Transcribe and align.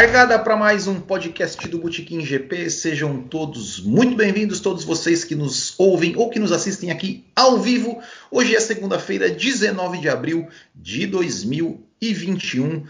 Largada 0.00 0.38
para 0.38 0.56
mais 0.56 0.86
um 0.86 0.98
podcast 0.98 1.68
do 1.68 1.78
Botequim 1.78 2.24
GP. 2.24 2.70
Sejam 2.70 3.22
todos 3.22 3.80
muito 3.80 4.16
bem-vindos, 4.16 4.58
todos 4.58 4.82
vocês 4.82 5.24
que 5.24 5.34
nos 5.34 5.78
ouvem 5.78 6.16
ou 6.16 6.30
que 6.30 6.38
nos 6.38 6.52
assistem 6.52 6.90
aqui 6.90 7.26
ao 7.36 7.60
vivo. 7.60 8.00
Hoje 8.30 8.56
é 8.56 8.60
segunda-feira, 8.60 9.28
19 9.28 9.98
de 9.98 10.08
abril 10.08 10.48
de 10.74 11.06
2021, 11.06 12.86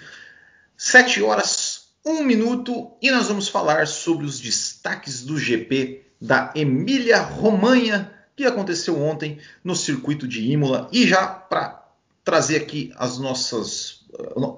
7 0.77 1.20
horas, 1.20 1.89
1 2.07 2.23
minuto, 2.23 2.93
e 3.03 3.11
nós 3.11 3.27
vamos 3.27 3.48
falar 3.48 3.89
sobre 3.89 4.25
os 4.25 4.39
destaques 4.39 5.23
do 5.25 5.37
GP 5.37 6.05
da 6.20 6.53
Emília-Romanha 6.55 8.09
que 8.37 8.45
aconteceu 8.45 9.03
ontem 9.03 9.39
no 9.65 9.75
circuito 9.75 10.29
de 10.29 10.48
Imola. 10.48 10.89
E 10.92 11.09
já 11.09 11.27
para 11.27 11.89
trazer 12.25 12.59
aqui 12.59 12.92
as 12.97 13.19
nossas 13.19 14.00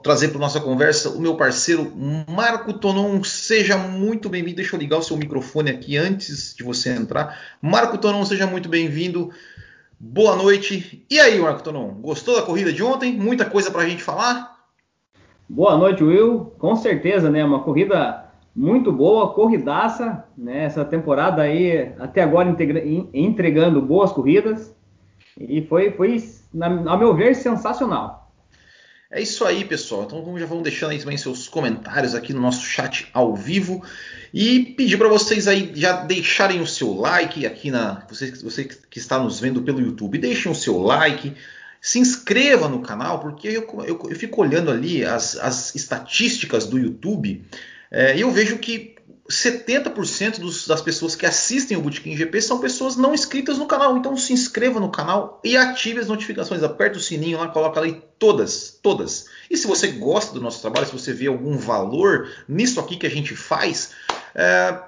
trazer 0.03 0.29
para 0.29 0.41
nossa 0.41 0.61
conversa 0.61 1.11
o 1.11 1.21
meu 1.21 1.37
parceiro 1.37 1.93
Marco 2.29 2.73
Tonon. 2.73 3.23
Seja 3.23 3.77
muito 3.77 4.29
bem-vindo. 4.29 4.57
Deixa 4.57 4.77
eu 4.77 4.81
ligar 4.81 4.99
o 4.99 5.03
seu 5.03 5.17
microfone 5.17 5.71
aqui 5.71 5.97
antes 5.97 6.55
de 6.55 6.63
você 6.63 6.91
entrar. 6.91 7.39
Marco 7.61 7.99
Tonon, 7.99 8.25
seja 8.25 8.47
muito 8.47 8.69
bem-vindo. 8.69 9.31
Boa 9.99 10.35
noite. 10.37 11.05
E 11.09 11.21
aí, 11.21 11.39
Marco 11.39 11.63
Tonon, 11.63 11.89
gostou 12.01 12.35
da 12.37 12.43
corrida 12.43 12.73
de 12.73 12.83
ontem? 12.83 13.13
Muita 13.13 13.45
coisa 13.45 13.71
para 13.71 13.83
a 13.83 13.89
gente 13.89 14.03
falar? 14.03 14.53
Boa 15.49 15.77
noite, 15.77 16.03
Will. 16.03 16.53
Com 16.59 16.75
certeza, 16.75 17.31
né? 17.31 17.45
Uma 17.45 17.63
corrida 17.63 18.25
muito 18.55 18.91
boa, 18.91 19.33
corridaça, 19.33 20.25
né? 20.37 20.65
Essa 20.65 20.85
temporada 20.85 21.43
aí, 21.43 21.93
até 21.99 22.23
agora, 22.23 22.55
entregando 23.15 23.81
boas 23.81 24.13
corridas. 24.13 24.75
E 25.39 25.63
foi, 25.63 25.91
foi 25.93 26.23
na, 26.53 26.67
a 26.67 26.97
meu 26.97 27.15
ver, 27.15 27.35
sensacional. 27.35 28.22
É 29.15 29.21
isso 29.21 29.45
aí, 29.45 29.63
pessoal. 29.63 30.05
Então 30.05 30.39
já 30.39 30.47
vão 30.47 30.63
deixando 30.63 30.93
aí 30.93 30.99
também 30.99 31.19
seus 31.19 31.47
comentários 31.47 32.15
aqui 32.15 32.33
no 32.33 32.41
nosso 32.41 32.65
chat 32.65 33.09
ao 33.13 33.37
vivo 33.37 33.85
e 34.33 34.61
pedir 34.75 34.97
para 34.97 35.09
vocês 35.09 35.47
aí 35.47 35.71
já 35.75 36.03
deixarem 36.03 36.63
o 36.63 36.67
seu 36.67 36.95
like 36.95 37.45
aqui 37.45 37.71
na 37.71 38.07
você, 38.09 38.31
você 38.31 38.65
que 38.65 38.99
está 38.99 39.19
nos 39.19 39.39
vendo 39.39 39.61
pelo 39.61 39.83
YouTube, 39.83 40.17
deixem 40.17 40.51
o 40.51 40.55
seu 40.55 40.79
like, 40.79 41.35
se 41.79 41.99
inscreva 41.99 42.71
no 42.71 42.81
canal 42.81 43.21
porque 43.21 43.49
eu, 43.49 43.69
eu, 43.87 44.01
eu 44.09 44.17
fico 44.17 44.41
olhando 44.41 44.71
ali 44.71 45.05
as, 45.05 45.37
as 45.37 45.75
estatísticas 45.75 46.65
do 46.65 46.79
YouTube 46.79 47.45
é, 47.91 48.17
e 48.17 48.23
eu 48.23 48.31
vejo 48.31 48.57
que 48.57 48.95
70% 49.33 50.41
dos, 50.41 50.67
das 50.67 50.83
pessoas 50.83 51.17
que 51.17 51.25
assistem 51.25 51.77
o 51.77 51.81
Bootkin 51.81 52.15
GP 52.15 52.43
são 52.43 52.61
pessoas 52.61 52.97
não 52.97 53.15
inscritas 53.15 53.57
no 53.57 53.67
canal. 53.67 53.97
Então 53.97 54.15
se 54.15 54.33
inscreva 54.33 54.79
no 54.79 54.91
canal 54.91 55.41
e 55.43 55.57
ative 55.57 56.01
as 56.01 56.09
notificações. 56.09 56.63
Aperta 56.63 56.99
o 56.99 57.01
sininho 57.01 57.39
lá, 57.39 57.49
coloca 57.49 57.81
ali 57.81 58.03
todas, 58.19 58.79
todas. 58.83 59.27
E 59.51 59.57
se 59.57 59.67
você 59.67 59.89
gosta 59.89 60.35
do 60.35 60.41
nosso 60.41 60.61
trabalho, 60.61 60.87
se 60.87 60.93
você 60.93 61.15
vê 61.15 61.29
algum 61.29 61.57
valor 61.57 62.31
nisso 62.47 62.79
aqui 62.79 62.97
que 62.97 63.07
a 63.07 63.11
gente 63.11 63.35
faz, 63.35 63.93
é, 64.35 64.79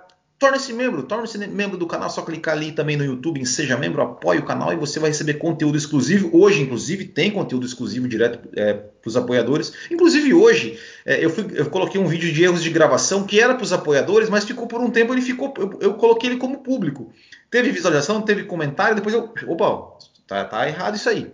Torne-se 0.45 0.75
membro, 0.75 1.03
torne-se 1.05 1.39
membro 1.39 1.79
do 1.79 1.87
canal, 1.87 2.11
só 2.11 2.21
clicar 2.21 2.55
ali 2.55 2.71
também 2.71 2.99
no 2.99 3.05
YouTube 3.05 3.41
em 3.41 3.47
Seja 3.47 3.79
Membro, 3.79 4.03
apoie 4.03 4.39
o 4.39 4.45
canal 4.45 4.75
e 4.75 4.77
você 4.77 5.01
vai 5.01 5.09
receber 5.09 5.35
conteúdo 5.35 5.79
exclusivo. 5.79 6.29
Hoje, 6.35 6.61
inclusive, 6.61 7.07
tem 7.07 7.31
conteúdo 7.31 7.65
exclusivo 7.65 8.07
direto 8.07 8.47
é, 8.55 8.75
para 8.75 9.09
os 9.09 9.17
apoiadores. 9.17 9.73
Inclusive, 9.91 10.35
hoje 10.35 10.79
é, 11.07 11.25
eu, 11.25 11.31
fui, 11.31 11.47
eu, 11.55 11.65
coloquei 11.71 11.99
um 11.99 12.07
vídeo 12.07 12.31
de 12.31 12.45
erros 12.45 12.63
de 12.63 12.69
gravação 12.69 13.25
que 13.25 13.41
era 13.41 13.55
para 13.55 13.65
os 13.65 13.73
apoiadores, 13.73 14.29
mas 14.29 14.45
ficou 14.45 14.67
por 14.67 14.83
um 14.83 14.91
tempo, 14.91 15.15
ele 15.15 15.23
ficou. 15.23 15.55
Eu, 15.57 15.79
eu, 15.81 15.95
coloquei 15.95 16.29
ele 16.29 16.39
como 16.39 16.59
público. 16.59 17.11
Teve 17.51 17.71
visualização, 17.71 18.21
teve 18.21 18.45
comentário, 18.45 18.95
depois 18.95 19.15
eu. 19.15 19.33
Opa, 19.47 19.97
tá, 20.27 20.45
tá 20.45 20.69
errado 20.69 20.97
isso 20.97 21.09
aí. 21.09 21.33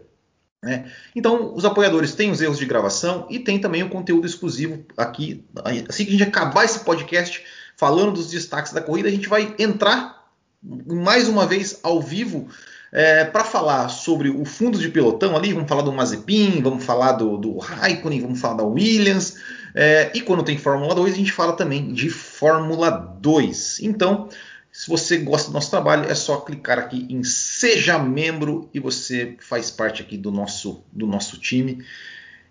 É. 0.65 0.85
Então, 1.17 1.53
os 1.53 1.65
apoiadores 1.65 2.15
têm 2.15 2.31
os 2.31 2.41
erros 2.41 2.59
de 2.59 2.67
gravação 2.67 3.27
e 3.29 3.41
tem 3.41 3.59
também 3.59 3.83
o 3.83 3.89
conteúdo 3.89 4.25
exclusivo 4.25 4.85
aqui. 4.97 5.45
Assim 5.89 6.05
que 6.05 6.11
a 6.11 6.19
gente 6.19 6.29
acabar 6.29 6.65
esse 6.65 6.85
podcast 6.85 7.43
falando 7.81 8.13
dos 8.13 8.29
destaques 8.29 8.75
da 8.75 8.83
corrida, 8.83 9.09
a 9.09 9.11
gente 9.11 9.27
vai 9.27 9.55
entrar 9.59 10.29
mais 10.87 11.27
uma 11.31 11.47
vez 11.47 11.81
ao 11.83 12.03
vivo 12.03 12.47
é, 12.93 13.25
para 13.25 13.43
falar 13.43 13.89
sobre 13.89 14.29
o 14.29 14.45
fundo 14.45 14.79
de 14.79 14.91
pelotão 14.91 15.35
ali. 15.35 15.55
Vamos 15.55 15.67
falar 15.67 15.81
do 15.81 15.91
Mazepin, 15.91 16.61
vamos 16.61 16.85
falar 16.85 17.13
do, 17.13 17.39
do 17.39 17.57
Raikkonen, 17.57 18.21
vamos 18.21 18.39
falar 18.39 18.57
da 18.57 18.65
Williams. 18.65 19.39
É, 19.75 20.11
e 20.13 20.21
quando 20.21 20.43
tem 20.43 20.59
Fórmula 20.59 20.95
2, 20.95 21.15
a 21.15 21.17
gente 21.17 21.33
fala 21.33 21.55
também 21.55 21.91
de 21.95 22.11
Fórmula 22.11 22.91
2. 22.91 23.81
Então, 23.81 24.29
se 24.71 24.87
você 24.87 25.17
gosta 25.17 25.49
do 25.49 25.55
nosso 25.55 25.71
trabalho, 25.71 26.05
é 26.05 26.15
só 26.15 26.37
clicar 26.37 26.79
aqui 26.79 27.07
em 27.09 27.25
Seja 27.25 27.99
Membro 27.99 28.69
e 28.75 28.79
você 28.79 29.39
faz 29.41 29.71
parte 29.71 30.03
aqui 30.03 30.19
do 30.19 30.31
nosso, 30.31 30.85
do 30.93 31.07
nosso 31.07 31.39
time. 31.39 31.83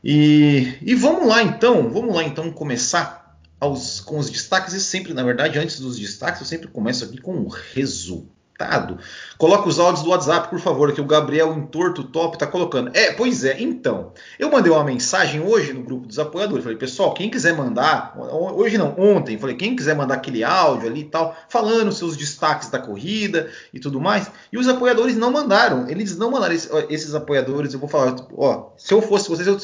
E, 0.03 0.73
e 0.81 0.95
vamos 0.95 1.27
lá 1.27 1.43
então, 1.43 1.87
vamos 1.87 2.15
lá 2.15 2.23
então 2.23 2.51
começar 2.51 3.28
aos, 3.59 3.99
com 3.99 4.17
os 4.17 4.29
destaques 4.29 4.73
e 4.73 4.79
sempre, 4.81 5.13
na 5.13 5.23
verdade, 5.23 5.59
antes 5.59 5.79
dos 5.79 5.97
destaques, 5.97 6.41
eu 6.41 6.47
sempre 6.47 6.67
começo 6.67 7.03
aqui 7.03 7.19
com 7.19 7.41
o 7.41 7.47
resultado 7.47 8.38
conectado. 8.59 8.97
Coloca 9.37 9.69
os 9.69 9.79
áudios 9.79 10.03
do 10.03 10.09
WhatsApp, 10.09 10.49
por 10.49 10.59
favor, 10.59 10.91
que 10.91 10.99
o 10.99 11.05
Gabriel 11.05 11.53
Entorto 11.53 12.03
Top 12.03 12.35
está 12.35 12.45
colocando. 12.45 12.91
É, 12.93 13.13
pois 13.13 13.45
é, 13.45 13.61
então. 13.61 14.11
Eu 14.37 14.51
mandei 14.51 14.71
uma 14.71 14.83
mensagem 14.83 15.41
hoje 15.41 15.71
no 15.71 15.81
grupo 15.81 16.05
dos 16.05 16.19
apoiadores. 16.19 16.63
Falei, 16.63 16.77
pessoal, 16.77 17.13
quem 17.13 17.29
quiser 17.29 17.55
mandar, 17.55 18.17
hoje 18.17 18.77
não, 18.77 18.93
ontem, 18.97 19.37
falei, 19.37 19.55
quem 19.55 19.75
quiser 19.75 19.95
mandar 19.95 20.15
aquele 20.15 20.43
áudio 20.43 20.89
ali 20.89 21.01
e 21.01 21.05
tal, 21.05 21.35
falando 21.47 21.91
seus 21.91 22.17
destaques 22.17 22.69
da 22.69 22.79
corrida 22.79 23.49
e 23.73 23.79
tudo 23.79 24.01
mais. 24.01 24.29
E 24.51 24.57
os 24.57 24.67
apoiadores 24.67 25.15
não 25.15 25.31
mandaram. 25.31 25.87
Eles 25.87 26.17
não 26.17 26.31
mandaram 26.31 26.53
esses, 26.53 26.69
esses 26.89 27.15
apoiadores. 27.15 27.73
Eu 27.73 27.79
vou 27.79 27.87
falar, 27.87 28.15
ó, 28.35 28.71
se 28.77 28.93
eu 28.93 29.01
fosse 29.01 29.29
vocês, 29.29 29.47
eu, 29.47 29.57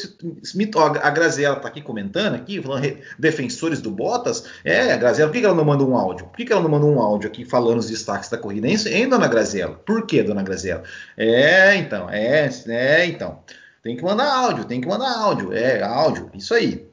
ó, 0.76 0.86
a 1.02 1.10
Graziela 1.10 1.58
tá 1.58 1.68
aqui 1.68 1.82
comentando 1.82 2.36
aqui, 2.36 2.62
falando 2.62 2.98
defensores 3.20 3.82
do 3.82 3.92
Bottas. 3.92 4.46
É, 4.64 4.94
a 4.94 4.98
Graziela, 4.98 5.30
por 5.30 5.38
que 5.38 5.46
ela 5.46 5.56
não 5.56 5.66
manda 5.66 5.84
um 5.84 5.98
áudio? 5.98 6.28
Por 6.28 6.46
que 6.46 6.52
ela 6.52 6.62
não 6.62 6.70
manda 6.70 6.86
um 6.86 7.02
áudio 7.02 7.28
aqui 7.28 7.44
falando 7.44 7.80
os 7.80 7.90
destaques 7.90 8.30
da 8.30 8.38
corrida? 8.38 8.68
É 8.68 8.72
hein, 8.86 9.10
dona 9.10 9.28
Graziela? 9.28 9.76
Por 9.86 10.06
que, 10.06 10.24
dona 10.24 10.44
Graziela? 10.44 10.84
É, 11.18 11.76
então, 11.76 12.10
é, 12.10 12.50
é, 12.68 13.06
então. 13.06 13.40
Tem 13.84 13.96
que 13.96 14.04
mandar 14.04 14.34
áudio, 14.34 14.66
tem 14.66 14.82
que 14.82 14.88
mandar 14.88 15.16
áudio. 15.16 15.54
É, 15.54 15.84
áudio, 15.84 16.32
isso 16.34 16.54
aí. 16.54 16.88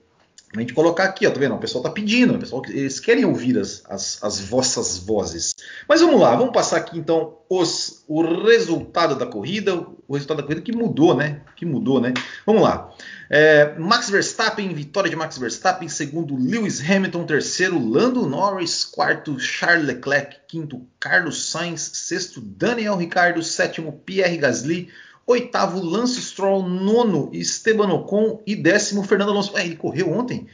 A 0.55 0.61
gente 0.61 0.75
colocar 0.75 1.05
aqui, 1.05 1.27
ó, 1.27 1.31
tá 1.31 1.41
vendo? 1.41 1.55
O 1.55 1.59
pessoal 1.59 1.83
tá 1.83 1.89
pedindo, 1.89 2.35
o 2.35 2.39
pessoal, 2.39 2.63
eles 2.69 3.01
querem 3.01 3.25
ouvir 3.25 3.59
as, 3.59 3.83
as, 3.89 4.23
as 4.23 4.41
vossas 4.41 4.99
vozes. 4.99 5.55
Mas 5.89 6.03
vamos 6.03 6.21
lá, 6.21 6.37
vamos 6.37 6.53
passar 6.53 6.77
aqui 6.77 6.99
então 6.99 7.39
os, 7.49 8.05
o 8.07 8.45
resultado 8.45 9.17
da 9.17 9.25
corrida, 9.25 9.87
o 10.13 10.15
resultado 10.15 10.37
da 10.37 10.43
corrida 10.43 10.61
que 10.61 10.73
mudou, 10.73 11.17
né? 11.17 11.41
Que 11.57 11.65
mudou, 11.65 11.99
né? 11.99 12.13
Vamos 12.45 12.61
lá. 12.61 12.93
É, 13.31 13.75
Max 13.79 14.11
Verstappen, 14.11 14.75
vitória 14.75 15.09
de 15.09 15.17
Max 15.17 15.39
Verstappen, 15.39 15.89
segundo 15.89 16.37
Lewis 16.37 16.83
Hamilton, 16.83 17.25
terceiro 17.25 17.79
Lando 17.79 18.27
Norris, 18.27 18.85
quarto 18.85 19.41
Charles 19.41 19.87
Leclerc, 19.87 20.37
quinto 20.47 20.87
Carlos 21.01 21.51
Sainz, 21.51 21.81
sexto 21.95 22.43
Daniel 22.43 22.97
Ricciardo, 22.97 23.43
sétimo 23.43 24.03
Pierre 24.05 24.37
Gasly, 24.37 24.91
oitavo 25.27 25.83
Lance 25.83 26.21
Stroll, 26.21 26.69
nono 26.69 27.31
Esteban 27.33 27.91
Ocon 27.91 28.43
e 28.47 28.55
décimo 28.55 29.03
Fernando 29.05 29.31
Alonso. 29.31 29.57
É, 29.57 29.65
ele 29.65 29.77
correu 29.77 30.13
ontem? 30.13 30.47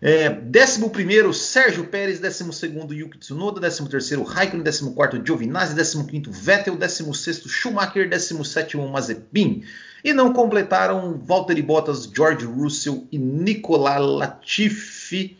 É, 0.00 0.28
décimo 0.28 0.90
primeiro, 0.90 1.32
Sérgio 1.32 1.86
Pérez. 1.86 2.20
Décimo 2.20 2.52
segundo, 2.52 2.94
Yuki 2.94 3.18
Tsunoda. 3.18 3.60
Décimo 3.60 3.88
terceiro, 3.88 4.22
Raikkonen. 4.22 4.62
Décimo 4.62 4.94
quarto, 4.94 5.22
Giovinazzi. 5.24 5.74
Décimo 5.74 6.06
quinto, 6.06 6.30
Vettel. 6.30 6.76
Décimo 6.76 7.14
sexto, 7.14 7.48
Schumacher. 7.48 8.08
Décimo 8.08 8.44
sétimo, 8.44 8.88
Mazepin. 8.88 9.64
E 10.04 10.12
não 10.12 10.32
completaram 10.32 11.18
Valtteri 11.24 11.62
Bottas, 11.62 12.04
George 12.14 12.44
Russell 12.44 13.06
e 13.10 13.18
Nicolas 13.18 14.00
Latifi. 14.00 15.36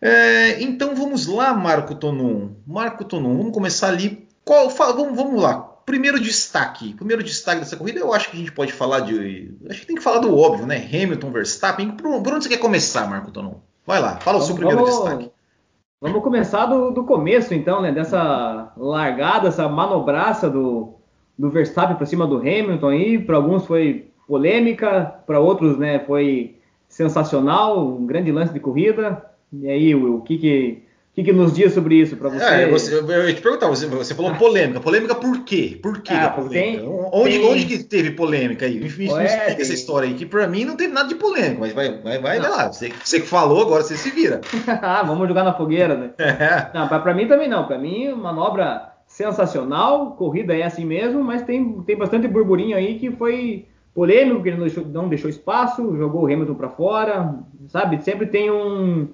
É, 0.00 0.62
então 0.62 0.94
vamos 0.94 1.26
lá, 1.26 1.54
Marco 1.54 1.94
Tonon. 1.94 2.50
Marco 2.66 3.04
Tonon, 3.04 3.36
vamos 3.36 3.52
começar 3.52 3.88
ali. 3.88 4.28
Qual, 4.44 4.68
vamos, 4.68 5.16
vamos 5.16 5.42
lá 5.42 5.73
primeiro 5.84 6.20
destaque, 6.20 6.94
primeiro 6.94 7.22
destaque 7.22 7.60
dessa 7.60 7.76
corrida, 7.76 8.00
eu 8.00 8.12
acho 8.12 8.30
que 8.30 8.36
a 8.36 8.40
gente 8.40 8.52
pode 8.52 8.72
falar 8.72 9.00
de, 9.00 9.54
acho 9.68 9.80
que 9.80 9.86
tem 9.86 9.96
que 9.96 10.02
falar 10.02 10.18
do 10.18 10.36
óbvio, 10.36 10.66
né? 10.66 10.76
Hamilton, 10.76 11.30
Verstappen. 11.30 11.90
Por, 11.92 12.22
por 12.22 12.32
onde 12.32 12.44
você 12.44 12.50
quer 12.50 12.58
começar, 12.58 13.08
Marco 13.08 13.30
Tonon? 13.30 13.54
Vai 13.86 14.00
lá, 14.00 14.16
fala 14.16 14.38
o 14.38 14.42
seu 14.42 14.54
primeiro 14.54 14.80
vamos, 14.80 14.94
destaque. 14.94 15.30
Vamos 16.00 16.22
começar 16.22 16.66
do, 16.66 16.90
do, 16.90 17.04
começo, 17.04 17.54
então, 17.54 17.82
né? 17.82 17.92
Dessa 17.92 18.72
largada, 18.76 19.48
essa 19.48 19.68
manobraça 19.68 20.48
do, 20.48 20.94
do 21.38 21.50
Verstappen 21.50 21.96
para 21.96 22.06
cima 22.06 22.26
do 22.26 22.38
Hamilton 22.38 22.88
aí. 22.88 23.18
Para 23.18 23.36
alguns 23.36 23.66
foi 23.66 24.10
polêmica, 24.26 25.14
para 25.26 25.38
outros, 25.38 25.78
né? 25.78 25.98
Foi 26.00 26.56
sensacional, 26.88 27.86
um 27.86 28.06
grande 28.06 28.32
lance 28.32 28.52
de 28.52 28.60
corrida. 28.60 29.24
E 29.52 29.68
aí, 29.68 29.94
Will, 29.94 30.16
o 30.16 30.22
que 30.22 30.38
que 30.38 30.82
o 31.14 31.22
que, 31.22 31.22
que, 31.22 31.32
nos 31.32 31.52
diz 31.52 31.72
sobre 31.72 31.94
isso 31.94 32.16
para 32.16 32.28
você? 32.28 32.44
É, 32.44 32.68
você? 32.68 32.92
Eu 32.92 33.28
ia 33.28 33.32
te 33.32 33.40
perguntar, 33.40 33.68
você, 33.68 33.86
você 33.86 34.12
falou 34.16 34.34
polêmica. 34.34 34.80
Polêmica 34.80 35.14
por 35.14 35.44
quê? 35.44 35.78
Por 35.80 36.02
quê 36.02 36.12
ah, 36.12 36.30
polêmica? 36.30 36.80
Tem, 36.80 36.88
onde, 37.12 37.38
tem... 37.38 37.48
onde 37.48 37.66
que 37.66 37.84
teve 37.84 38.10
polêmica 38.10 38.66
aí? 38.66 38.74
Me, 38.74 38.80
me 38.80 38.86
explica 38.86 39.22
essa 39.22 39.72
história 39.72 40.08
aí, 40.08 40.14
que 40.14 40.26
para 40.26 40.48
mim 40.48 40.64
não 40.64 40.74
teve 40.74 40.92
nada 40.92 41.08
de 41.08 41.14
polêmica, 41.14 41.60
mas 41.60 41.72
vai, 41.72 41.98
vai, 42.02 42.18
vai 42.18 42.40
lá. 42.40 42.72
Você, 42.72 42.92
você 43.00 43.20
que 43.20 43.28
falou, 43.28 43.62
agora 43.62 43.84
você 43.84 43.96
se 43.96 44.10
vira. 44.10 44.40
Ah, 44.82 45.04
vamos 45.04 45.28
jogar 45.28 45.44
na 45.44 45.54
fogueira, 45.54 45.94
né? 45.96 46.10
É. 46.18 46.76
Não, 46.76 46.88
para 46.88 47.14
mim 47.14 47.28
também 47.28 47.48
não. 47.48 47.64
Para 47.64 47.78
mim, 47.78 48.12
manobra 48.12 48.92
sensacional, 49.06 50.16
corrida 50.16 50.52
é 50.52 50.64
assim 50.64 50.84
mesmo, 50.84 51.22
mas 51.22 51.42
tem, 51.42 51.80
tem 51.82 51.96
bastante 51.96 52.26
burburinho 52.26 52.76
aí 52.76 52.98
que 52.98 53.12
foi 53.12 53.66
polêmico, 53.94 54.42
que 54.42 54.48
ele 54.48 54.56
não 54.56 54.64
deixou, 54.64 54.84
não 54.84 55.08
deixou 55.08 55.30
espaço, 55.30 55.96
jogou 55.96 56.22
o 56.22 56.26
Hamilton 56.26 56.54
para 56.54 56.70
fora, 56.70 57.36
sabe? 57.68 58.02
Sempre 58.02 58.26
tem 58.26 58.50
um 58.50 59.08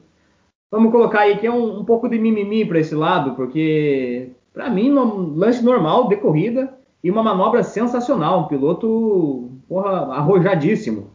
vamos 0.71 0.93
colocar 0.93 1.21
aí 1.21 1.39
que 1.39 1.47
é 1.47 1.51
um, 1.51 1.81
um 1.81 1.85
pouco 1.85 2.09
de 2.09 2.19
mimimi 2.19 2.65
para 2.65 2.79
esse 2.79 2.95
lado, 2.95 3.35
porque 3.35 4.31
para 4.53 4.69
mim, 4.69 4.93
um 4.93 5.37
lance 5.37 5.63
normal 5.63 6.09
de 6.09 6.17
corrida 6.17 6.73
e 7.03 7.11
uma 7.11 7.23
manobra 7.23 7.63
sensacional, 7.63 8.41
um 8.41 8.49
piloto 8.49 9.51
porra, 9.69 10.15
arrojadíssimo. 10.15 11.15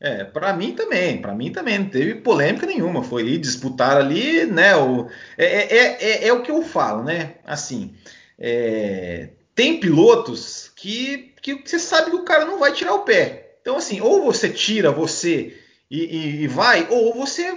É, 0.00 0.24
para 0.24 0.52
mim 0.52 0.72
também, 0.72 1.22
para 1.22 1.32
mim 1.32 1.52
também, 1.52 1.78
não 1.78 1.88
teve 1.88 2.16
polêmica 2.16 2.66
nenhuma, 2.66 3.04
foi 3.04 3.22
ali 3.22 3.38
disputar 3.38 3.96
ali, 3.96 4.46
né, 4.46 4.74
o, 4.74 5.06
é, 5.38 5.44
é, 5.44 5.76
é, 5.76 6.24
é, 6.24 6.28
é 6.28 6.32
o 6.32 6.42
que 6.42 6.50
eu 6.50 6.60
falo, 6.62 7.04
né, 7.04 7.36
assim, 7.46 7.94
é, 8.36 9.28
tem 9.54 9.78
pilotos 9.78 10.72
que, 10.74 11.32
que 11.40 11.54
você 11.64 11.78
sabe 11.78 12.10
que 12.10 12.16
o 12.16 12.24
cara 12.24 12.44
não 12.44 12.58
vai 12.58 12.72
tirar 12.72 12.94
o 12.94 13.04
pé, 13.04 13.54
então 13.60 13.76
assim, 13.76 14.00
ou 14.00 14.24
você 14.24 14.48
tira 14.50 14.90
você 14.90 15.56
e, 15.88 16.00
e, 16.00 16.42
e 16.42 16.46
vai, 16.48 16.88
ou 16.90 17.14
você, 17.14 17.56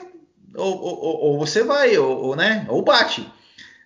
ou, 0.55 0.81
ou, 0.81 1.21
ou 1.21 1.39
você 1.39 1.63
vai, 1.63 1.97
ou, 1.97 2.17
ou, 2.17 2.35
né, 2.35 2.65
ou 2.69 2.81
bate, 2.81 3.29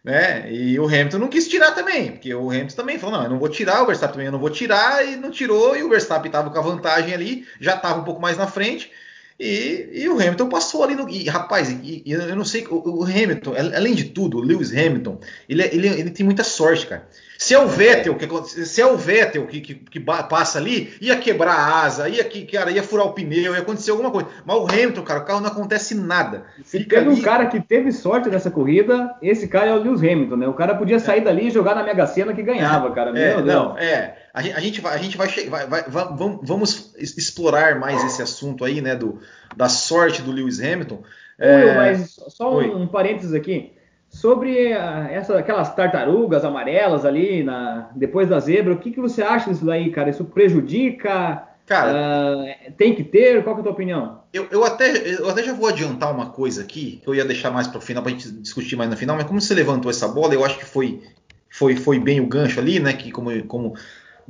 né? 0.04 0.52
E 0.52 0.80
o 0.80 0.86
Hamilton 0.86 1.18
não 1.18 1.28
quis 1.28 1.48
tirar 1.48 1.72
também, 1.72 2.12
porque 2.12 2.34
o 2.34 2.50
Hamilton 2.50 2.76
também 2.76 3.00
falou: 3.00 3.18
não, 3.18 3.24
eu 3.24 3.30
não 3.32 3.40
vou 3.40 3.50
tirar, 3.50 3.84
o 3.84 3.88
Verstappen 3.88 4.14
também 4.14 4.26
eu 4.28 4.32
não 4.32 4.40
vou 4.40 4.50
tirar, 4.50 5.06
e 5.06 5.16
não 5.16 5.32
tirou, 5.32 5.76
e 5.76 5.84
o 5.84 5.90
Verstappen 5.90 6.30
estava 6.30 6.50
com 6.50 6.58
a 6.58 6.62
vantagem 6.62 7.14
ali, 7.14 7.48
já 7.60 7.76
estava 7.76 8.00
um 8.00 8.04
pouco 8.04 8.22
mais 8.22 8.38
na 8.38 8.48
frente, 8.48 8.92
e, 9.40 9.90
e, 9.94 10.10
o 10.10 10.16
Hamilton 10.16 10.50
passou 10.50 10.84
ali 10.84 10.96
no. 10.96 11.08
E, 11.10 11.30
rapaz, 11.30 11.70
e, 11.70 12.04
e 12.06 12.12
eu 12.12 12.36
não 12.36 12.44
sei, 12.44 12.68
o, 12.70 13.00
o, 13.00 13.04
Hamilton, 13.04 13.54
além 13.74 13.96
de 13.96 14.06
tudo, 14.06 14.38
o 14.38 14.42
Lewis 14.42 14.72
Hamilton, 14.72 15.18
ele, 15.48 15.64
ele, 15.64 15.88
ele 15.88 16.10
tem 16.12 16.26
muita 16.26 16.44
sorte, 16.44 16.86
cara. 16.86 17.08
Se 17.38 17.54
é 17.54 17.60
o 17.60 17.70
Vettel 17.70 18.16
que, 18.16 18.28
se 18.66 18.82
é 18.82 18.86
o 18.86 18.98
Vettel 18.98 19.48
que, 19.48 19.62
que, 19.62 19.76
que 19.76 20.00
passa 20.02 20.60
ali, 20.60 20.94
ia 21.00 21.16
quebrar 21.16 21.54
a 21.54 21.84
asa, 21.84 22.10
ia, 22.10 22.22
que, 22.22 22.46
cara, 22.46 22.70
ia 22.70 22.84
furar 22.84 23.06
o 23.06 23.14
pneu, 23.14 23.54
ia 23.54 23.62
acontecer 23.62 23.92
alguma 23.92 24.12
coisa. 24.12 24.28
Mas 24.46 24.58
o 24.58 24.66
Hamilton, 24.66 25.04
cara, 25.04 25.22
o 25.22 25.26
carro 25.26 25.40
não 25.40 25.48
acontece 25.48 25.96
nada. 25.96 26.44
Se 26.66 26.84
teve 26.84 27.10
ali... 27.10 27.18
um 27.18 27.22
cara 27.22 27.46
que 27.46 27.62
teve 27.62 27.94
sorte 27.94 28.28
nessa 28.28 28.52
corrida, 28.52 29.16
esse 29.22 29.48
cara 29.48 29.70
é 29.70 29.74
o 29.74 29.82
Lewis 29.82 30.02
Hamilton, 30.02 30.36
né? 30.36 30.48
O 30.50 30.54
cara 30.54 30.76
podia 30.76 31.00
sair 31.00 31.20
é. 31.20 31.22
dali 31.22 31.48
e 31.48 31.50
jogar 31.50 31.76
na 31.76 31.84
Mega 31.84 32.06
Sena 32.06 32.34
que 32.34 32.44
ganhava, 32.44 32.92
cara. 32.92 33.18
É, 33.18 33.38
Meu 33.38 33.46
não, 33.46 33.74
Deus. 33.74 33.86
é. 33.86 34.18
A 34.40 34.42
gente, 34.42 34.56
a 34.56 34.60
gente 34.62 34.82
vai, 34.82 34.96
a 34.96 34.98
gente 34.98 35.18
vai, 35.18 35.28
vai, 35.50 35.68
vai, 35.68 35.84
vamos, 35.90 36.40
vamos 36.44 36.94
explorar 36.98 37.78
mais 37.78 38.02
esse 38.06 38.22
assunto 38.22 38.64
aí, 38.64 38.80
né, 38.80 38.96
do, 38.96 39.20
da 39.56 39.68
sorte 39.68 40.22
do 40.22 40.32
Lewis 40.32 40.62
Hamilton. 40.62 41.04
É... 41.38 41.76
mas 41.76 42.18
só 42.30 42.58
um, 42.58 42.84
um 42.84 42.88
parênteses 42.88 43.34
aqui. 43.34 43.74
Sobre 44.10 44.70
essa, 44.70 45.38
aquelas 45.38 45.76
tartarugas 45.76 46.46
amarelas 46.46 47.06
ali 47.06 47.44
na, 47.44 47.90
depois 47.94 48.30
da 48.30 48.40
zebra, 48.40 48.74
o 48.74 48.80
que, 48.80 48.92
que 48.92 49.00
você 49.02 49.22
acha 49.22 49.52
disso 49.52 49.66
daí, 49.66 49.92
cara? 49.92 50.10
Isso 50.10 50.24
prejudica? 50.24 51.44
Cara, 51.66 52.38
uh, 52.38 52.72
tem 52.78 52.96
que 52.96 53.04
ter? 53.04 53.44
Qual 53.44 53.56
que 53.56 53.60
é 53.60 53.62
a 53.62 53.64
tua 53.64 53.74
opinião? 53.74 54.22
Eu, 54.34 54.48
eu, 54.50 54.64
até, 54.64 55.20
eu 55.20 55.30
até 55.30 55.44
já 55.44 55.54
vou 55.54 55.68
adiantar 55.68 56.12
uma 56.12 56.30
coisa 56.30 56.62
aqui, 56.62 57.02
que 57.04 57.08
eu 57.08 57.14
ia 57.14 57.26
deixar 57.26 57.52
mais 57.52 57.68
para 57.68 57.78
o 57.78 57.82
final, 57.82 58.02
para 58.02 58.12
a 58.12 58.16
gente 58.16 58.32
discutir 58.32 58.78
mais 58.78 58.90
no 58.90 58.96
final, 58.96 59.18
mas 59.18 59.26
como 59.26 59.40
você 59.42 59.54
levantou 59.54 59.92
essa 59.92 60.08
bola, 60.08 60.34
eu 60.34 60.46
acho 60.46 60.58
que 60.58 60.66
foi, 60.66 61.04
foi, 61.50 61.76
foi 61.76 62.00
bem 62.00 62.22
o 62.22 62.26
gancho 62.26 62.60
ali, 62.60 62.80
né? 62.80 62.94
Que 62.94 63.12
como, 63.12 63.44
como 63.44 63.76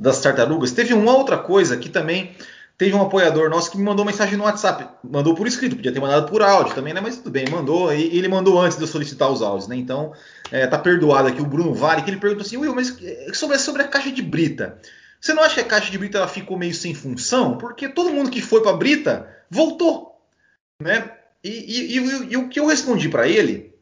das 0.00 0.20
tartarugas. 0.20 0.72
Teve 0.72 0.94
uma 0.94 1.16
outra 1.16 1.38
coisa 1.38 1.76
que 1.76 1.88
também 1.88 2.34
Teve 2.80 2.96
um 2.96 3.02
apoiador 3.02 3.50
nosso 3.50 3.70
que 3.70 3.76
me 3.76 3.84
mandou 3.84 4.06
mensagem 4.06 4.38
no 4.38 4.44
WhatsApp. 4.44 4.88
Mandou 5.04 5.34
por 5.34 5.46
escrito, 5.46 5.76
podia 5.76 5.92
ter 5.92 6.00
mandado 6.00 6.26
por 6.30 6.40
áudio 6.40 6.74
também, 6.74 6.94
né? 6.94 7.00
Mas 7.02 7.18
tudo 7.18 7.30
bem, 7.30 7.44
mandou. 7.50 7.92
E 7.92 8.16
ele 8.16 8.26
mandou 8.26 8.58
antes 8.58 8.78
de 8.78 8.84
eu 8.84 8.88
solicitar 8.88 9.30
os 9.30 9.42
áudios, 9.42 9.68
né? 9.68 9.76
Então, 9.76 10.14
é, 10.50 10.66
tá 10.66 10.78
perdoado 10.78 11.28
aqui 11.28 11.42
o 11.42 11.44
Bruno 11.44 11.74
Vale, 11.74 12.00
que 12.00 12.08
ele 12.08 12.16
perguntou 12.16 12.40
assim: 12.42 12.56
Will, 12.56 12.74
mas 12.74 12.96
é, 13.02 13.34
sobre, 13.34 13.58
sobre 13.58 13.82
a 13.82 13.86
caixa 13.86 14.10
de 14.10 14.22
brita. 14.22 14.78
Você 15.20 15.34
não 15.34 15.42
acha 15.42 15.56
que 15.56 15.60
a 15.60 15.64
caixa 15.64 15.90
de 15.90 15.98
brita 15.98 16.16
ela 16.16 16.26
ficou 16.26 16.56
meio 16.56 16.72
sem 16.72 16.94
função? 16.94 17.58
Porque 17.58 17.86
todo 17.86 18.14
mundo 18.14 18.30
que 18.30 18.40
foi 18.40 18.62
para 18.62 18.72
brita 18.72 19.28
voltou, 19.50 20.18
né? 20.80 21.10
E, 21.44 21.50
e, 21.50 21.98
e, 21.98 22.32
e 22.32 22.36
o 22.38 22.48
que 22.48 22.60
eu 22.60 22.66
respondi 22.66 23.10
para 23.10 23.28
ele, 23.28 23.74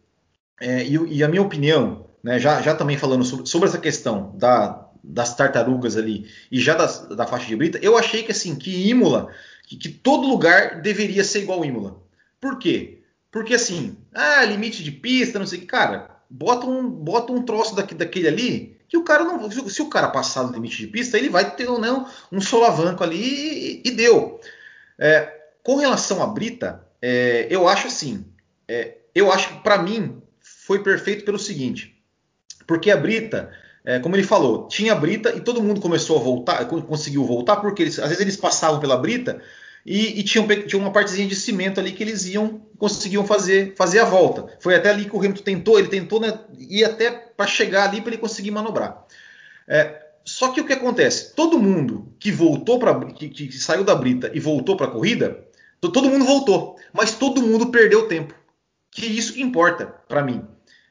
é, 0.60 0.84
e, 0.84 1.22
a 1.22 1.28
minha 1.28 1.42
opinião, 1.42 2.06
né, 2.20 2.40
já, 2.40 2.60
já 2.60 2.74
também 2.74 2.98
falando 2.98 3.22
sobre, 3.22 3.46
sobre 3.46 3.68
essa 3.68 3.78
questão 3.78 4.32
da, 4.36 4.87
das 5.02 5.34
tartarugas 5.34 5.96
ali 5.96 6.30
e 6.50 6.60
já 6.60 6.74
das, 6.74 7.06
da 7.08 7.26
faixa 7.26 7.46
de 7.46 7.56
brita, 7.56 7.78
eu 7.82 7.96
achei 7.96 8.22
que 8.22 8.32
assim, 8.32 8.56
que 8.56 8.88
Imola, 8.88 9.32
que, 9.66 9.76
que, 9.76 9.88
todo 9.88 10.28
lugar 10.28 10.80
deveria 10.80 11.24
ser 11.24 11.42
igual 11.42 11.64
Imola. 11.64 12.00
Por 12.40 12.58
quê? 12.58 13.02
Porque 13.30 13.54
assim, 13.54 13.96
ah, 14.14 14.44
limite 14.44 14.82
de 14.82 14.90
pista, 14.90 15.38
não 15.38 15.46
sei 15.46 15.58
o 15.58 15.60
que, 15.62 15.66
cara, 15.66 16.18
bota 16.28 16.66
um, 16.66 16.88
bota 16.88 17.32
um 17.32 17.42
troço 17.42 17.74
daqui, 17.74 17.94
daquele 17.94 18.28
ali, 18.28 18.78
que 18.88 18.96
o 18.96 19.04
cara 19.04 19.24
não. 19.24 19.50
Se, 19.50 19.82
o 19.82 19.90
cara 19.90 20.08
passar 20.08 20.44
do 20.44 20.52
limite 20.52 20.78
de 20.78 20.86
pista, 20.86 21.18
ele 21.18 21.28
vai 21.28 21.54
ter 21.54 21.66
não, 21.66 22.08
um 22.32 22.40
solavanco 22.40 23.04
ali 23.04 23.82
e, 23.82 23.82
e 23.84 23.90
deu. 23.90 24.40
É, 24.98 25.38
com 25.62 25.76
relação 25.76 26.22
à 26.22 26.26
Brita, 26.26 26.86
é, 27.00 27.46
eu 27.50 27.68
acho 27.68 27.88
assim, 27.88 28.24
é, 28.66 28.96
eu 29.14 29.30
acho 29.30 29.48
que 29.48 29.62
para 29.62 29.82
mim 29.82 30.22
foi 30.40 30.82
perfeito 30.82 31.24
pelo 31.24 31.38
seguinte, 31.38 32.02
porque 32.66 32.90
a 32.90 32.96
Brita 32.96 33.52
é, 33.88 33.98
como 33.98 34.14
ele 34.14 34.22
falou, 34.22 34.68
tinha 34.68 34.94
brita 34.94 35.34
e 35.34 35.40
todo 35.40 35.62
mundo 35.62 35.80
começou 35.80 36.18
a 36.18 36.20
voltar, 36.20 36.62
conseguiu 36.66 37.24
voltar, 37.24 37.56
porque 37.56 37.84
eles, 37.84 37.98
às 37.98 38.08
vezes 38.10 38.20
eles 38.20 38.36
passavam 38.36 38.78
pela 38.78 38.98
brita 38.98 39.40
e, 39.86 40.20
e 40.20 40.22
tinham, 40.22 40.46
tinha 40.46 40.78
uma 40.78 40.92
partezinha 40.92 41.26
de 41.26 41.34
cimento 41.34 41.80
ali 41.80 41.92
que 41.92 42.02
eles 42.02 42.26
iam, 42.26 42.60
conseguiam 42.76 43.26
fazer, 43.26 43.74
fazer 43.78 44.00
a 44.00 44.04
volta. 44.04 44.44
Foi 44.60 44.74
até 44.74 44.90
ali 44.90 45.06
que 45.06 45.16
o 45.16 45.18
Hamilton 45.18 45.42
tentou, 45.42 45.78
ele 45.78 45.88
tentou 45.88 46.20
né, 46.20 46.38
ir 46.58 46.84
até 46.84 47.10
para 47.10 47.46
chegar 47.46 47.88
ali 47.88 48.02
para 48.02 48.10
ele 48.10 48.20
conseguir 48.20 48.50
manobrar. 48.50 49.06
É, 49.66 50.02
só 50.22 50.52
que 50.52 50.60
o 50.60 50.66
que 50.66 50.74
acontece? 50.74 51.34
Todo 51.34 51.58
mundo 51.58 52.12
que 52.20 52.30
voltou 52.30 52.78
para 52.78 53.06
que, 53.06 53.30
que, 53.30 53.50
saiu 53.52 53.84
da 53.84 53.94
brita 53.94 54.30
e 54.34 54.38
voltou 54.38 54.76
para 54.76 54.86
a 54.86 54.90
corrida, 54.90 55.46
todo 55.80 56.10
mundo 56.10 56.26
voltou, 56.26 56.76
mas 56.92 57.14
todo 57.14 57.40
mundo 57.40 57.70
perdeu 57.70 58.06
tempo. 58.06 58.34
Que 58.90 59.06
isso 59.06 59.32
que 59.32 59.40
importa 59.40 59.86
para 60.06 60.22
mim. 60.22 60.46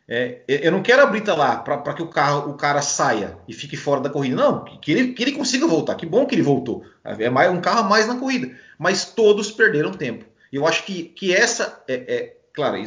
É, 0.09 0.42
eu 0.48 0.71
não 0.71 0.81
quero 0.81 1.01
a 1.01 1.06
brita 1.06 1.33
lá 1.33 1.57
para 1.57 1.94
que 1.94 2.01
o, 2.01 2.07
carro, 2.07 2.50
o 2.50 2.54
cara 2.54 2.81
saia 2.81 3.38
e 3.48 3.54
fique 3.54 3.75
fora 3.75 4.00
da 4.00 4.09
corrida. 4.09 4.36
Não, 4.38 4.63
que 4.63 4.92
ele, 4.92 5.13
que 5.13 5.21
ele 5.21 5.33
consiga 5.33 5.68
voltar. 5.68 5.95
Que 5.95 6.06
bom 6.06 6.25
que 6.25 6.33
ele 6.33 6.42
voltou. 6.42 6.86
É 7.04 7.30
mais, 7.30 7.51
um 7.51 7.59
carro 7.59 7.80
a 7.80 7.83
mais 7.83 8.07
na 8.07 8.15
corrida. 8.15 8.56
Mas 8.80 9.06
todos 9.06 9.51
perderam 9.51 9.92
tempo. 9.92 10.25
E 10.51 10.56
eu 10.56 10.65
acho 10.65 10.86
que, 10.86 11.04
que 11.04 11.36
essa 11.36 11.83
é, 11.87 11.94
é 12.07 12.37
claro, 12.54 12.78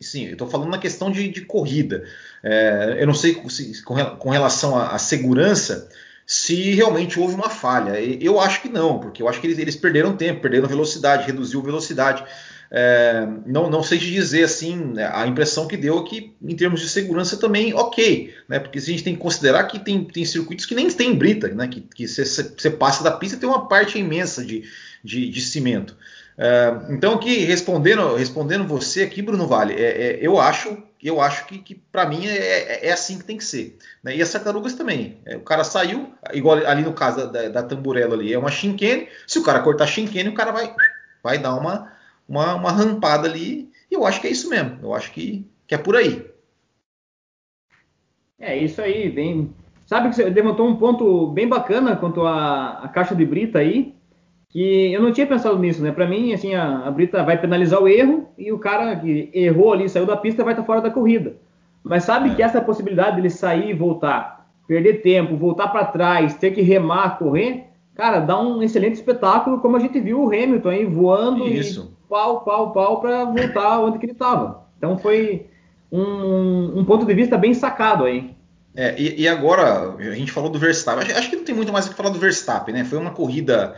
sim, 0.00 0.24
eu 0.24 0.32
estou 0.32 0.48
falando 0.48 0.70
na 0.70 0.78
questão 0.78 1.10
de, 1.10 1.28
de 1.28 1.42
corrida. 1.42 2.04
É, 2.42 2.96
eu 3.00 3.06
não 3.06 3.14
sei 3.14 3.42
se, 3.50 3.82
com 3.82 4.30
relação 4.30 4.78
à, 4.78 4.94
à, 4.94 4.98
segurança 4.98 5.90
se 6.24 6.72
realmente 6.72 7.20
houve 7.20 7.34
uma 7.34 7.50
falha. 7.50 8.00
Eu 8.00 8.40
acho 8.40 8.62
que 8.62 8.68
não, 8.68 8.98
porque 8.98 9.22
eu 9.22 9.28
acho 9.28 9.40
que 9.40 9.46
eles, 9.46 9.58
eles 9.58 9.76
perderam 9.76 10.16
tempo, 10.16 10.40
perderam 10.40 10.68
velocidade, 10.68 11.26
reduziu 11.26 11.60
velocidade. 11.60 12.24
É, 12.70 13.26
não, 13.46 13.70
não 13.70 13.82
sei 13.82 13.98
te 13.98 14.10
dizer 14.10 14.44
assim, 14.44 14.92
a 14.98 15.26
impressão 15.26 15.66
que 15.66 15.76
deu 15.76 16.00
é 16.00 16.04
que 16.04 16.34
em 16.42 16.54
termos 16.54 16.80
de 16.80 16.88
segurança 16.88 17.38
também 17.38 17.72
ok, 17.72 18.34
né? 18.46 18.58
Porque 18.58 18.78
a 18.78 18.82
gente 18.82 19.02
tem 19.02 19.14
que 19.14 19.20
considerar 19.20 19.64
que 19.64 19.78
tem, 19.78 20.04
tem 20.04 20.24
circuitos 20.24 20.66
que 20.66 20.74
nem 20.74 20.90
tem 20.90 21.16
brita, 21.16 21.48
né? 21.48 21.68
Que 21.68 22.06
você 22.06 22.70
passa 22.70 23.02
da 23.02 23.12
pista 23.12 23.38
tem 23.38 23.48
uma 23.48 23.66
parte 23.68 23.98
imensa 23.98 24.44
de, 24.44 24.64
de, 25.02 25.30
de 25.30 25.40
cimento. 25.40 25.96
É, 26.36 26.72
então 26.90 27.14
aqui 27.14 27.38
respondendo 27.38 28.14
respondendo 28.14 28.66
você 28.66 29.02
aqui, 29.02 29.22
Bruno 29.22 29.46
Vale, 29.46 29.74
é, 29.74 30.02
é, 30.02 30.18
eu 30.20 30.38
acho 30.38 30.76
eu 31.02 31.20
acho 31.20 31.46
que, 31.46 31.58
que 31.58 31.74
para 31.74 32.06
mim 32.06 32.26
é, 32.26 32.36
é, 32.36 32.88
é, 32.88 32.92
assim 32.92 33.18
que 33.18 33.24
tem 33.24 33.36
que 33.36 33.44
ser. 33.44 33.78
Né? 34.02 34.16
E 34.16 34.22
as 34.22 34.30
tartarugas 34.30 34.74
também. 34.74 35.18
É, 35.24 35.36
o 35.36 35.40
cara 35.40 35.62
saiu, 35.64 36.12
igual 36.32 36.58
ali 36.66 36.82
no 36.82 36.92
caso 36.92 37.30
da, 37.30 37.48
da 37.48 37.62
tamburela 37.62 38.14
ali, 38.14 38.32
é 38.32 38.38
uma 38.38 38.50
chinquene. 38.50 39.08
Se 39.26 39.38
o 39.38 39.44
cara 39.44 39.60
cortar 39.60 39.86
chinquene, 39.86 40.28
o 40.28 40.34
cara 40.34 40.50
vai, 40.50 40.74
vai 41.22 41.38
dar 41.38 41.54
uma, 41.54 41.92
uma, 42.28 42.54
uma 42.54 42.70
rampada 42.70 43.26
ali. 43.26 43.70
E 43.90 43.94
eu 43.94 44.04
acho 44.04 44.20
que 44.20 44.26
é 44.26 44.30
isso 44.30 44.50
mesmo. 44.50 44.78
Eu 44.82 44.94
acho 44.94 45.10
que, 45.12 45.46
que 45.66 45.74
é 45.74 45.78
por 45.78 45.96
aí. 45.96 46.24
É 48.38 48.56
isso 48.56 48.80
aí, 48.80 49.08
bem. 49.08 49.50
Sabe 49.86 50.10
que 50.10 50.16
você 50.16 50.24
levantou 50.24 50.68
um 50.68 50.76
ponto 50.76 51.28
bem 51.28 51.48
bacana 51.48 51.96
quanto 51.96 52.22
à, 52.26 52.80
à 52.84 52.88
caixa 52.88 53.14
de 53.14 53.24
brita 53.24 53.58
aí, 53.58 53.94
que 54.50 54.92
eu 54.92 55.02
não 55.02 55.12
tinha 55.12 55.26
pensado 55.26 55.58
nisso, 55.58 55.82
né? 55.82 55.90
Para 55.90 56.06
mim, 56.06 56.32
assim, 56.32 56.54
a, 56.54 56.86
a, 56.86 56.90
brita 56.90 57.24
vai 57.24 57.40
penalizar 57.40 57.82
o 57.82 57.88
erro 57.88 58.28
e 58.36 58.52
o 58.52 58.58
cara 58.58 58.94
que 58.96 59.30
errou 59.32 59.72
ali, 59.72 59.88
saiu 59.88 60.06
da 60.06 60.16
pista, 60.16 60.44
vai 60.44 60.52
estar 60.52 60.64
fora 60.64 60.80
da 60.80 60.90
corrida. 60.90 61.36
Mas 61.82 62.04
sabe 62.04 62.30
é. 62.30 62.34
que 62.34 62.42
essa 62.42 62.60
possibilidade 62.60 63.16
dele 63.16 63.30
sair 63.30 63.70
e 63.70 63.74
voltar, 63.74 64.46
perder 64.66 65.00
tempo, 65.00 65.36
voltar 65.36 65.68
para 65.68 65.86
trás, 65.86 66.34
ter 66.34 66.50
que 66.50 66.60
remar, 66.60 67.18
correr, 67.18 67.64
cara, 67.94 68.20
dá 68.20 68.38
um 68.38 68.62
excelente 68.62 68.94
espetáculo, 68.94 69.58
como 69.58 69.76
a 69.76 69.80
gente 69.80 69.98
viu 69.98 70.22
o 70.22 70.26
Hamilton 70.28 70.68
aí 70.68 70.84
voando 70.84 71.48
Isso. 71.48 71.97
Pau, 72.08 72.40
pau, 72.40 72.72
pau 72.72 73.00
para 73.00 73.24
voltar 73.24 73.80
onde 73.80 73.98
que 73.98 74.06
ele 74.06 74.12
estava. 74.12 74.66
Então 74.76 74.98
foi 74.98 75.46
um, 75.90 76.80
um, 76.80 76.84
ponto 76.84 77.04
de 77.04 77.14
vista 77.14 77.36
bem 77.36 77.54
sacado 77.54 78.04
aí. 78.04 78.34
É, 78.74 78.94
e, 78.98 79.22
e, 79.22 79.28
agora, 79.28 79.96
a 79.96 80.14
gente 80.14 80.30
falou 80.30 80.50
do 80.50 80.58
Verstappen, 80.58 81.04
acho, 81.04 81.18
acho, 81.18 81.30
que 81.30 81.36
não 81.36 81.44
tem 81.44 81.54
muito 81.54 81.72
mais 81.72 81.86
o 81.86 81.90
que 81.90 81.96
falar 81.96 82.10
do 82.10 82.18
Verstappen, 82.18 82.74
né? 82.74 82.84
Foi 82.84 82.98
uma 82.98 83.10
corrida. 83.10 83.74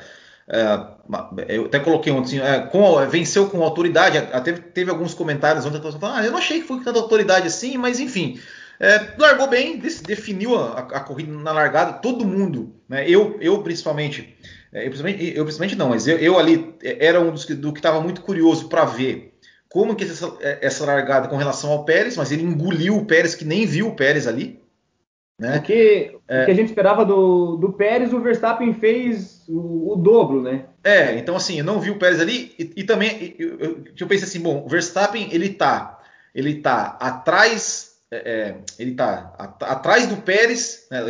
É, 0.47 1.55
eu 1.55 1.67
até 1.67 1.79
coloquei 1.79 2.13
ontem, 2.13 2.41
é, 2.41 2.61
com, 2.61 2.97
venceu 3.07 3.49
com 3.49 3.63
autoridade, 3.63 4.19
até 4.19 4.53
teve 4.53 4.91
alguns 4.91 5.15
comentários 5.15 5.65
ontem 5.65 5.81
falando, 5.81 6.17
ah, 6.17 6.25
eu 6.25 6.33
não 6.33 6.39
achei 6.39 6.61
que 6.61 6.67
foi 6.67 6.79
com 6.79 6.85
tanta 6.85 6.99
autoridade 6.99 7.47
assim, 7.47 7.79
mas 7.79 8.01
enfim, 8.01 8.39
é, 8.81 9.13
largou 9.17 9.47
bem, 9.47 9.79
definiu 9.79 10.57
a, 10.57 10.79
a, 10.79 11.01
corrida 11.01 11.31
na 11.33 11.53
largada, 11.53 11.95
todo 11.95 12.25
mundo, 12.25 12.75
né, 12.89 13.09
eu, 13.09 13.37
eu 13.41 13.63
principalmente, 13.63 14.37
eu, 14.73 14.83
principalmente, 14.83 15.37
eu 15.37 15.45
principalmente 15.45 15.77
não, 15.77 15.89
mas 15.89 16.07
eu, 16.07 16.19
eu 16.19 16.39
ali 16.39 16.75
é, 16.83 17.07
era 17.07 17.21
um 17.21 17.31
dos 17.31 17.45
que, 17.45 17.55
do 17.55 17.73
que 17.73 17.79
estava 17.79 18.01
muito 18.01 18.23
curioso 18.23 18.69
para 18.69 18.85
ver 18.85 19.35
como 19.69 19.95
que 19.95 20.05
essa, 20.05 20.37
essa 20.41 20.85
largada 20.85 21.29
com 21.29 21.37
relação 21.37 21.71
ao 21.71 21.85
Pérez, 21.85 22.17
mas 22.17 22.33
ele 22.33 22.43
engoliu 22.43 22.97
o 22.97 23.05
Pérez 23.05 23.35
que 23.35 23.45
nem 23.45 23.67
viu 23.67 23.89
o 23.89 23.95
Pérez 23.95 24.27
ali. 24.27 24.61
Né? 25.41 25.57
O, 25.57 25.63
que, 25.63 26.19
é, 26.29 26.43
o 26.43 26.45
que 26.45 26.51
a 26.51 26.55
gente 26.55 26.69
esperava 26.69 27.03
do, 27.03 27.57
do 27.57 27.73
Pérez, 27.73 28.13
o 28.13 28.21
Verstappen 28.21 28.75
fez 28.75 29.43
o, 29.49 29.95
o, 29.95 29.97
dobro, 29.97 30.43
né? 30.43 30.67
É, 30.85 31.17
então 31.17 31.35
assim, 31.35 31.59
eu 31.59 31.65
não 31.65 31.81
vi 31.81 31.91
o 31.91 31.99
Pérez 31.99 32.21
ali 32.21 32.55
e, 32.59 32.73
e 32.77 32.85
também 32.85 33.35
eu, 33.39 33.59
eu, 33.59 33.85
eu, 33.99 34.07
pensei 34.07 34.29
assim, 34.29 34.41
bom, 34.41 34.63
o 34.67 34.69
Verstappen 34.69 35.31
ele 35.33 35.49
tá, 35.49 35.99
ele 36.35 36.57
tá 36.57 36.99
atrás, 37.01 37.90
é, 38.11 38.17
é 38.17 38.57
ele 38.79 38.95
tá 38.95 39.33
atrás 39.61 40.07
do 40.07 40.17
Pérez, 40.19 40.87
né, 40.91 41.01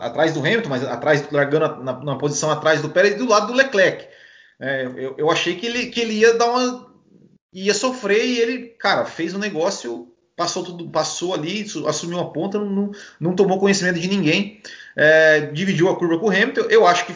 atrás 0.00 0.32
do 0.32 0.40
Hamilton, 0.40 0.68
mas 0.68 0.84
atrás, 0.84 1.30
largando 1.30 1.82
na, 1.82 2.04
na 2.04 2.16
posição 2.16 2.50
atrás 2.50 2.82
do 2.82 2.90
Pérez 2.90 3.16
do 3.16 3.28
lado 3.28 3.48
do 3.48 3.54
Leclerc. 3.54 4.06
É, 4.58 4.84
eu, 4.84 5.14
eu 5.16 5.30
achei 5.30 5.56
que 5.56 5.66
ele, 5.66 5.86
que 5.86 6.00
ele 6.00 6.14
ia 6.14 6.34
dar 6.34 6.50
uma, 6.50 6.86
ia 7.52 7.74
sofrer 7.74 8.24
e 8.24 8.38
ele, 8.38 8.58
cara, 8.78 9.04
fez 9.04 9.34
um 9.34 9.38
negócio 9.38 10.10
passou 10.40 10.64
tudo, 10.64 10.88
passou 10.88 11.34
ali, 11.34 11.66
assumiu 11.86 12.16
uma 12.16 12.32
ponta, 12.32 12.58
não, 12.58 12.90
não 13.20 13.36
tomou 13.36 13.60
conhecimento 13.60 14.00
de 14.00 14.08
ninguém, 14.08 14.62
é, 14.96 15.40
dividiu 15.52 15.90
a 15.90 15.96
curva 15.96 16.18
com 16.18 16.28
o 16.28 16.30
Hamilton. 16.30 16.62
Eu 16.62 16.86
acho 16.86 17.04
que 17.04 17.12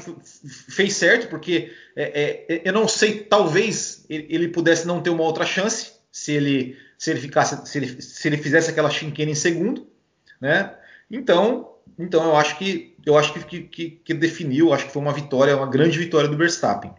fez 0.70 0.92
certo, 0.92 1.30
porque 1.30 1.72
é, 1.96 2.44
é, 2.46 2.62
eu 2.62 2.72
não 2.74 2.86
sei, 2.86 3.20
talvez 3.20 4.04
ele 4.10 4.48
pudesse 4.48 4.86
não 4.86 5.00
ter 5.00 5.08
uma 5.08 5.22
outra 5.22 5.46
chance 5.46 5.92
se 6.12 6.32
ele 6.32 6.76
se 7.04 7.10
ele 7.10 7.20
ficasse, 7.20 7.70
se 7.70 7.76
ele, 7.76 8.00
se 8.00 8.26
ele 8.26 8.38
fizesse 8.38 8.70
aquela 8.70 8.88
chinqueira 8.88 9.30
em 9.30 9.34
segundo, 9.34 9.86
né? 10.40 10.74
Então, 11.10 11.74
então 11.98 12.24
eu 12.24 12.34
acho 12.34 12.56
que 12.56 12.96
eu 13.04 13.18
acho 13.18 13.34
que, 13.34 13.60
que, 13.64 13.90
que 13.90 14.14
definiu, 14.14 14.72
acho 14.72 14.86
que 14.86 14.92
foi 14.92 15.02
uma 15.02 15.12
vitória, 15.12 15.54
uma 15.54 15.68
grande 15.68 15.98
vitória 15.98 16.26
do 16.26 16.36
Verstappen. 16.36 16.90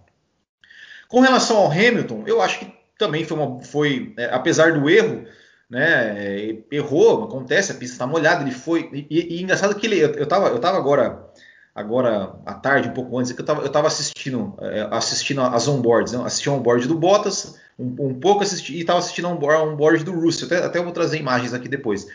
Com 1.07 1.21
relação 1.21 1.57
ao 1.57 1.71
Hamilton, 1.71 2.23
eu 2.27 2.39
acho 2.39 2.59
que 2.59 2.71
também 2.99 3.25
foi, 3.25 3.35
uma, 3.35 3.59
foi 3.63 4.13
é, 4.15 4.25
apesar 4.25 4.79
do 4.79 4.87
erro, 4.87 5.25
né? 5.67 6.55
Errou, 6.71 7.23
acontece, 7.23 7.71
a 7.71 7.75
pista 7.75 7.95
está 7.95 8.05
molhada, 8.05 8.43
ele 8.43 8.51
foi. 8.51 8.87
E, 9.09 9.37
e, 9.37 9.41
engraçado 9.41 9.73
que 9.73 9.87
ele. 9.87 9.97
Eu, 9.97 10.11
eu, 10.11 10.27
tava, 10.27 10.49
eu 10.49 10.59
tava 10.59 10.77
agora, 10.77 11.31
agora 11.75 12.39
à 12.45 12.53
tarde, 12.53 12.87
um 12.87 12.93
pouco 12.93 13.19
antes, 13.19 13.33
que 13.33 13.41
eu 13.41 13.45
tava, 13.45 13.61
eu 13.61 13.69
tava 13.69 13.87
assistindo, 13.87 14.55
é, 14.61 14.87
assistindo 14.91 15.41
as 15.41 15.67
onboards, 15.67 16.13
né? 16.13 16.23
assisti 16.25 16.49
um 16.49 16.55
onboard 16.55 16.87
do 16.87 16.97
Bottas, 16.97 17.59
um, 17.77 17.93
um 17.99 18.19
pouco 18.19 18.43
assisti, 18.43 18.73
e 18.73 18.79
estava 18.79 18.99
assistindo 18.99 19.27
um 19.27 19.33
onboard 19.33 20.05
do 20.05 20.13
Russell, 20.13 20.47
até, 20.47 20.65
até 20.65 20.81
vou 20.81 20.93
trazer 20.93 21.19
imagens 21.19 21.53
aqui 21.53 21.67
depois. 21.67 22.07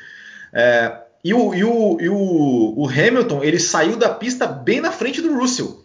É, 0.51 1.03
e 1.23 1.35
o, 1.35 1.55
e, 1.55 1.63
o, 1.63 2.01
e 2.01 2.09
o, 2.09 2.75
o 2.79 2.89
Hamilton, 2.89 3.45
ele 3.45 3.59
saiu 3.59 3.97
da 3.97 4.09
pista 4.09 4.47
bem 4.47 4.81
na 4.81 4.91
frente 4.91 5.21
do 5.21 5.35
Russell. 5.35 5.85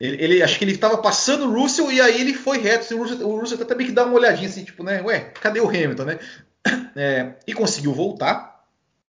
Ele, 0.00 0.22
ele, 0.22 0.42
acho 0.42 0.58
que 0.58 0.64
ele 0.64 0.72
estava 0.72 0.98
passando 0.98 1.46
o 1.46 1.52
Russell 1.52 1.92
e 1.92 2.00
aí 2.00 2.20
ele 2.20 2.34
foi 2.34 2.58
reto. 2.58 2.94
O 2.94 3.02
Russell, 3.02 3.28
o 3.28 3.38
Russell 3.38 3.62
até 3.62 3.74
meio 3.74 3.90
que 3.90 3.94
dá 3.94 4.04
uma 4.04 4.16
olhadinha 4.16 4.48
assim, 4.48 4.64
tipo, 4.64 4.82
né? 4.82 5.00
Ué, 5.02 5.20
cadê 5.40 5.60
o 5.60 5.68
Hamilton, 5.68 6.04
né? 6.04 6.18
É, 6.96 7.34
e 7.46 7.52
conseguiu 7.52 7.92
voltar. 7.92 8.64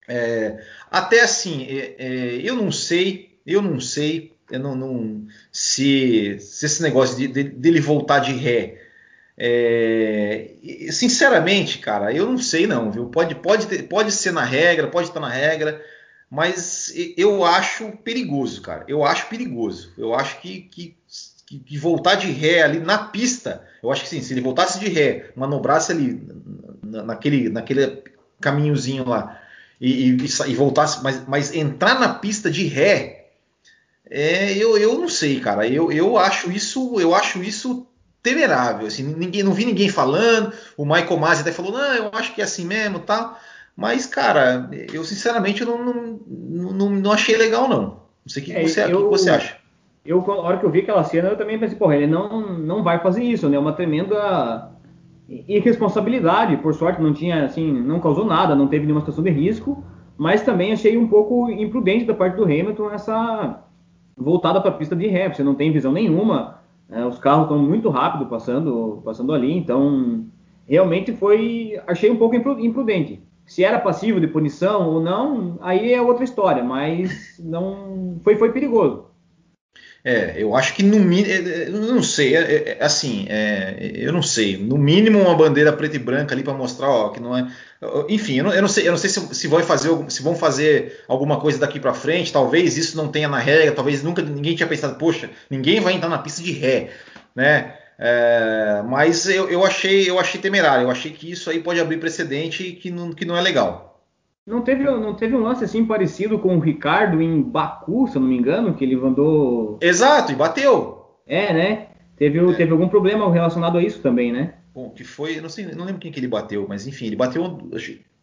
É, 0.08 0.62
até 0.90 1.20
assim, 1.20 1.66
é, 1.68 1.96
é, 1.98 2.36
eu 2.36 2.54
não 2.54 2.70
sei, 2.70 3.33
eu 3.46 3.62
não 3.62 3.80
sei, 3.80 4.32
eu 4.50 4.60
não, 4.60 4.74
não 4.74 5.26
se, 5.52 6.38
se, 6.40 6.66
esse 6.66 6.82
negócio 6.82 7.16
de, 7.16 7.28
de, 7.28 7.42
dele 7.44 7.80
voltar 7.80 8.20
de 8.20 8.32
ré. 8.32 8.80
É, 9.36 10.52
sinceramente, 10.90 11.78
cara, 11.78 12.12
eu 12.12 12.26
não 12.26 12.38
sei 12.38 12.66
não, 12.66 12.90
viu? 12.90 13.06
Pode, 13.06 13.34
pode, 13.34 13.66
ter, 13.66 13.82
pode 13.84 14.12
ser 14.12 14.32
na 14.32 14.44
regra, 14.44 14.86
pode 14.86 15.08
estar 15.08 15.20
na 15.20 15.28
regra 15.28 15.82
mas 16.34 16.92
eu 17.16 17.44
acho 17.44 17.92
perigoso, 18.02 18.60
cara. 18.60 18.84
Eu 18.88 19.04
acho 19.04 19.28
perigoso. 19.28 19.92
Eu 19.96 20.14
acho 20.14 20.40
que, 20.40 20.62
que, 20.62 20.96
que, 21.46 21.78
voltar 21.78 22.16
de 22.16 22.26
ré 22.26 22.62
ali 22.62 22.80
na 22.80 22.98
pista, 22.98 23.62
eu 23.80 23.92
acho 23.92 24.02
que 24.02 24.08
sim, 24.08 24.20
se 24.20 24.34
ele 24.34 24.40
voltasse 24.40 24.80
de 24.80 24.88
ré, 24.88 25.30
manobrasse 25.36 25.92
ali 25.92 26.20
naquele, 26.82 27.48
naquele 27.50 28.02
caminhozinho 28.40 29.08
lá 29.08 29.40
e, 29.80 30.10
e, 30.10 30.26
e 30.48 30.54
voltasse, 30.56 31.04
mas, 31.04 31.22
mas, 31.28 31.54
entrar 31.54 32.00
na 32.00 32.14
pista 32.14 32.50
de 32.50 32.66
ré, 32.66 33.13
é, 34.10 34.52
eu, 34.56 34.76
eu 34.76 34.98
não 34.98 35.08
sei, 35.08 35.40
cara. 35.40 35.66
Eu, 35.66 35.90
eu 35.90 36.18
acho 36.18 36.50
isso, 36.50 37.00
eu 37.00 37.14
acho 37.14 37.42
isso 37.42 37.86
temerável. 38.22 38.86
Assim, 38.86 39.02
ninguém, 39.02 39.42
não 39.42 39.52
vi 39.52 39.64
ninguém 39.64 39.88
falando. 39.88 40.52
O 40.76 40.84
Michael 40.84 41.16
Masi 41.16 41.42
até 41.42 41.52
falou, 41.52 41.72
não, 41.72 41.94
eu 41.94 42.10
acho 42.12 42.34
que 42.34 42.40
é 42.40 42.44
assim 42.44 42.64
mesmo, 42.64 43.00
tal. 43.00 43.38
Mas, 43.76 44.06
cara, 44.06 44.70
eu 44.92 45.04
sinceramente 45.04 45.64
não, 45.64 45.84
não, 45.84 46.20
não, 46.72 46.90
não 46.90 47.12
achei 47.12 47.36
legal, 47.36 47.68
não. 47.68 47.80
Não 47.80 48.28
sei 48.28 48.42
o 48.42 48.46
que, 48.46 48.52
é, 48.52 48.62
você, 48.62 48.84
eu, 48.84 49.04
que 49.04 49.10
você 49.10 49.30
acha. 49.30 49.56
Eu, 50.04 50.24
na 50.26 50.34
hora 50.34 50.58
que 50.58 50.64
eu 50.64 50.70
vi 50.70 50.80
aquela 50.80 51.02
cena, 51.02 51.28
eu 51.28 51.36
também 51.36 51.58
pensei, 51.58 51.76
porra, 51.76 51.96
ele 51.96 52.06
não, 52.06 52.58
não 52.58 52.82
vai 52.82 53.00
fazer 53.00 53.22
isso, 53.22 53.48
né? 53.48 53.56
É 53.56 53.60
uma 53.60 53.72
tremenda 53.72 54.70
irresponsabilidade. 55.28 56.56
Por 56.58 56.74
sorte, 56.74 57.02
não 57.02 57.12
tinha, 57.12 57.44
assim, 57.44 57.72
não 57.72 58.00
causou 58.00 58.24
nada, 58.24 58.54
não 58.54 58.68
teve 58.68 58.84
nenhuma 58.84 59.00
situação 59.00 59.24
de 59.24 59.30
risco. 59.30 59.82
Mas 60.16 60.42
também 60.42 60.72
achei 60.72 60.96
um 60.96 61.08
pouco 61.08 61.50
imprudente 61.50 62.04
da 62.04 62.14
parte 62.14 62.36
do 62.36 62.44
Hamilton 62.44 62.90
essa 62.90 63.64
voltada 64.16 64.60
para 64.60 64.70
a 64.70 64.74
pista 64.74 64.94
de 64.94 65.06
ré. 65.06 65.32
Você 65.32 65.42
não 65.42 65.54
tem 65.54 65.72
visão 65.72 65.92
nenhuma. 65.92 66.60
Né? 66.88 67.04
Os 67.06 67.18
carros 67.18 67.44
estão 67.44 67.58
muito 67.58 67.88
rápido 67.88 68.26
passando, 68.26 69.00
passando 69.04 69.32
ali, 69.32 69.52
então 69.56 70.26
realmente 70.66 71.12
foi, 71.12 71.80
achei 71.86 72.10
um 72.10 72.16
pouco 72.16 72.34
imprudente. 72.36 73.22
Se 73.46 73.62
era 73.62 73.78
passivo 73.78 74.20
de 74.20 74.26
punição 74.26 74.88
ou 74.88 75.00
não, 75.00 75.58
aí 75.60 75.92
é 75.92 76.00
outra 76.00 76.24
história, 76.24 76.64
mas 76.64 77.38
não 77.38 78.18
foi, 78.22 78.36
foi 78.36 78.52
perigoso. 78.52 79.06
É, 80.06 80.34
eu 80.36 80.54
acho 80.54 80.74
que 80.74 80.82
no 80.82 80.98
mínimo, 80.98 81.32
é, 81.32 81.62
é, 81.62 81.68
não 81.70 82.02
sei, 82.02 82.36
é, 82.36 82.76
é, 82.78 82.84
assim, 82.84 83.24
é, 83.26 83.90
eu 83.94 84.12
não 84.12 84.22
sei, 84.22 84.54
no 84.58 84.76
mínimo 84.76 85.18
uma 85.18 85.34
bandeira 85.34 85.72
preta 85.72 85.96
e 85.96 85.98
branca 85.98 86.34
ali 86.34 86.42
para 86.42 86.52
mostrar, 86.52 86.90
ó, 86.90 87.08
que 87.08 87.18
não 87.18 87.34
é, 87.34 87.48
enfim, 88.10 88.34
eu 88.34 88.44
não, 88.44 88.52
eu 88.52 88.60
não 88.60 88.68
sei, 88.68 88.86
eu 88.86 88.90
não 88.90 88.98
sei 88.98 89.08
se, 89.08 89.34
se, 89.34 89.48
vão 89.48 89.62
fazer, 89.62 89.90
se 90.10 90.22
vão 90.22 90.36
fazer 90.36 91.02
alguma 91.08 91.40
coisa 91.40 91.58
daqui 91.58 91.80
para 91.80 91.94
frente, 91.94 92.30
talvez 92.30 92.76
isso 92.76 92.98
não 92.98 93.08
tenha 93.08 93.28
na 93.28 93.38
regra, 93.38 93.72
talvez 93.72 94.02
nunca 94.02 94.20
ninguém 94.20 94.54
tinha 94.54 94.68
pensado, 94.68 94.98
poxa, 94.98 95.30
ninguém 95.48 95.80
vai 95.80 95.94
entrar 95.94 96.10
na 96.10 96.18
pista 96.18 96.42
de 96.42 96.52
ré, 96.52 96.90
né? 97.34 97.74
É, 97.98 98.82
mas 98.86 99.26
eu, 99.26 99.48
eu, 99.48 99.64
achei, 99.64 100.10
eu 100.10 100.18
achei 100.18 100.38
temerário, 100.38 100.84
eu 100.84 100.90
achei 100.90 101.12
que 101.12 101.30
isso 101.30 101.48
aí 101.48 101.60
pode 101.60 101.80
abrir 101.80 101.96
precedente 101.96 102.72
que 102.72 102.90
não, 102.90 103.10
que 103.12 103.24
não 103.24 103.38
é 103.38 103.40
legal. 103.40 103.93
Não 104.46 104.60
teve, 104.60 104.84
não 104.84 105.14
teve 105.14 105.34
um 105.34 105.42
lance 105.42 105.64
assim 105.64 105.86
parecido 105.86 106.38
com 106.38 106.56
o 106.56 106.60
Ricardo 106.60 107.22
em 107.22 107.40
Baku, 107.40 108.06
se 108.06 108.16
eu 108.16 108.20
não 108.20 108.28
me 108.28 108.36
engano, 108.36 108.74
que 108.74 108.84
ele 108.84 108.94
mandou. 108.94 109.78
Exato, 109.80 110.32
e 110.32 110.34
bateu. 110.34 111.06
É, 111.26 111.52
né? 111.52 111.88
Teve, 112.16 112.38
é. 112.38 112.52
teve 112.54 112.72
algum 112.72 112.88
problema 112.88 113.32
relacionado 113.32 113.78
a 113.78 113.82
isso 113.82 114.02
também, 114.02 114.30
né? 114.30 114.54
Bom, 114.74 114.90
que 114.90 115.02
foi, 115.02 115.40
não 115.40 115.48
sei, 115.48 115.66
não 115.66 115.84
lembro 115.84 116.00
quem 116.00 116.12
que 116.12 116.20
ele 116.20 116.28
bateu, 116.28 116.66
mas 116.68 116.86
enfim, 116.86 117.06
ele 117.06 117.16
bateu, 117.16 117.58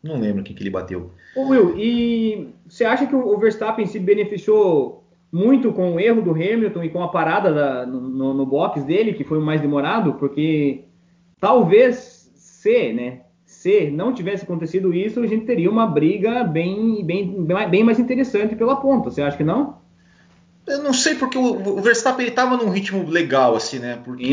não 0.03 0.19
lembro 0.19 0.43
quem 0.43 0.55
que 0.55 0.61
ele 0.61 0.69
bateu. 0.69 1.11
Ô 1.35 1.47
Will, 1.47 1.77
e 1.77 2.49
você 2.67 2.83
acha 2.83 3.07
que 3.07 3.15
o 3.15 3.37
Verstappen 3.39 3.85
se 3.87 3.97
beneficiou 3.97 5.03
muito 5.31 5.71
com 5.71 5.93
o 5.93 5.99
erro 5.99 6.21
do 6.21 6.31
Hamilton 6.31 6.83
e 6.83 6.89
com 6.89 7.01
a 7.01 7.07
parada 7.07 7.53
da, 7.53 7.85
no, 7.85 8.33
no 8.33 8.45
box 8.45 8.83
dele, 8.83 9.13
que 9.13 9.23
foi 9.23 9.37
o 9.37 9.41
mais 9.41 9.61
demorado, 9.61 10.15
porque 10.15 10.83
talvez 11.39 12.29
se, 12.35 12.91
né, 12.91 13.21
se 13.61 13.91
não 13.91 14.11
tivesse 14.11 14.43
acontecido 14.43 14.91
isso, 14.91 15.19
a 15.19 15.27
gente 15.27 15.45
teria 15.45 15.69
uma 15.69 15.85
briga 15.85 16.43
bem, 16.43 17.05
bem, 17.05 17.45
bem 17.69 17.83
mais 17.83 17.99
interessante 17.99 18.55
pela 18.55 18.75
ponta. 18.75 19.11
Você 19.11 19.21
acha 19.21 19.37
que 19.37 19.43
não? 19.43 19.77
Eu 20.65 20.81
não 20.81 20.91
sei 20.91 21.13
porque 21.13 21.37
o, 21.37 21.77
o 21.77 21.79
Verstappen 21.79 22.25
estava 22.25 22.57
num 22.57 22.71
ritmo 22.71 23.07
legal 23.07 23.55
assim, 23.55 23.77
né? 23.77 23.99
Porque 24.03 24.23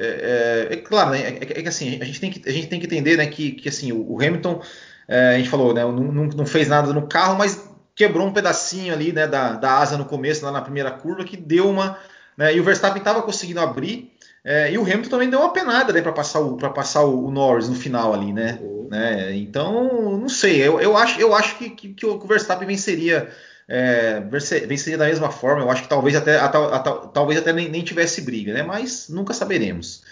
é, 0.00 0.68
é, 0.70 0.74
é, 0.74 0.76
claro, 0.78 1.10
né? 1.10 1.20
é, 1.20 1.36
é, 1.38 1.62
que 1.62 1.68
assim 1.68 1.98
a 2.00 2.04
gente 2.06 2.18
tem 2.18 2.30
que 2.30 2.48
a 2.48 2.52
gente 2.52 2.66
tem 2.66 2.80
que 2.80 2.86
entender, 2.86 3.18
né? 3.18 3.26
Que, 3.26 3.52
que 3.52 3.68
assim 3.68 3.92
o, 3.92 4.10
o 4.10 4.16
Hamilton 4.16 4.62
é, 5.06 5.34
a 5.34 5.36
gente 5.36 5.50
falou, 5.50 5.74
né? 5.74 5.82
Não, 5.82 5.92
não, 5.92 6.24
não, 6.24 6.46
fez 6.46 6.66
nada 6.66 6.94
no 6.94 7.06
carro, 7.06 7.36
mas 7.36 7.68
quebrou 7.94 8.26
um 8.26 8.32
pedacinho 8.32 8.94
ali 8.94 9.12
né, 9.12 9.26
da, 9.26 9.52
da 9.52 9.76
asa 9.80 9.98
no 9.98 10.06
começo, 10.06 10.46
lá 10.46 10.50
na 10.50 10.62
primeira 10.62 10.90
curva, 10.90 11.24
que 11.24 11.36
deu 11.36 11.68
uma. 11.68 11.98
Né, 12.38 12.56
e 12.56 12.60
o 12.60 12.64
Verstappen 12.64 13.00
estava 13.00 13.20
conseguindo 13.20 13.60
abrir. 13.60 14.09
É, 14.44 14.72
e 14.72 14.78
o 14.78 14.82
Hamilton 14.82 15.10
também 15.10 15.28
deu 15.28 15.40
uma 15.40 15.52
penada 15.52 15.92
né, 15.92 16.00
para 16.00 16.12
passar, 16.12 16.40
o, 16.40 16.56
passar 16.56 17.02
o, 17.02 17.26
o, 17.26 17.30
Norris 17.30 17.68
no 17.68 17.74
final 17.74 18.14
ali, 18.14 18.32
né? 18.32 18.58
Uhum. 18.60 18.88
né? 18.90 19.34
Então, 19.36 20.18
não 20.18 20.28
sei. 20.28 20.56
Eu, 20.60 20.80
eu 20.80 20.96
acho, 20.96 21.20
eu 21.20 21.34
acho 21.34 21.58
que, 21.58 21.70
que, 21.70 21.94
que 21.94 22.06
o 22.06 22.18
Verstappen 22.20 22.66
venceria. 22.66 23.28
É, 23.72 24.20
venceria 24.66 24.98
da 24.98 25.06
mesma 25.06 25.30
forma. 25.30 25.62
Eu 25.62 25.70
acho 25.70 25.82
que 25.82 25.88
talvez 25.88 26.16
até, 26.16 26.36
a, 26.36 26.46
a, 26.46 26.76
a, 26.76 26.80
talvez 26.80 27.38
até 27.38 27.52
nem, 27.52 27.68
nem, 27.68 27.84
tivesse 27.84 28.20
briga, 28.22 28.52
né? 28.52 28.62
Mas 28.62 29.08
nunca 29.08 29.32
saberemos. 29.32 30.02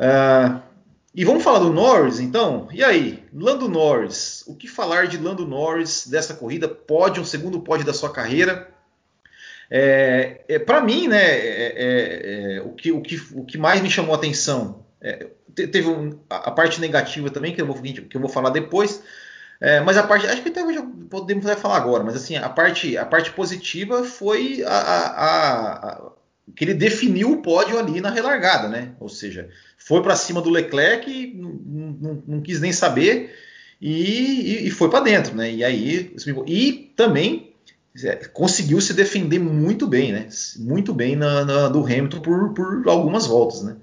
Uh, 0.00 0.60
e 1.14 1.24
vamos 1.24 1.44
falar 1.44 1.60
do 1.60 1.72
Norris, 1.72 2.18
então? 2.18 2.68
E 2.72 2.82
aí, 2.82 3.22
Lando 3.32 3.68
Norris, 3.68 4.42
o 4.46 4.56
que 4.56 4.66
falar 4.66 5.06
de 5.06 5.18
Lando 5.18 5.46
Norris 5.46 6.06
dessa 6.08 6.34
corrida? 6.34 6.66
Pode 6.66 7.20
um 7.20 7.24
segundo 7.24 7.60
pódio 7.60 7.84
da 7.84 7.94
sua 7.94 8.10
carreira? 8.10 8.68
É, 9.70 10.40
é 10.48 10.58
para 10.58 10.80
mim, 10.80 11.06
né, 11.06 11.22
é, 11.22 11.74
é, 11.76 12.56
é, 12.56 12.62
o, 12.62 12.72
que, 12.72 12.90
o, 12.90 13.00
que, 13.00 13.20
o 13.34 13.44
que 13.44 13.56
mais 13.56 13.80
me 13.80 13.90
chamou 13.90 14.14
a 14.14 14.18
atenção 14.18 14.84
é, 15.00 15.28
teve 15.54 15.86
um, 15.86 16.18
a, 16.28 16.50
parte 16.50 16.80
negativa 16.80 17.30
também 17.30 17.54
que 17.54 17.62
eu 17.62 17.66
vou, 17.66 17.80
que 17.80 18.16
eu 18.16 18.20
vou 18.20 18.28
falar 18.28 18.50
depois, 18.50 19.02
mas 19.84 19.98
a 19.98 20.02
parte, 20.02 20.26
acho 20.26 20.42
que 20.42 20.48
até 20.48 20.60
já 20.72 20.82
podemos 21.10 21.44
falar 21.60 21.76
agora, 21.76 22.02
mas 22.02 22.16
assim, 22.16 22.34
a 22.34 22.48
parte, 22.48 22.96
a 22.96 23.04
parte 23.04 23.30
positiva 23.32 24.04
foi 24.04 24.64
a, 24.64 24.70
a, 24.70 25.88
a 25.90 26.12
que 26.54 26.64
ele 26.64 26.74
definiu 26.74 27.32
o 27.32 27.42
pódio 27.42 27.78
ali 27.78 28.00
na 28.00 28.10
relargada, 28.10 28.68
né? 28.68 28.92
Ou 28.98 29.08
seja, 29.08 29.48
foi 29.76 30.02
para 30.02 30.16
cima 30.16 30.40
do 30.40 30.50
Leclerc, 30.50 31.32
não, 31.36 31.50
não, 31.52 32.22
não, 32.26 32.40
quis 32.40 32.60
nem 32.60 32.72
saber 32.72 33.34
e, 33.80 34.66
e 34.66 34.70
foi 34.70 34.90
para 34.90 35.04
dentro, 35.04 35.34
né? 35.34 35.50
E 35.50 35.64
aí 35.64 36.14
e 36.46 36.92
também 36.96 37.49
conseguiu 38.32 38.80
se 38.80 38.94
defender 38.94 39.38
muito 39.38 39.86
bem, 39.86 40.12
né? 40.12 40.28
Muito 40.58 40.94
bem 40.94 41.16
na, 41.16 41.44
na, 41.44 41.68
do 41.68 41.80
Hamilton 41.80 42.20
por, 42.20 42.54
por 42.54 42.88
algumas 42.88 43.26
voltas, 43.26 43.62
né? 43.62 43.76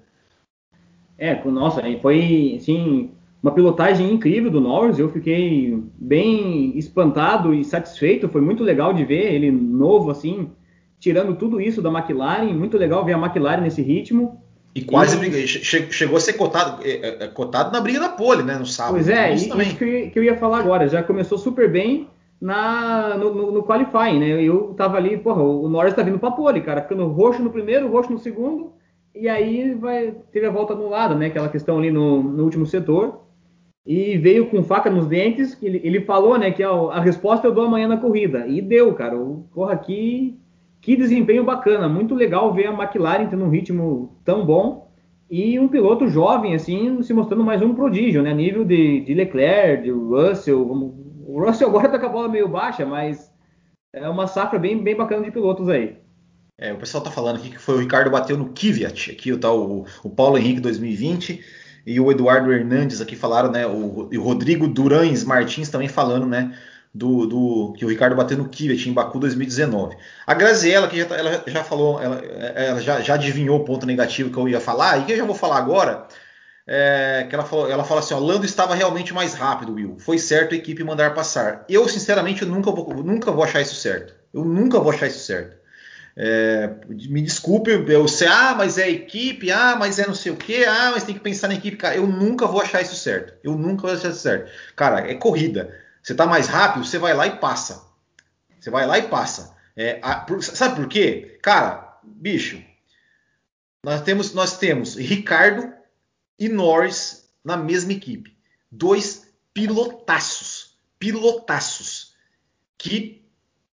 É, 1.17 1.43
nossa, 1.45 1.81
foi 2.01 2.55
assim 2.57 3.11
uma 3.41 3.51
pilotagem 3.51 4.11
incrível 4.11 4.51
do 4.51 4.61
Norris. 4.61 4.99
Eu 4.99 5.09
fiquei 5.09 5.81
bem 5.97 6.77
espantado 6.77 7.53
e 7.53 7.63
satisfeito. 7.63 8.29
Foi 8.29 8.41
muito 8.41 8.63
legal 8.63 8.93
de 8.93 9.03
ver 9.03 9.33
ele 9.33 9.51
novo 9.51 10.11
assim, 10.11 10.49
tirando 10.99 11.35
tudo 11.35 11.59
isso 11.59 11.81
da 11.81 11.89
McLaren. 11.89 12.53
Muito 12.53 12.77
legal 12.77 13.03
ver 13.03 13.13
a 13.13 13.17
McLaren 13.17 13.61
nesse 13.61 13.81
ritmo. 13.81 14.41
E 14.75 14.81
quase 14.81 15.17
e... 15.27 15.47
chegou 15.47 16.17
a 16.17 16.19
ser 16.19 16.33
cotado, 16.33 16.83
é, 16.83 16.91
é, 16.91 17.23
é, 17.23 17.27
cotado 17.27 17.71
na 17.71 17.81
briga 17.81 17.99
da 17.99 18.09
pole, 18.09 18.43
né, 18.43 18.57
no 18.57 18.65
sábado. 18.65 18.93
Pois 18.93 19.09
é, 19.09 19.33
isso, 19.33 19.59
isso 19.59 19.75
que, 19.75 20.11
que, 20.11 20.19
eu 20.19 20.23
ia 20.23 20.37
falar 20.37 20.59
agora. 20.59 20.87
Já 20.87 21.01
começou 21.01 21.37
super 21.37 21.71
bem 21.71 22.07
na, 22.39 23.17
no, 23.17 23.33
no, 23.33 23.51
no 23.51 23.63
qualifying, 23.63 24.19
né? 24.19 24.41
Eu 24.41 24.73
tava 24.75 24.97
ali, 24.97 25.17
porra, 25.17 25.41
o 25.41 25.67
Norris 25.67 25.93
tá 25.93 26.03
vindo 26.03 26.19
pra 26.19 26.31
pole, 26.31 26.61
cara, 26.61 26.81
ficando 26.81 27.07
roxo 27.07 27.41
no 27.41 27.49
primeiro, 27.49 27.89
roxo 27.89 28.11
no 28.11 28.19
segundo, 28.19 28.73
e 29.13 29.27
aí 29.27 29.73
vai 29.73 30.15
teve 30.31 30.45
a 30.45 30.51
volta 30.51 30.73
anulada, 30.73 31.15
né? 31.15 31.27
Aquela 31.27 31.49
questão 31.49 31.77
ali 31.79 31.91
no, 31.91 32.21
no 32.21 32.43
último 32.43 32.65
setor. 32.65 33.25
E 33.85 34.17
veio 34.17 34.49
com 34.49 34.63
faca 34.63 34.89
nos 34.89 35.07
dentes, 35.07 35.57
ele, 35.63 35.79
ele 35.81 36.01
falou, 36.01 36.37
né, 36.37 36.51
que 36.51 36.61
a, 36.61 36.69
a 36.69 36.99
resposta 36.99 37.47
eu 37.47 37.53
dou 37.53 37.63
amanhã 37.63 37.87
na 37.87 37.95
corrida. 37.95 38.45
E 38.45 38.61
deu, 38.61 38.93
cara. 38.93 39.17
O, 39.17 39.47
porra, 39.53 39.71
aqui 39.71 40.37
que 40.81 40.95
desempenho 40.95 41.43
bacana, 41.43 41.87
muito 41.87 42.13
legal 42.13 42.53
ver 42.53 42.67
a 42.67 42.73
McLaren 42.73 43.27
tendo 43.27 43.45
um 43.45 43.49
ritmo 43.49 44.17
tão 44.23 44.45
bom 44.45 44.91
e 45.29 45.59
um 45.59 45.67
piloto 45.67 46.07
jovem, 46.07 46.53
assim, 46.53 47.01
se 47.01 47.13
mostrando 47.13 47.43
mais 47.43 47.61
um 47.61 47.73
prodígio, 47.73 48.21
né? 48.21 48.33
Nível 48.33 48.63
de, 48.63 49.01
de 49.01 49.13
Leclerc, 49.13 49.83
de 49.83 49.91
Russell. 49.91 50.93
O 51.37 51.45
Russell 51.45 51.69
agora 51.69 51.87
tá 51.87 51.99
com 51.99 52.07
a 52.07 52.09
bola 52.09 52.27
meio 52.27 52.47
baixa, 52.47 52.83
mas 52.83 53.31
é 53.93 54.09
uma 54.09 54.25
safra 54.25 54.57
bem, 54.57 54.83
bem 54.83 54.95
bacana 54.95 55.23
de 55.23 55.29
pilotos 55.29 55.69
aí. 55.69 55.95
É, 56.57 56.73
o 56.73 56.77
pessoal 56.77 57.03
tá 57.03 57.11
falando 57.11 57.35
aqui 57.35 57.51
que 57.51 57.59
foi 57.59 57.75
o 57.75 57.77
Ricardo 57.77 58.09
bateu 58.09 58.35
no 58.35 58.49
Kvyat, 58.49 59.11
aqui 59.11 59.37
tá 59.37 59.53
o, 59.53 59.85
o 60.03 60.09
Paulo 60.09 60.39
Henrique 60.39 60.59
2020 60.59 61.39
e 61.85 61.99
o 61.99 62.11
Eduardo 62.11 62.51
Hernandes 62.51 63.01
aqui 63.01 63.15
falaram, 63.15 63.51
né? 63.51 63.67
O, 63.67 64.09
o 64.11 64.19
Rodrigo 64.19 64.67
Durães 64.67 65.23
Martins 65.23 65.69
também 65.69 65.87
falando, 65.87 66.25
né? 66.25 66.57
do, 66.91 67.27
do, 67.27 67.73
que 67.73 67.85
o 67.85 67.87
Ricardo 67.87 68.15
bateu 68.15 68.35
no 68.35 68.49
Kivet 68.49 68.89
em 68.89 68.93
Baku 68.93 69.19
2019. 69.19 69.95
A 70.25 70.33
Graziella, 70.33 70.87
que 70.87 70.97
já, 70.97 71.05
tá, 71.05 71.15
ela 71.15 71.43
já 71.45 71.63
falou, 71.63 72.01
ela, 72.01 72.17
ela 72.17 72.81
já, 72.81 72.99
já, 73.01 73.13
adivinhou 73.13 73.59
o 73.59 73.63
ponto 73.63 73.85
negativo 73.85 74.31
que 74.31 74.37
eu 74.37 74.49
ia 74.49 74.59
falar, 74.59 74.97
e 74.97 75.03
que 75.03 75.11
eu 75.11 75.17
já 75.17 75.25
vou 75.25 75.35
falar 75.35 75.57
agora, 75.57 76.07
é, 76.67 77.25
que 77.29 77.33
ela, 77.33 77.45
falou, 77.45 77.71
ela 77.71 77.83
fala 77.85 78.01
assim, 78.01 78.13
ó, 78.13 78.19
Lando 78.19 78.45
estava 78.45 78.75
realmente 78.75 79.13
mais 79.13 79.33
rápido, 79.33 79.73
Will. 79.73 79.95
Foi 79.99 80.19
certo 80.19 80.53
a 80.53 80.57
equipe 80.57 80.83
mandar 80.83 81.13
passar. 81.13 81.63
Eu, 81.69 81.87
sinceramente, 81.87 82.41
eu 82.41 82.47
nunca, 82.49 82.69
vou, 82.71 82.93
nunca 83.03 83.31
vou 83.31 83.43
achar 83.43 83.61
isso 83.61 83.75
certo. 83.75 84.13
Eu 84.33 84.43
nunca 84.43 84.77
vou 84.79 84.91
achar 84.91 85.07
isso 85.07 85.25
certo. 85.25 85.55
É, 86.19 86.69
me 86.89 87.21
desculpe, 87.21 87.71
eu 87.71 88.07
sei, 88.07 88.27
ah, 88.27 88.53
mas 88.57 88.77
é 88.77 88.89
equipe, 88.89 89.49
ah, 89.51 89.75
mas 89.79 89.97
é 89.97 90.07
não 90.07 90.15
sei 90.15 90.31
o 90.31 90.35
que, 90.35 90.65
ah, 90.65 90.91
mas 90.91 91.03
tem 91.03 91.15
que 91.15 91.21
pensar 91.21 91.47
na 91.47 91.53
equipe. 91.53 91.77
Cara, 91.77 91.95
eu 91.95 92.05
nunca 92.05 92.45
vou 92.45 92.59
achar 92.59 92.81
isso 92.81 92.95
certo. 92.95 93.33
Eu 93.41 93.55
nunca 93.55 93.83
vou 93.83 93.95
achar 93.95 94.09
isso 94.09 94.19
certo. 94.19 94.51
Cara, 94.75 95.09
é 95.09 95.13
corrida. 95.13 95.73
Você 96.03 96.11
está 96.11 96.25
mais 96.25 96.47
rápido, 96.47 96.85
você 96.85 96.97
vai 96.97 97.13
lá 97.13 97.27
e 97.27 97.37
passa. 97.37 97.85
Você 98.59 98.69
vai 98.69 98.85
lá 98.85 98.97
e 98.97 99.03
passa. 99.03 99.55
É, 99.75 99.99
a, 100.01 100.15
por, 100.15 100.43
sabe 100.43 100.75
por 100.75 100.87
quê? 100.87 101.37
Cara, 101.41 101.97
bicho, 102.03 102.61
nós 103.83 104.01
temos, 104.01 104.33
nós 104.33 104.57
temos 104.57 104.95
Ricardo 104.95 105.76
e 106.39 106.49
Norris 106.49 107.29
na 107.43 107.57
mesma 107.57 107.93
equipe. 107.93 108.35
Dois 108.71 109.27
pilotaços. 109.53 110.77
Pilotaços. 110.99 112.13
Que 112.77 113.25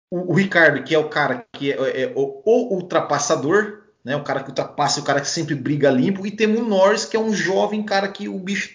o, 0.09 0.31
o 0.31 0.33
Ricardo, 0.33 0.83
que 0.83 0.93
é 0.93 0.99
o 0.99 1.09
cara 1.09 1.45
que 1.53 1.71
é, 1.71 1.75
é, 1.75 2.01
é 2.03 2.13
o, 2.15 2.41
o, 2.45 2.75
ultrapassador, 2.75 3.83
né? 4.03 4.15
O 4.15 4.23
cara 4.23 4.43
que 4.43 4.49
ultrapassa, 4.49 4.99
o 4.99 5.03
cara 5.03 5.21
que 5.21 5.27
sempre 5.27 5.55
briga 5.55 5.89
limpo. 5.89 6.25
E 6.25 6.31
temos 6.31 6.59
o 6.59 6.65
Norris, 6.65 7.05
que 7.05 7.17
é 7.17 7.19
um 7.19 7.33
jovem 7.33 7.83
cara 7.83 8.07
que 8.07 8.27
o 8.29 8.37
bicho 8.37 8.69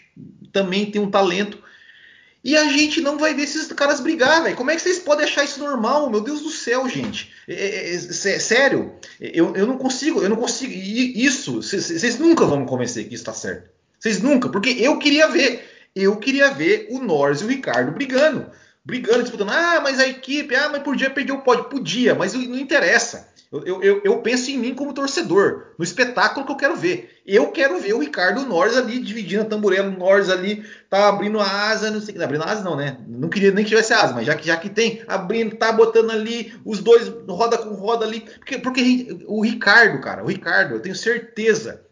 também 0.53 0.91
tem 0.91 1.01
um 1.01 1.11
talento 1.11 1.63
e 2.45 2.57
a 2.57 2.65
gente 2.65 3.01
não 3.01 3.19
vai 3.19 3.35
ver 3.35 3.43
esses 3.43 3.67
caras 3.73 4.01
brigar, 4.01 4.43
velho. 4.43 4.57
Como 4.57 4.71
é 4.71 4.77
que 4.77 4.83
vocês 4.83 4.99
podem 4.99 5.25
achar 5.25 5.45
isso 5.45 5.59
normal? 5.59 6.09
Meu 6.09 6.21
Deus 6.21 6.41
do 6.41 6.51
céu, 6.51 6.89
gente. 6.89 7.33
É, 7.49 7.53
é, 7.53 7.95
é, 7.95 7.99
sério, 7.99 8.93
eu, 9.21 9.55
eu 9.57 9.67
não 9.67 9.77
consigo, 9.77 10.23
eu 10.23 10.29
não 10.29 10.37
consigo. 10.37 10.73
Isso, 10.73 11.61
vocês 11.63 12.19
nunca 12.19 12.47
vão 12.47 12.61
me 12.61 12.67
convencer 12.67 13.09
que 13.09 13.15
isso 13.15 13.25
tá 13.25 13.33
certo. 13.33 13.71
Vocês 13.99 14.23
nunca, 14.23 14.49
porque 14.49 14.71
eu 14.71 14.99
queria 14.99 15.27
ver. 15.27 15.69
Eu 15.95 16.17
queria 16.17 16.51
ver 16.51 16.87
o 16.91 17.01
Norris 17.01 17.41
e 17.41 17.45
o 17.45 17.49
Ricardo 17.49 17.91
brigando. 17.91 18.47
Brigando, 18.89 19.23
disputando. 19.23 19.51
Ah, 19.51 19.81
mas 19.83 20.01
a 20.01 20.09
equipe, 20.09 20.55
ah, 20.55 20.71
mas 20.71 20.83
podia 20.83 21.11
perder 21.11 21.33
o 21.33 21.43
pódio. 21.43 21.65
Podia, 21.65 22.15
mas 22.15 22.33
não 22.33 22.59
interessa. 22.59 23.29
Eu, 23.53 23.83
eu, 23.83 24.01
eu, 24.03 24.23
penso 24.23 24.51
em 24.51 24.57
mim 24.57 24.75
como 24.75 24.95
torcedor, 24.95 25.75
no 25.79 25.85
espetáculo 25.85 26.47
que 26.47 26.53
eu 26.53 26.57
quero 26.57 26.75
ver. 26.75 27.21
Eu 27.27 27.51
quero 27.51 27.79
ver 27.79 27.93
o 27.93 27.99
Ricardo 27.99 28.47
Norris 28.47 28.79
ali 28.79 28.99
dividindo 28.99 29.43
a 29.43 29.45
tamborela, 29.45 29.89
o 29.89 29.99
Norris 29.99 30.31
ali 30.31 30.65
tá 30.89 31.07
abrindo 31.09 31.39
a 31.39 31.69
asa, 31.69 31.91
não 31.91 32.01
sei 32.01 32.15
que, 32.15 32.23
abrindo 32.23 32.45
a 32.45 32.51
asa 32.51 32.65
não, 32.65 32.77
né? 32.77 32.99
Não 33.07 33.29
queria 33.29 33.51
nem 33.51 33.63
que 33.63 33.71
tivesse 33.71 33.93
asa, 33.93 34.15
mas 34.15 34.27
já 34.27 34.35
que, 34.35 34.47
já 34.47 34.57
que 34.57 34.71
tem, 34.71 35.03
abrindo, 35.07 35.57
tá 35.57 35.71
botando 35.71 36.11
ali 36.11 36.55
os 36.65 36.81
dois 36.81 37.09
roda 37.29 37.59
com 37.59 37.75
roda 37.75 38.07
ali, 38.07 38.21
porque, 38.21 38.59
porque 38.59 39.19
o 39.27 39.43
Ricardo, 39.43 40.01
cara, 40.01 40.25
o 40.25 40.29
Ricardo, 40.29 40.75
eu 40.75 40.81
tenho 40.81 40.95
certeza, 40.95 41.83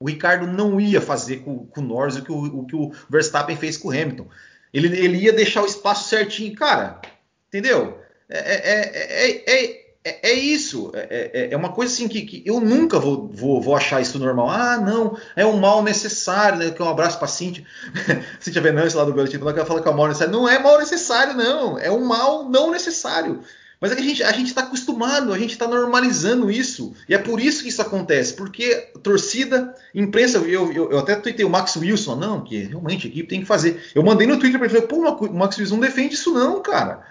o 0.00 0.08
Ricardo 0.08 0.46
não 0.46 0.80
ia 0.80 1.00
fazer 1.00 1.38
com, 1.38 1.66
com 1.66 1.80
o 1.80 1.84
Norris 1.84 2.16
o 2.16 2.24
que 2.24 2.32
o, 2.32 2.60
o 2.60 2.66
que 2.66 2.76
o 2.76 2.92
Verstappen 3.08 3.56
fez 3.56 3.76
com 3.76 3.88
o 3.88 3.92
Hamilton. 3.92 4.28
Ele, 4.74 4.88
ele 4.98 5.18
ia 5.18 5.32
deixar 5.32 5.62
o 5.62 5.66
espaço 5.66 6.08
certinho, 6.08 6.54
cara, 6.54 7.00
entendeu? 7.48 7.98
é, 8.28 8.38
é, 8.38 9.44
é, 9.46 9.70
é 9.70 9.84
é, 10.06 10.30
é 10.30 10.32
isso. 10.34 10.92
É, 10.94 11.30
é, 11.32 11.48
é, 11.52 11.56
uma 11.56 11.72
coisa 11.72 11.90
assim 11.92 12.06
que, 12.06 12.22
que 12.22 12.42
eu 12.44 12.60
nunca 12.60 13.00
vou, 13.00 13.26
vou, 13.32 13.60
vou, 13.60 13.74
achar 13.74 14.02
isso 14.02 14.18
normal. 14.18 14.50
Ah, 14.50 14.76
não, 14.76 15.16
é 15.34 15.46
um 15.46 15.56
mal 15.56 15.82
necessário. 15.82 16.58
Né? 16.58 16.70
Que 16.70 16.82
um 16.82 16.88
abraço 16.88 17.18
pra 17.18 17.26
Cintia. 17.26 17.64
Cintia 18.38 18.60
Venâncio 18.60 18.98
lá 18.98 19.04
do 19.06 19.14
Boletim, 19.14 19.38
ela 19.38 19.64
fala 19.64 19.80
que 19.80 19.88
é 19.88 19.90
um 19.90 19.96
mal 19.96 20.08
necessário. 20.08 20.32
Não 20.32 20.46
é 20.46 20.58
mal 20.58 20.78
necessário, 20.78 21.34
não. 21.34 21.78
É 21.78 21.90
um 21.90 22.04
mal 22.04 22.48
não 22.50 22.70
necessário. 22.70 23.42
Mas 23.84 23.92
é 23.92 23.96
que 23.96 24.00
a 24.00 24.04
gente 24.06 24.22
a 24.22 24.40
está 24.40 24.62
acostumado, 24.62 25.30
a 25.30 25.38
gente 25.38 25.50
está 25.50 25.68
normalizando 25.68 26.50
isso. 26.50 26.94
E 27.06 27.14
é 27.14 27.18
por 27.18 27.38
isso 27.38 27.62
que 27.62 27.68
isso 27.68 27.82
acontece. 27.82 28.32
Porque 28.32 28.88
torcida, 29.02 29.74
imprensa, 29.94 30.38
eu, 30.38 30.72
eu, 30.72 30.90
eu 30.90 30.98
até 30.98 31.14
tuitei 31.14 31.44
o 31.44 31.50
Max 31.50 31.76
Wilson, 31.76 32.16
não, 32.16 32.40
que 32.42 32.60
realmente 32.60 33.06
a 33.06 33.10
equipe 33.10 33.28
tem 33.28 33.40
que 33.40 33.46
fazer. 33.46 33.84
Eu 33.94 34.02
mandei 34.02 34.26
no 34.26 34.38
Twitter 34.38 34.58
para 34.58 34.70
ele, 34.70 34.86
pô, 34.86 35.06
o 35.06 35.34
Max 35.34 35.58
Wilson 35.58 35.74
não 35.74 35.82
defende 35.82 36.14
isso 36.14 36.32
não, 36.32 36.62
cara. 36.62 37.02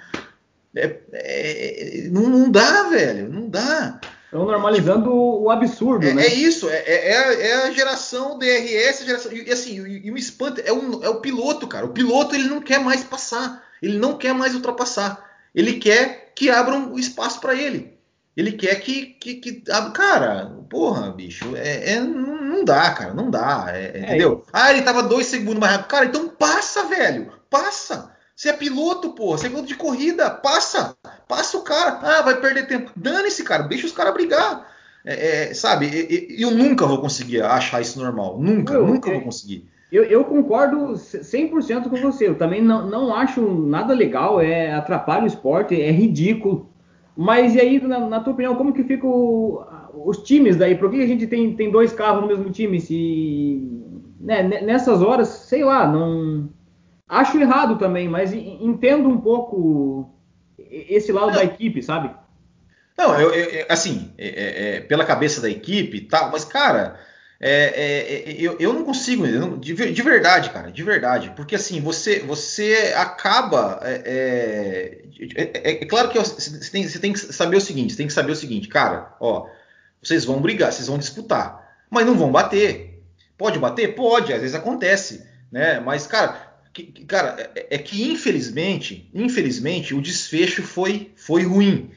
É, 0.76 0.98
é, 1.12 2.08
não, 2.10 2.24
não, 2.24 2.50
dá, 2.50 2.90
velho, 2.90 3.32
não 3.32 3.48
dá. 3.48 4.02
Estão 4.26 4.44
normalizando 4.44 5.14
o 5.14 5.52
absurdo, 5.52 6.08
é, 6.08 6.14
né? 6.16 6.26
É 6.26 6.34
isso, 6.34 6.68
é, 6.68 6.78
é, 6.78 7.12
é 7.12 7.18
a, 7.18 7.34
é, 7.34 7.54
a, 7.68 7.72
geração 7.72 8.40
DRS, 8.40 9.04
a 9.04 9.06
geração, 9.06 9.32
e 9.32 9.52
assim, 9.52 9.86
e, 9.86 10.08
e 10.08 10.12
o 10.12 10.18
espanto 10.18 10.60
é, 10.66 10.74
um, 10.74 11.04
é 11.04 11.10
o 11.10 11.22
piloto, 11.22 11.68
cara. 11.68 11.86
O 11.86 11.90
piloto 11.90 12.34
ele 12.34 12.48
não 12.48 12.60
quer 12.60 12.80
mais 12.80 13.04
passar, 13.04 13.64
ele 13.80 14.00
não 14.00 14.18
quer 14.18 14.34
mais 14.34 14.56
ultrapassar, 14.56 15.24
ele 15.54 15.74
quer 15.74 16.23
que 16.36 16.50
abram 16.50 16.94
o 16.94 17.00
espaço 17.00 17.40
para 17.40 17.56
ele. 17.56 17.94
Ele 18.36 18.52
quer 18.52 18.76
que, 18.80 19.06
que, 19.06 19.36
que, 19.36 19.62
cara, 19.94 20.52
porra, 20.70 21.12
bicho, 21.12 21.56
é, 21.56 21.94
é 21.94 22.00
não 22.00 22.66
dá, 22.66 22.92
cara, 22.92 23.14
não 23.14 23.30
dá, 23.30 23.68
entendeu? 23.96 24.44
ah, 24.52 24.72
ele 24.72 24.82
tava 24.82 25.04
dois 25.04 25.28
segundos 25.28 25.60
mais 25.60 25.74
rápido, 25.74 25.90
cara, 25.90 26.06
então 26.06 26.30
passa, 26.30 26.86
velho, 26.86 27.32
passa. 27.50 28.14
Você 28.36 28.50
é 28.50 28.54
piloto, 28.54 29.12
porra. 29.12 29.38
Você 29.38 29.46
é 29.46 29.50
piloto 29.50 29.68
de 29.68 29.76
corrida. 29.76 30.30
Passa. 30.30 30.98
Passa 31.28 31.58
o 31.58 31.62
cara. 31.62 32.00
Ah, 32.02 32.22
vai 32.24 32.42
perder 32.42 32.68
tempo. 32.68 32.92
Dane-se, 32.96 33.44
cara. 33.44 33.64
Deixa 33.64 33.86
os 33.86 33.92
caras 33.92 34.14
brigar. 34.14 34.68
É, 35.06 35.50
é, 35.50 35.54
sabe? 35.54 36.28
Eu, 36.30 36.52
nunca 36.52 36.86
vou 36.86 37.00
conseguir 37.00 37.42
achar 37.42 37.82
isso 37.82 38.00
normal. 38.00 38.40
Nunca, 38.40 38.74
eu, 38.74 38.88
nunca 38.88 39.12
vou 39.12 39.22
conseguir. 39.22 39.70
Eu, 39.94 40.04
eu, 40.04 40.26
concordo 40.26 40.94
100% 40.94 41.90
com 41.90 41.96
você. 41.98 42.28
Eu 42.28 42.36
também 42.36 42.62
não, 42.62 42.90
não 42.90 43.16
acho 43.16 43.42
nada 43.42 43.94
legal. 43.94 44.42
É 44.42 44.74
atrapalha 44.74 45.24
o 45.24 45.28
esporte. 45.28 45.80
É 45.80 45.92
ridículo. 45.92 46.70
Mas 47.16 47.54
e 47.54 47.62
aí, 47.62 47.80
na, 47.80 48.00
na 48.00 48.20
tua 48.20 48.34
opinião, 48.34 48.56
como 48.56 48.74
que 48.74 48.84
ficam 48.84 49.66
os 49.94 50.18
times 50.24 50.58
daí? 50.58 50.76
Por 50.76 50.90
que 50.90 51.02
a 51.02 51.08
gente 51.08 51.28
tem, 51.28 51.56
tem 51.56 51.72
dois 51.72 51.94
carros 51.94 52.22
no 52.22 52.28
mesmo 52.28 52.50
time? 52.50 52.82
Se 52.82 53.62
né, 54.20 54.42
nessas 54.42 55.02
horas, 55.02 55.28
sei 55.28 55.64
lá, 55.64 55.88
não 55.88 56.50
Acho 57.08 57.38
errado 57.38 57.78
também, 57.78 58.10
mas 58.10 58.34
entendo 58.34 59.08
um 59.08 59.20
pouco 59.20 60.10
esse 60.58 61.12
lado 61.12 61.34
da 61.34 61.44
equipe, 61.44 61.84
sabe? 61.84 62.10
Não, 62.98 63.20
eu, 63.20 63.32
eu 63.32 63.66
assim, 63.70 64.12
é, 64.18 64.28
é, 64.28 64.76
é, 64.78 64.82
pela 64.82 65.06
cabeça 65.06 65.40
da 65.40 65.50
equipe, 65.50 66.02
tá, 66.02 66.30
mas 66.32 66.44
cara, 66.44 67.00
é, 67.46 67.74
é, 67.76 68.36
eu, 68.40 68.56
eu 68.58 68.72
não 68.72 68.86
consigo, 68.86 69.28
de, 69.58 69.74
de, 69.74 70.02
verdade, 70.02 70.50
cara, 70.50 70.72
de 70.72 70.82
verdade, 70.82 71.34
porque 71.36 71.56
assim, 71.56 71.82
você, 71.82 72.20
você 72.22 72.94
acaba, 72.96 73.82
é, 73.84 75.04
é 75.54 75.86
claro 75.86 76.08
que 76.08 76.18
você 76.18 76.72
tem, 76.72 76.88
você 76.88 77.00
tem, 77.00 77.12
que 77.12 77.20
saber 77.20 77.58
o 77.58 77.62
seguinte, 77.62 77.92
você 77.92 77.98
tem 77.98 78.08
que 78.08 78.14
saber 78.14 78.32
o 78.32 78.36
seguinte, 78.36 78.70
cara, 78.70 79.14
ó, 79.20 79.48
Vocês 80.02 80.24
vão 80.24 80.40
brigar, 80.40 80.72
vocês 80.72 80.88
vão 80.88 80.98
disputar, 80.98 81.84
mas 81.90 82.06
não 82.06 82.18
vão 82.18 82.32
bater. 82.32 83.04
Pode 83.38 83.60
bater? 83.60 83.94
Pode, 83.94 84.32
às 84.32 84.40
vezes 84.40 84.56
acontece, 84.56 85.28
né? 85.52 85.82
Mas, 85.82 86.08
cara, 86.08 86.54
que, 86.72 87.04
cara, 87.04 87.52
é, 87.56 87.76
é 87.76 87.78
que 87.78 88.10
infelizmente, 88.10 89.10
infelizmente, 89.14 89.94
o 89.94 90.02
desfecho 90.02 90.64
foi, 90.64 91.12
foi 91.18 91.44
ruim. 91.44 91.92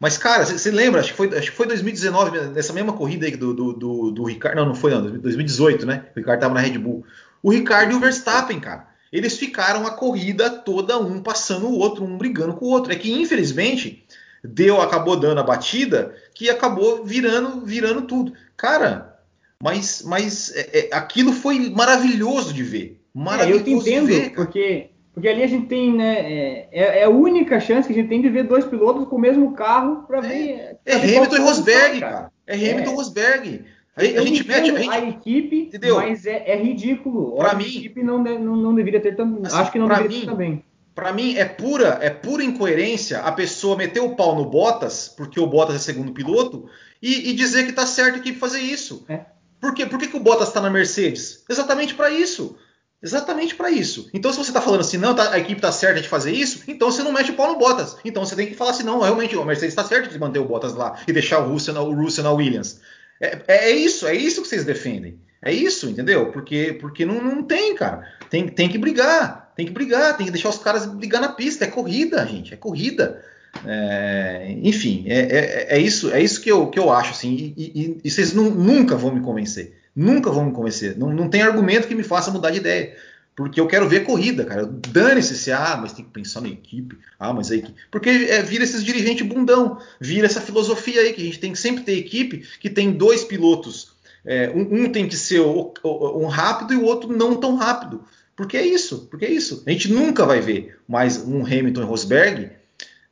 Mas, 0.00 0.16
cara, 0.16 0.46
você 0.46 0.70
lembra? 0.70 1.00
Acho 1.00 1.10
que, 1.10 1.16
foi, 1.16 1.28
acho 1.36 1.50
que 1.50 1.56
foi 1.56 1.66
2019, 1.66 2.54
nessa 2.54 2.72
mesma 2.72 2.94
corrida 2.94 3.26
aí 3.26 3.36
do, 3.36 3.52
do, 3.52 3.72
do, 3.74 4.10
do 4.10 4.24
Ricardo. 4.24 4.56
Não, 4.56 4.66
não 4.66 4.74
foi, 4.74 4.90
não, 4.92 5.02
2018, 5.02 5.84
né? 5.84 6.06
O 6.16 6.18
Ricardo 6.18 6.40
tava 6.40 6.54
na 6.54 6.60
Red 6.60 6.78
Bull. 6.78 7.04
O 7.42 7.50
Ricardo 7.50 7.92
e 7.92 7.94
o 7.94 8.00
Verstappen, 8.00 8.58
cara. 8.58 8.88
Eles 9.12 9.36
ficaram 9.36 9.86
a 9.86 9.90
corrida 9.90 10.48
toda 10.48 10.98
um 10.98 11.22
passando 11.22 11.66
o 11.66 11.78
outro, 11.78 12.02
um 12.02 12.16
brigando 12.16 12.54
com 12.54 12.64
o 12.64 12.70
outro. 12.70 12.90
É 12.90 12.96
que, 12.96 13.12
infelizmente, 13.12 14.06
deu, 14.42 14.80
acabou 14.80 15.16
dando 15.16 15.40
a 15.40 15.44
batida 15.44 16.14
que 16.34 16.48
acabou 16.48 17.04
virando, 17.04 17.60
virando 17.66 18.02
tudo. 18.02 18.32
Cara, 18.56 19.18
mas, 19.62 20.02
mas 20.02 20.50
é, 20.56 20.88
é, 20.88 20.94
aquilo 20.94 21.32
foi 21.32 21.68
maravilhoso 21.68 22.54
de 22.54 22.62
ver. 22.62 23.00
Maravilhoso 23.12 23.58
é, 23.58 23.60
eu 23.60 23.64
te 23.64 23.72
entendo, 23.72 24.06
ver, 24.06 24.30
porque 24.34 24.89
porque 25.12 25.28
ali 25.28 25.42
a 25.42 25.46
gente 25.46 25.66
tem, 25.66 25.92
né? 25.92 26.18
É, 26.18 26.68
é, 26.70 26.98
é, 27.00 27.04
a 27.04 27.08
única 27.08 27.58
chance 27.58 27.86
que 27.86 27.92
a 27.92 27.96
gente 27.96 28.08
tem 28.08 28.22
de 28.22 28.28
ver 28.28 28.44
dois 28.44 28.64
pilotos 28.64 29.08
com 29.08 29.16
o 29.16 29.20
mesmo 29.20 29.52
carro 29.54 30.04
para 30.06 30.20
ver. 30.20 30.76
É, 30.86 30.92
é 30.92 30.94
Hamilton 30.94 31.36
e 31.36 31.40
Rosberg, 31.40 32.00
cara. 32.00 32.32
É 32.46 32.54
Hamilton 32.54 32.92
e 32.92 32.94
Rosberg. 32.94 33.64
A, 33.96 34.02
a 34.02 34.24
gente 34.24 34.46
mete 34.46 34.70
a, 34.70 34.78
gente, 34.78 34.88
a 34.88 35.08
equipe, 35.08 35.62
entendeu? 35.62 35.96
mas 35.96 36.24
é, 36.24 36.50
é 36.50 36.56
ridículo. 36.56 37.36
Para 37.36 37.54
mim, 37.54 37.64
a 37.64 37.68
equipe 37.68 38.02
não, 38.02 38.22
não, 38.22 38.56
não 38.56 38.74
deveria 38.74 39.00
ter 39.00 39.16
também. 39.16 39.44
Assim, 39.44 39.56
acho 39.56 39.72
que 39.72 39.78
não 39.78 39.88
deveria 39.88 40.08
mim, 40.08 40.20
ter 40.20 40.30
também. 40.30 40.64
Para 40.94 41.12
mim 41.12 41.34
é 41.34 41.44
pura, 41.44 41.98
é 42.00 42.10
pura 42.10 42.44
incoerência 42.44 43.20
a 43.20 43.32
pessoa 43.32 43.76
meter 43.76 44.00
o 44.00 44.14
pau 44.14 44.36
no 44.36 44.46
Bottas, 44.46 45.08
porque 45.08 45.40
o 45.40 45.46
Bottas 45.46 45.76
é 45.76 45.78
segundo 45.78 46.12
piloto, 46.12 46.68
e, 47.02 47.30
e 47.30 47.34
dizer 47.34 47.66
que 47.66 47.72
tá 47.72 47.84
certo 47.84 48.14
a 48.14 48.18
equipe 48.18 48.38
fazer 48.38 48.60
isso. 48.60 49.04
É. 49.08 49.20
Por 49.60 49.74
quê? 49.74 49.86
Por 49.86 49.98
que, 49.98 50.06
que 50.06 50.16
o 50.16 50.20
Bottas 50.20 50.48
está 50.48 50.60
na 50.60 50.70
Mercedes? 50.70 51.44
Exatamente 51.48 51.94
para 51.94 52.10
isso. 52.10 52.56
Exatamente 53.02 53.54
para 53.54 53.70
isso. 53.70 54.10
Então, 54.12 54.30
se 54.30 54.36
você 54.36 54.50
está 54.50 54.60
falando 54.60 54.80
assim, 54.80 54.98
não, 54.98 55.14
tá, 55.14 55.32
a 55.32 55.38
equipe 55.38 55.56
está 55.56 55.72
certa 55.72 56.02
de 56.02 56.08
fazer 56.08 56.32
isso, 56.32 56.64
então 56.68 56.90
você 56.90 57.02
não 57.02 57.12
mete 57.12 57.30
o 57.30 57.34
pau 57.34 57.50
no 57.50 57.58
Bottas. 57.58 57.96
Então 58.04 58.24
você 58.24 58.36
tem 58.36 58.46
que 58.46 58.54
falar 58.54 58.72
assim, 58.72 58.82
não, 58.82 59.00
realmente, 59.00 59.34
a 59.34 59.44
Mercedes 59.44 59.72
está 59.72 59.82
certa 59.84 60.08
de 60.08 60.18
manter 60.18 60.38
o 60.38 60.44
Bottas 60.44 60.74
lá 60.74 61.00
e 61.08 61.12
deixar 61.12 61.38
o 61.38 61.50
Russell 61.50 61.72
na, 61.72 61.80
o 61.80 61.94
Russell 61.94 62.24
na 62.24 62.32
Williams. 62.32 62.80
É, 63.18 63.38
é, 63.48 63.70
é, 63.70 63.70
isso, 63.70 64.06
é 64.06 64.14
isso 64.14 64.42
que 64.42 64.48
vocês 64.48 64.64
defendem. 64.64 65.18
É 65.42 65.50
isso, 65.50 65.88
entendeu? 65.88 66.30
Porque, 66.30 66.76
porque 66.78 67.06
não, 67.06 67.22
não 67.22 67.42
tem, 67.42 67.74
cara. 67.74 68.06
Tem, 68.28 68.46
tem 68.46 68.68
que 68.68 68.76
brigar, 68.76 69.50
tem 69.56 69.64
que 69.64 69.72
brigar, 69.72 70.16
tem 70.18 70.26
que 70.26 70.32
deixar 70.32 70.50
os 70.50 70.58
caras 70.58 70.84
brigar 70.84 71.22
na 71.22 71.30
pista. 71.30 71.64
É 71.64 71.68
corrida, 71.68 72.26
gente, 72.26 72.52
é 72.52 72.56
corrida. 72.58 73.24
É, 73.66 74.54
enfim, 74.62 75.04
é, 75.08 75.20
é, 75.20 75.66
é, 75.76 75.78
isso, 75.78 76.10
é 76.12 76.22
isso 76.22 76.40
que 76.40 76.50
eu, 76.50 76.66
que 76.68 76.78
eu 76.78 76.92
acho, 76.92 77.12
assim. 77.12 77.54
E, 77.56 77.72
e, 77.74 78.00
e 78.04 78.10
vocês 78.10 78.34
nunca 78.34 78.94
vão 78.94 79.14
me 79.14 79.22
convencer. 79.22 79.79
Nunca 80.00 80.30
vão 80.30 80.46
me 80.46 80.52
convencer. 80.52 80.96
Não, 80.96 81.12
não 81.12 81.28
tem 81.28 81.42
argumento 81.42 81.86
que 81.86 81.94
me 81.94 82.02
faça 82.02 82.30
mudar 82.30 82.50
de 82.50 82.56
ideia. 82.56 82.96
Porque 83.36 83.60
eu 83.60 83.66
quero 83.66 83.86
ver 83.86 84.04
corrida, 84.04 84.46
cara. 84.46 84.64
Dane-se 84.64 85.36
se, 85.36 85.52
ah, 85.52 85.78
mas 85.78 85.92
tem 85.92 86.02
que 86.02 86.10
pensar 86.10 86.40
na 86.40 86.48
equipe. 86.48 86.96
Ah, 87.18 87.34
mas 87.34 87.50
a 87.50 87.56
equipe. 87.56 87.78
Porque 87.90 88.08
é, 88.08 88.42
vira 88.42 88.64
esses 88.64 88.82
dirigentes 88.82 89.26
bundão. 89.26 89.78
Vira 90.00 90.24
essa 90.24 90.40
filosofia 90.40 91.02
aí 91.02 91.12
que 91.12 91.20
a 91.20 91.24
gente 91.26 91.38
tem 91.38 91.52
que 91.52 91.58
sempre 91.58 91.84
ter 91.84 91.98
equipe 91.98 92.46
que 92.58 92.70
tem 92.70 92.92
dois 92.92 93.24
pilotos. 93.24 93.92
É, 94.24 94.48
um, 94.48 94.84
um, 94.84 94.88
tem 94.90 95.06
que 95.06 95.16
ser 95.16 95.40
o, 95.40 95.74
o, 95.82 96.24
um 96.24 96.28
rápido 96.28 96.72
e 96.72 96.76
o 96.78 96.84
outro 96.84 97.14
não 97.14 97.36
tão 97.36 97.56
rápido. 97.56 98.02
Porque 98.34 98.56
é 98.56 98.64
isso, 98.64 99.06
porque 99.10 99.26
é 99.26 99.30
isso. 99.30 99.62
A 99.66 99.70
gente 99.70 99.92
nunca 99.92 100.24
vai 100.24 100.40
ver 100.40 100.78
mais 100.88 101.18
um 101.18 101.44
Hamilton 101.44 101.82
e 101.82 101.84
Rosberg 101.84 102.50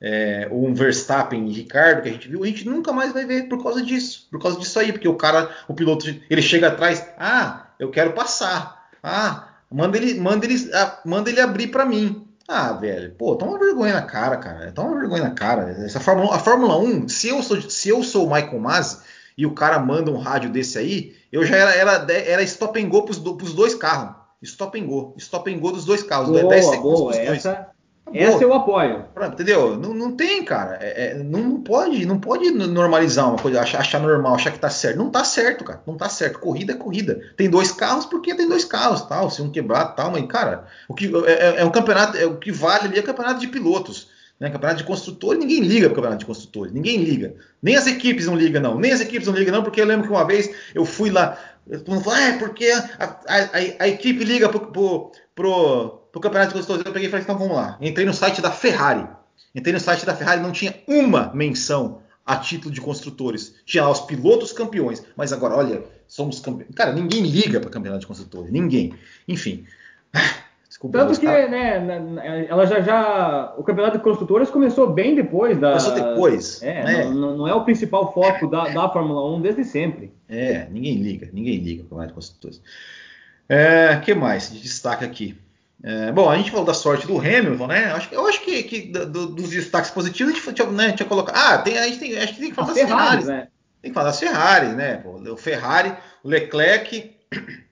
é, 0.00 0.48
um 0.50 0.74
Verstappen 0.74 1.48
e 1.48 1.52
Ricardo 1.52 2.02
que 2.02 2.08
a 2.08 2.12
gente 2.12 2.28
viu, 2.28 2.44
a 2.44 2.46
gente 2.46 2.66
nunca 2.66 2.92
mais 2.92 3.12
vai 3.12 3.24
ver 3.24 3.48
por 3.48 3.62
causa 3.62 3.82
disso, 3.82 4.28
por 4.30 4.40
causa 4.40 4.58
disso 4.58 4.78
aí, 4.78 4.92
porque 4.92 5.08
o 5.08 5.16
cara, 5.16 5.50
o 5.66 5.74
piloto, 5.74 6.06
ele 6.30 6.42
chega 6.42 6.68
atrás, 6.68 7.04
ah, 7.18 7.66
eu 7.78 7.90
quero 7.90 8.12
passar, 8.12 8.88
ah, 9.02 9.48
manda 9.70 9.96
ele, 9.96 10.18
manda 10.20 10.46
ele, 10.46 10.70
ah, 10.72 11.00
manda 11.04 11.30
ele 11.30 11.40
abrir 11.40 11.68
para 11.68 11.84
mim. 11.84 12.24
Ah, 12.46 12.72
velho, 12.72 13.14
pô, 13.18 13.36
toma 13.36 13.58
vergonha 13.58 13.92
na 13.92 14.02
cara, 14.02 14.38
cara. 14.38 14.72
Toma 14.72 14.98
vergonha 14.98 15.24
na 15.24 15.30
cara. 15.32 15.70
Essa 15.84 16.00
Fórmula, 16.00 16.34
a 16.34 16.38
Fórmula 16.38 16.78
1, 16.78 17.06
se 17.06 17.28
eu 17.28 17.42
sou, 17.42 17.60
se 17.60 17.90
eu 17.90 18.02
sou 18.02 18.26
o 18.26 18.32
Michael 18.32 18.58
Masi 18.58 18.98
e 19.36 19.44
o 19.44 19.52
cara 19.52 19.78
manda 19.78 20.10
um 20.10 20.16
rádio 20.16 20.48
desse 20.48 20.78
aí, 20.78 21.14
eu 21.30 21.44
já 21.44 21.56
era, 21.56 21.74
era, 21.74 22.12
era 22.12 22.42
stop 22.44 22.82
and 22.82 22.88
go 22.88 23.02
pros, 23.02 23.18
pros 23.18 23.52
dois 23.52 23.74
carros. 23.74 24.16
Stop 24.42 24.80
and 24.80 24.86
go. 24.86 25.14
Stop 25.18 25.52
and 25.52 25.58
go 25.58 25.72
dos 25.72 25.84
dois 25.84 26.02
carros. 26.02 26.30
Boa, 26.30 26.48
10 26.48 26.64
segundos 26.64 27.00
boa. 27.00 27.16
Essa, 27.16 27.68
essa 28.14 28.42
eu 28.42 28.52
apoio. 28.52 29.04
Entendeu? 29.32 29.76
Não, 29.76 29.94
não 29.94 30.12
tem, 30.12 30.44
cara. 30.44 30.78
É, 30.80 31.10
é, 31.10 31.14
não 31.14 31.60
pode, 31.60 32.04
não 32.06 32.18
pode 32.18 32.50
normalizar 32.50 33.28
uma 33.28 33.38
coisa, 33.38 33.60
achar, 33.60 33.80
achar, 33.80 34.00
normal, 34.00 34.34
achar 34.34 34.50
que 34.50 34.58
tá 34.58 34.70
certo. 34.70 34.96
Não 34.96 35.10
tá 35.10 35.24
certo, 35.24 35.64
cara. 35.64 35.82
Não 35.86 35.96
tá 35.96 36.08
certo. 36.08 36.38
Corrida 36.38 36.72
é 36.72 36.76
corrida. 36.76 37.20
Tem 37.36 37.48
dois 37.48 37.72
carros 37.72 38.06
porque 38.06 38.34
tem 38.34 38.48
dois 38.48 38.64
carros, 38.64 39.02
tal. 39.02 39.30
Se 39.30 39.42
um 39.42 39.50
quebrar, 39.50 39.94
tal, 39.94 40.10
mas 40.10 40.26
cara, 40.26 40.66
o 40.88 40.94
que 40.94 41.10
é, 41.26 41.32
é, 41.32 41.60
é 41.60 41.64
um 41.64 41.70
campeonato, 41.70 42.16
é, 42.16 42.26
o 42.26 42.36
que 42.36 42.52
vale 42.52 42.86
ali 42.86 42.98
é 42.98 43.02
campeonato 43.02 43.40
de 43.40 43.48
pilotos. 43.48 44.08
Né? 44.38 44.50
Campeonato 44.50 44.78
de 44.78 44.84
construtores, 44.84 45.40
ninguém 45.40 45.60
liga 45.60 45.86
pro 45.86 45.96
campeonato 45.96 46.20
de 46.20 46.26
construtores, 46.26 46.72
ninguém 46.72 47.02
liga. 47.02 47.34
Nem 47.62 47.76
as 47.76 47.86
equipes 47.86 48.26
não 48.26 48.36
ligam, 48.36 48.62
não. 48.62 48.78
Nem 48.78 48.92
as 48.92 49.00
equipes 49.00 49.26
não 49.26 49.34
ligam, 49.34 49.52
não, 49.52 49.62
porque 49.62 49.80
eu 49.80 49.86
lembro 49.86 50.06
que 50.06 50.12
uma 50.12 50.24
vez 50.24 50.50
eu 50.74 50.84
fui 50.84 51.10
lá, 51.10 51.36
todo 51.68 51.90
mundo 51.90 52.04
falou, 52.04 52.18
ah, 52.18 52.22
é 52.22 52.38
porque 52.38 52.70
a, 52.70 52.88
a, 53.00 53.36
a, 53.36 53.84
a 53.84 53.88
equipe 53.88 54.24
liga 54.24 54.48
pro, 54.48 54.60
pro, 54.60 55.10
pro 55.34 56.00
pro 56.18 56.28
Campeonato 56.28 56.48
de 56.48 56.54
Construtores, 56.54 56.86
eu 56.86 56.92
peguei 56.92 57.08
e 57.08 57.10
falei, 57.10 57.24
então 57.24 57.38
vamos 57.38 57.56
lá. 57.56 57.78
Entrei 57.80 58.04
no 58.04 58.12
site 58.12 58.42
da 58.42 58.50
Ferrari. 58.50 59.06
Entrei 59.54 59.72
no 59.72 59.80
site 59.80 60.04
da 60.04 60.14
Ferrari, 60.14 60.40
não 60.40 60.52
tinha 60.52 60.74
uma 60.86 61.32
menção 61.32 62.00
a 62.26 62.36
título 62.36 62.74
de 62.74 62.80
construtores. 62.80 63.54
Tinha 63.64 63.84
lá 63.84 63.90
os 63.90 64.00
pilotos 64.00 64.52
campeões. 64.52 65.02
Mas 65.16 65.32
agora, 65.32 65.56
olha, 65.56 65.82
somos 66.06 66.40
campeões. 66.40 66.74
Cara, 66.74 66.92
ninguém 66.92 67.22
liga 67.22 67.58
para 67.60 67.70
campeonato 67.70 68.02
de 68.02 68.06
construtores. 68.06 68.50
Ninguém. 68.50 68.94
Enfim. 69.26 69.64
Desculpa, 70.68 70.98
Tanto 70.98 71.18
que, 71.18 71.26
né, 71.26 72.46
ela 72.48 72.66
já, 72.66 72.80
já. 72.82 73.54
O 73.56 73.64
campeonato 73.64 73.96
de 73.96 74.04
construtores 74.04 74.50
começou 74.50 74.92
bem 74.92 75.14
depois 75.14 75.58
da. 75.58 75.70
Começou 75.70 75.94
depois. 75.94 76.62
É, 76.62 76.84
né? 76.84 77.04
não, 77.04 77.38
não, 77.38 77.48
é 77.48 77.54
o 77.54 77.64
principal 77.64 78.12
foco 78.12 78.46
da, 78.46 78.68
da 78.68 78.88
Fórmula 78.90 79.34
1 79.34 79.40
desde 79.40 79.64
sempre. 79.64 80.12
É, 80.28 80.68
ninguém 80.70 80.96
liga, 80.96 81.30
ninguém 81.32 81.56
liga 81.56 81.82
para 81.82 81.86
o 81.86 81.88
campeonato 81.88 82.08
de 82.08 82.14
construtores. 82.14 82.62
É, 83.48 83.96
que 84.04 84.14
mais 84.14 84.52
de 84.52 84.60
destaque 84.60 85.06
aqui? 85.06 85.38
É, 85.82 86.10
bom, 86.10 86.28
a 86.28 86.36
gente 86.36 86.50
falou 86.50 86.66
da 86.66 86.74
sorte 86.74 87.06
do 87.06 87.18
Hamilton, 87.18 87.66
né? 87.68 87.92
Acho, 87.92 88.12
eu 88.12 88.26
acho 88.26 88.44
que, 88.44 88.62
que 88.64 88.80
do, 88.88 89.26
dos 89.28 89.50
destaques 89.50 89.90
positivos 89.90 90.32
a 90.32 90.36
gente 90.36 90.52
tinha, 90.52 90.70
né, 90.70 90.92
tinha 90.92 91.08
colocado. 91.08 91.36
Ah, 91.36 91.58
tem, 91.58 91.78
a 91.78 91.86
gente 91.86 92.00
tem, 92.00 92.18
acho 92.18 92.34
que 92.34 92.40
tem 92.40 92.50
que 92.50 92.56
falar 92.56 92.68
das 92.68 92.78
Ferrari, 92.78 93.24
né? 93.24 93.48
Tem 93.80 93.90
que 93.90 93.94
falar 93.94 94.06
das 94.06 94.18
Ferrari, 94.18 94.68
né? 94.68 94.96
Pô, 94.96 95.20
o 95.32 95.36
Ferrari, 95.36 95.96
o 96.24 96.28
Leclerc. 96.28 97.16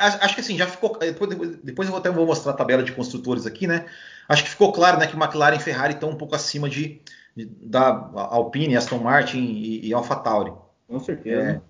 Acho 0.00 0.34
que 0.34 0.40
assim, 0.40 0.58
já 0.58 0.66
ficou. 0.66 0.98
Depois, 0.98 1.30
depois 1.62 1.88
eu 1.88 1.96
até 1.96 2.10
vou 2.10 2.26
mostrar 2.26 2.50
a 2.50 2.56
tabela 2.56 2.82
de 2.82 2.90
construtores 2.90 3.46
aqui, 3.46 3.64
né? 3.64 3.86
Acho 4.28 4.42
que 4.42 4.50
ficou 4.50 4.72
claro 4.72 4.98
né, 4.98 5.06
que 5.06 5.16
McLaren 5.16 5.54
e 5.54 5.60
Ferrari 5.60 5.94
estão 5.94 6.10
um 6.10 6.16
pouco 6.16 6.34
acima 6.34 6.68
de, 6.68 7.00
de 7.36 7.44
da 7.44 8.10
Alpine, 8.12 8.76
Aston 8.76 8.98
Martin 8.98 9.38
e, 9.38 9.86
e 9.86 9.94
AlphaTauri. 9.94 10.52
Com 10.88 10.98
certeza. 10.98 11.40
É, 11.40 11.60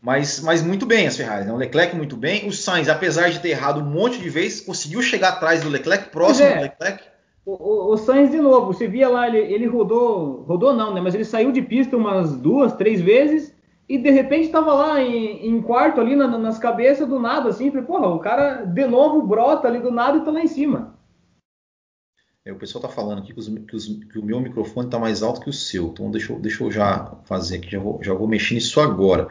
mas, 0.00 0.40
mas 0.40 0.62
muito 0.62 0.86
bem 0.86 1.06
as 1.06 1.16
Ferrari, 1.16 1.44
né? 1.44 1.52
O 1.52 1.56
Leclerc 1.56 1.96
muito 1.96 2.16
bem. 2.16 2.46
O 2.46 2.52
Sainz, 2.52 2.88
apesar 2.88 3.30
de 3.30 3.40
ter 3.40 3.50
errado 3.50 3.80
um 3.80 3.84
monte 3.84 4.18
de 4.18 4.30
vezes, 4.30 4.60
conseguiu 4.60 5.02
chegar 5.02 5.30
atrás 5.30 5.62
do 5.62 5.68
Leclerc, 5.68 6.10
próximo 6.10 6.46
é, 6.46 6.56
do 6.56 6.62
Leclerc. 6.62 7.04
O, 7.44 7.52
o, 7.52 7.92
o, 7.92 7.96
Sainz 7.96 8.30
de 8.30 8.38
novo, 8.38 8.72
você 8.72 8.86
via 8.86 9.08
lá, 9.08 9.26
ele, 9.26 9.38
ele 9.38 9.66
rodou, 9.66 10.44
rodou 10.46 10.72
não, 10.72 10.94
né? 10.94 11.00
Mas 11.00 11.14
ele 11.14 11.24
saiu 11.24 11.50
de 11.50 11.62
pista 11.62 11.96
umas 11.96 12.36
duas, 12.36 12.72
três 12.74 13.00
vezes 13.00 13.52
e 13.88 13.96
de 13.96 14.10
repente 14.10 14.46
estava 14.46 14.74
lá 14.74 15.02
em, 15.02 15.46
em, 15.46 15.62
quarto 15.62 16.00
ali 16.00 16.14
na, 16.14 16.28
nas 16.36 16.58
cabeças 16.58 17.08
do 17.08 17.18
nada, 17.18 17.48
assim. 17.48 17.70
Falei, 17.70 17.86
porra, 17.86 18.06
o 18.08 18.18
cara 18.18 18.64
de 18.64 18.86
novo 18.86 19.26
brota 19.26 19.66
ali 19.66 19.80
do 19.80 19.90
nada 19.90 20.18
e 20.18 20.24
tá 20.24 20.30
lá 20.30 20.40
em 20.40 20.46
cima. 20.46 20.94
É, 22.44 22.52
o 22.52 22.56
pessoal 22.56 22.82
tá 22.82 22.88
falando 22.88 23.20
aqui 23.20 23.32
que, 23.32 23.40
os, 23.40 23.48
que, 23.48 23.76
os, 23.76 23.86
que, 23.86 24.18
o 24.18 24.24
meu 24.24 24.40
microfone 24.40 24.88
tá 24.88 24.98
mais 24.98 25.22
alto 25.22 25.40
que 25.40 25.50
o 25.50 25.52
seu. 25.52 25.86
Então 25.86 26.10
deixa, 26.10 26.34
deixa 26.34 26.62
eu 26.62 26.70
já 26.70 27.16
fazer 27.24 27.56
aqui, 27.56 27.70
já 27.70 27.80
vou, 27.80 27.98
já 28.02 28.12
vou 28.12 28.28
mexer 28.28 28.54
nisso 28.54 28.78
agora. 28.80 29.28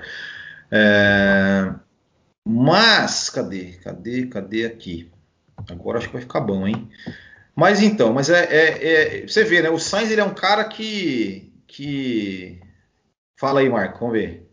É, 0.71 1.73
mas, 2.45 3.30
cadê? 3.30 3.73
Cadê? 3.84 4.27
Cadê 4.27 4.65
aqui? 4.65 5.12
Agora 5.69 5.97
acho 5.97 6.08
que 6.08 6.13
vai 6.13 6.21
ficar 6.21 6.41
bom, 6.41 6.67
hein? 6.67 6.89
Mas 7.56 7.82
então, 7.82 8.13
mas 8.13 8.30
é, 8.30 8.43
é, 8.45 9.23
é, 9.23 9.27
você 9.27 9.43
vê, 9.43 9.62
né? 9.62 9.69
O 9.69 9.80
Sainz 9.80 10.12
ele 10.12 10.21
é 10.21 10.23
um 10.23 10.34
cara 10.34 10.63
que, 10.63 11.51
que... 11.67 12.62
Fala 13.36 13.60
aí, 13.60 13.69
Marco, 13.69 13.99
vamos 13.99 14.13
ver. 14.13 14.49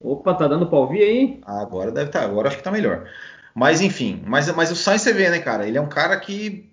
Opa, 0.00 0.34
tá 0.34 0.48
dando 0.48 0.66
pra 0.66 0.78
ouvir 0.78 1.02
aí? 1.02 1.40
agora 1.44 1.90
deve 1.92 2.08
estar, 2.08 2.20
tá, 2.20 2.26
agora 2.26 2.48
acho 2.48 2.56
que 2.56 2.62
tá 2.62 2.70
melhor. 2.70 3.08
Mas 3.54 3.80
enfim, 3.80 4.22
mas, 4.26 4.50
mas 4.54 4.70
o 4.70 4.76
Sainz 4.76 5.02
você 5.02 5.12
vê, 5.12 5.30
né, 5.30 5.38
cara? 5.38 5.66
Ele 5.66 5.78
é 5.78 5.80
um 5.80 5.88
cara 5.88 6.18
que 6.18 6.70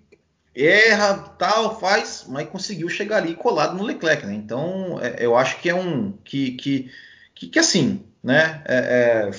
erra, 0.54 1.18
tal, 1.38 1.78
faz, 1.78 2.26
mas 2.28 2.48
conseguiu 2.48 2.88
chegar 2.88 3.18
ali 3.18 3.34
colado 3.34 3.76
no 3.76 3.82
Leclerc, 3.82 4.26
né? 4.26 4.34
Então, 4.34 4.98
é, 5.00 5.24
eu 5.24 5.36
acho 5.36 5.60
que 5.60 5.68
é 5.68 5.74
um 5.74 6.12
que, 6.24 6.52
que, 6.52 6.90
que, 7.34 7.48
que 7.48 7.58
assim, 7.58 8.04
né? 8.24 8.62
É, 8.64 8.76
é, 8.76 9.30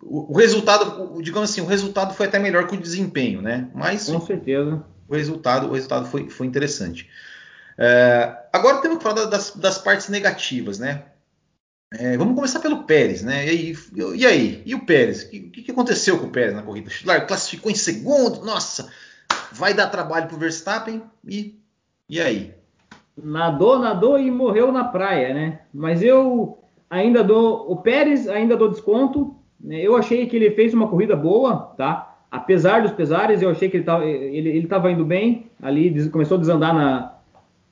o, 0.00 0.32
o, 0.32 0.36
resultado, 0.38 1.20
digamos 1.20 1.50
assim, 1.50 1.60
o 1.60 1.66
resultado 1.66 2.14
foi 2.14 2.26
até 2.26 2.38
melhor 2.38 2.68
que 2.68 2.76
o 2.76 2.80
desempenho, 2.80 3.42
né? 3.42 3.68
Mas 3.74 4.08
com 4.08 4.20
certeza 4.20 4.82
o 5.08 5.16
resultado, 5.16 5.66
o 5.66 5.72
resultado 5.72 6.06
foi, 6.06 6.30
foi 6.30 6.46
interessante. 6.46 7.10
É, 7.76 8.36
agora 8.52 8.78
temos 8.78 8.98
que 8.98 9.02
falar 9.02 9.24
das, 9.24 9.56
das, 9.56 9.78
partes 9.78 10.08
negativas, 10.08 10.78
né? 10.78 11.02
É, 11.92 12.16
vamos 12.16 12.36
começar 12.36 12.60
pelo 12.60 12.84
Pérez, 12.84 13.20
né? 13.22 13.46
E 13.46 13.50
aí? 13.50 13.78
E, 14.14 14.26
aí? 14.26 14.62
e 14.64 14.74
o 14.76 14.86
Pérez? 14.86 15.24
O 15.24 15.30
que, 15.30 15.62
que, 15.62 15.72
aconteceu 15.72 16.20
com 16.20 16.26
o 16.26 16.30
Pérez 16.30 16.54
na 16.54 16.62
corrida? 16.62 16.88
Classificou 17.26 17.72
em 17.72 17.74
segundo, 17.74 18.44
nossa, 18.44 18.88
vai 19.50 19.74
dar 19.74 19.88
trabalho 19.88 20.28
para 20.28 20.36
o 20.36 20.38
Verstappen 20.38 21.02
e, 21.26 21.58
e 22.08 22.20
aí? 22.20 22.54
Nadou, 23.16 23.80
nadou 23.80 24.16
e 24.16 24.30
morreu 24.30 24.70
na 24.70 24.84
praia, 24.84 25.34
né? 25.34 25.60
Mas 25.74 26.00
eu 26.00 26.59
ainda 26.90 27.22
dou. 27.22 27.70
O 27.70 27.76
Pérez 27.76 28.28
ainda 28.28 28.56
dou 28.56 28.68
desconto. 28.68 29.36
Né? 29.58 29.80
Eu 29.80 29.96
achei 29.96 30.26
que 30.26 30.36
ele 30.36 30.50
fez 30.50 30.74
uma 30.74 30.88
corrida 30.88 31.14
boa, 31.14 31.72
tá? 31.76 32.18
Apesar 32.30 32.82
dos 32.82 32.92
pesares, 32.92 33.40
eu 33.40 33.50
achei 33.50 33.68
que 33.68 33.76
ele 33.76 33.84
estava 33.84 34.04
ele, 34.04 34.48
ele 34.48 34.92
indo 34.92 35.04
bem. 35.04 35.46
Ali 35.62 36.08
começou 36.10 36.36
a 36.36 36.40
desandar 36.40 36.74
na, 36.74 37.14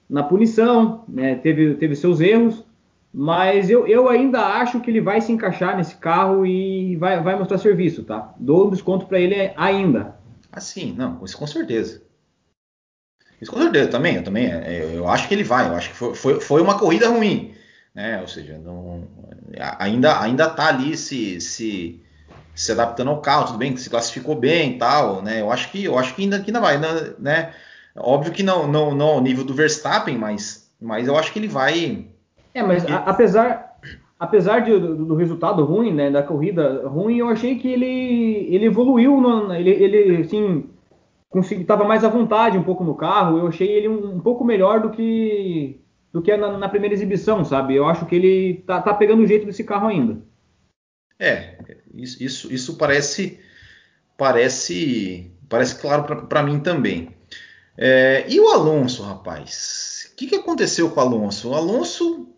na 0.08 0.22
punição, 0.22 1.04
né? 1.08 1.34
teve, 1.36 1.74
teve 1.74 1.94
seus 1.94 2.20
erros. 2.20 2.64
Mas 3.12 3.70
eu, 3.70 3.86
eu 3.86 4.08
ainda 4.08 4.40
acho 4.40 4.80
que 4.80 4.90
ele 4.90 5.00
vai 5.00 5.20
se 5.20 5.32
encaixar 5.32 5.76
nesse 5.76 5.96
carro 5.96 6.44
e 6.44 6.94
vai, 6.96 7.20
vai 7.22 7.38
mostrar 7.38 7.58
serviço, 7.58 8.02
tá? 8.04 8.34
Dou 8.38 8.66
um 8.66 8.70
desconto 8.70 9.06
para 9.06 9.18
ele 9.18 9.50
ainda. 9.56 10.14
Assim, 10.52 10.94
não, 10.96 11.24
isso 11.24 11.36
com 11.36 11.46
certeza. 11.46 12.02
Isso 13.40 13.50
com 13.50 13.60
certeza 13.60 13.88
também, 13.88 14.16
eu 14.16 14.24
também, 14.24 14.46
é, 14.46 14.92
eu 14.94 15.08
acho 15.08 15.28
que 15.28 15.34
ele 15.34 15.44
vai, 15.44 15.68
eu 15.68 15.74
acho 15.74 15.90
que 15.90 15.96
foi, 15.96 16.14
foi, 16.14 16.40
foi 16.40 16.60
uma 16.60 16.78
corrida 16.78 17.08
ruim, 17.08 17.52
né? 17.98 18.20
Ou 18.20 18.28
seja, 18.28 18.56
não, 18.64 19.02
ainda 19.76 20.20
ainda 20.20 20.48
tá 20.48 20.68
ali 20.68 20.96
se, 20.96 21.40
se, 21.40 22.00
se 22.54 22.70
adaptando 22.70 23.10
ao 23.10 23.20
carro, 23.20 23.46
tudo 23.46 23.58
bem, 23.58 23.76
se 23.76 23.90
classificou 23.90 24.36
bem 24.36 24.76
e 24.76 24.78
tal, 24.78 25.20
né? 25.20 25.40
Eu 25.40 25.50
acho 25.50 25.68
que 25.72 25.84
eu 25.84 25.98
acho 25.98 26.14
que 26.14 26.22
ainda, 26.22 26.38
que 26.38 26.50
ainda 26.50 26.60
vai, 26.60 26.78
né? 27.18 27.52
Óbvio 27.96 28.32
que 28.32 28.44
não, 28.44 28.68
não, 28.68 28.94
não 28.94 29.08
ao 29.08 29.20
nível 29.20 29.44
do 29.44 29.52
Verstappen, 29.52 30.16
mas, 30.16 30.70
mas 30.80 31.08
eu 31.08 31.16
acho 31.16 31.32
que 31.32 31.40
ele 31.40 31.48
vai. 31.48 32.06
É, 32.54 32.62
mas 32.62 32.86
a, 32.86 32.98
apesar, 32.98 33.76
apesar 34.16 34.60
de, 34.60 34.78
do, 34.78 35.04
do, 35.04 35.14
resultado 35.16 35.64
ruim, 35.64 35.92
né, 35.92 36.08
da 36.08 36.22
corrida 36.22 36.86
ruim, 36.86 37.16
eu 37.16 37.28
achei 37.28 37.58
que 37.58 37.66
ele, 37.66 38.46
ele 38.54 38.66
evoluiu, 38.66 39.20
no, 39.20 39.52
ele, 39.52 39.70
ele 39.70 40.22
assim, 40.22 40.70
estava 41.34 41.82
mais 41.82 42.04
à 42.04 42.08
vontade 42.08 42.56
um 42.56 42.62
pouco 42.62 42.84
no 42.84 42.94
carro. 42.94 43.38
Eu 43.38 43.48
achei 43.48 43.68
ele 43.68 43.88
um, 43.88 44.14
um 44.14 44.20
pouco 44.20 44.44
melhor 44.44 44.80
do 44.82 44.90
que 44.90 45.80
do 46.12 46.22
que 46.22 46.36
na, 46.36 46.56
na, 46.56 46.68
primeira 46.68 46.94
exibição, 46.94 47.44
sabe? 47.44 47.74
Eu 47.74 47.86
acho 47.86 48.06
que 48.06 48.14
ele 48.14 48.62
tá, 48.66 48.80
tá 48.80 48.94
pegando 48.94 49.22
o 49.22 49.26
jeito 49.26 49.46
desse 49.46 49.64
carro 49.64 49.88
ainda. 49.88 50.20
É, 51.18 51.58
isso, 51.94 52.52
isso, 52.52 52.76
parece 52.76 53.40
parece 54.16 55.30
parece 55.48 55.80
claro 55.80 56.04
para 56.26 56.42
mim 56.42 56.60
também. 56.60 57.14
É, 57.76 58.24
e 58.28 58.40
o 58.40 58.48
Alonso, 58.48 59.02
rapaz? 59.02 60.10
O 60.12 60.16
que, 60.16 60.26
que 60.26 60.36
aconteceu 60.36 60.90
com 60.90 61.00
o 61.00 61.02
Alonso? 61.02 61.50
O 61.50 61.54
Alonso, 61.54 62.28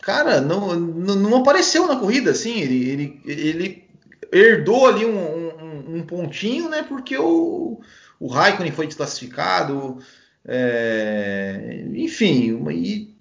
cara, 0.00 0.40
não, 0.40 0.74
não, 0.74 1.14
não 1.14 1.36
apareceu 1.38 1.86
na 1.86 1.96
corrida, 1.96 2.30
assim. 2.30 2.60
Ele, 2.60 2.90
ele, 2.90 3.22
ele 3.26 3.88
herdou 4.32 4.86
ali 4.86 5.04
um, 5.04 5.18
um, 5.18 5.96
um 5.96 6.06
pontinho, 6.06 6.68
né? 6.68 6.82
Porque 6.82 7.16
o, 7.18 7.80
o 8.18 8.26
Raikkonen 8.26 8.72
foi 8.72 8.86
desclassificado, 8.86 9.98
é, 10.46 11.84
enfim, 11.94 12.58
e 12.70 13.14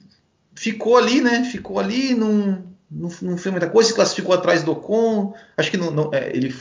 ficou 0.56 0.98
ali, 0.98 1.22
né? 1.22 1.44
Ficou 1.44 1.80
ali, 1.80 2.14
não, 2.14 2.64
não, 2.90 3.10
não 3.22 3.38
fez 3.38 3.52
muita 3.52 3.70
coisa, 3.70 3.90
se 3.90 3.96
classificou 3.96 4.34
atrás 4.34 4.64
do 4.64 4.72
Ocon, 4.72 5.34
acho 5.56 5.70
que 5.72 5.78
não, 5.78 5.92
não, 5.92 6.14
é, 6.14 6.30
ele 6.36 6.54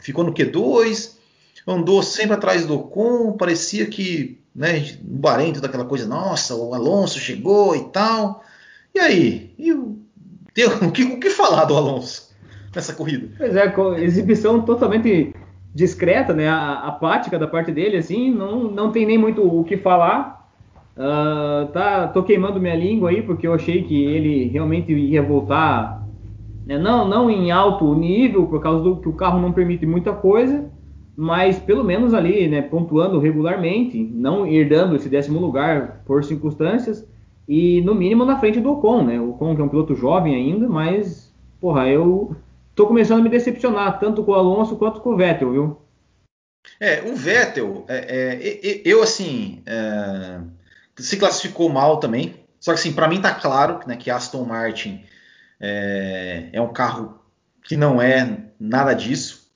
ficou 0.00 0.24
no 0.24 0.34
Q2, 0.34 1.12
andou 1.66 2.02
sempre 2.02 2.34
atrás 2.34 2.66
do 2.66 2.74
Ocon, 2.74 3.32
parecia 3.32 3.86
que, 3.86 4.38
né, 4.54 4.96
no 5.02 5.18
Bahrein, 5.18 5.52
toda 5.52 5.66
aquela 5.66 5.84
coisa, 5.84 6.06
nossa, 6.06 6.54
o 6.54 6.74
Alonso 6.74 7.18
chegou 7.18 7.74
e 7.74 7.84
tal. 7.90 8.44
E 8.94 8.98
aí? 8.98 9.54
E 9.58 9.72
o, 9.72 9.98
o, 10.86 10.90
que, 10.90 11.04
o 11.04 11.20
que 11.20 11.30
falar 11.30 11.64
do 11.64 11.76
Alonso 11.76 12.30
nessa 12.74 12.92
corrida? 12.92 13.28
Pois 13.36 13.54
é, 13.56 13.72
exibição 14.02 14.62
totalmente 14.62 15.34
discreta, 15.74 16.32
né, 16.32 16.48
apática 16.48 17.38
da 17.38 17.46
parte 17.46 17.70
dele, 17.72 17.96
assim, 17.96 18.30
não, 18.30 18.64
não 18.70 18.90
tem 18.90 19.06
nem 19.06 19.18
muito 19.18 19.42
o 19.42 19.64
que 19.64 19.76
falar. 19.76 20.48
Uh, 20.96 21.68
tá, 21.72 22.08
tô 22.08 22.22
queimando 22.22 22.60
minha 22.60 22.74
língua 22.74 23.10
aí 23.10 23.22
porque 23.22 23.46
eu 23.46 23.54
achei 23.54 23.82
que 23.84 24.04
ele 24.04 24.48
realmente 24.48 24.92
ia 24.92 25.22
voltar, 25.22 26.04
né, 26.66 26.76
não, 26.76 27.08
não 27.08 27.30
em 27.30 27.50
alto 27.50 27.94
nível 27.94 28.46
por 28.46 28.60
causa 28.60 28.82
do 28.82 28.96
que 28.96 29.08
o 29.08 29.14
carro 29.14 29.40
não 29.40 29.52
permite 29.52 29.86
muita 29.86 30.12
coisa, 30.12 30.68
mas 31.16 31.58
pelo 31.58 31.84
menos 31.84 32.12
ali, 32.12 32.48
né, 32.48 32.62
pontuando 32.62 33.18
regularmente, 33.18 33.98
não 34.12 34.46
herdando 34.46 34.96
esse 34.96 35.08
décimo 35.08 35.38
lugar 35.38 36.02
por 36.04 36.24
circunstâncias 36.24 37.08
e 37.48 37.80
no 37.82 37.94
mínimo 37.94 38.24
na 38.24 38.38
frente 38.38 38.60
do 38.60 38.72
Ocon, 38.72 39.02
né? 39.02 39.20
O 39.20 39.30
Ocon 39.30 39.54
que 39.54 39.60
é 39.60 39.64
um 39.64 39.68
piloto 39.68 39.94
jovem 39.94 40.34
ainda, 40.34 40.68
mas 40.68 41.34
porra, 41.60 41.88
eu 41.88 42.34
tô 42.74 42.86
começando 42.86 43.20
a 43.20 43.22
me 43.22 43.28
decepcionar, 43.28 43.98
tanto 43.98 44.24
com 44.24 44.32
o 44.32 44.34
Alonso 44.34 44.76
quanto 44.76 45.00
com 45.00 45.10
o 45.10 45.16
Vettel, 45.16 45.52
viu? 45.52 45.82
É, 46.78 47.02
o 47.02 47.14
Vettel, 47.14 47.84
é, 47.88 48.38
é, 48.42 48.82
eu 48.84 49.02
assim, 49.02 49.62
é, 49.66 50.40
se 50.96 51.16
classificou 51.16 51.68
mal 51.68 51.98
também. 51.98 52.40
Só 52.58 52.72
que 52.72 52.80
assim, 52.80 52.92
para 52.92 53.08
mim 53.08 53.20
tá 53.20 53.34
claro 53.34 53.80
né, 53.86 53.96
que 53.96 54.10
Aston 54.10 54.44
Martin 54.44 55.04
é, 55.58 56.50
é, 56.52 56.60
um 56.60 56.72
carro 56.72 57.18
que 57.62 57.76
não 57.76 58.00
é 58.00 58.38
nada 58.58 58.94
disso, 58.94 59.50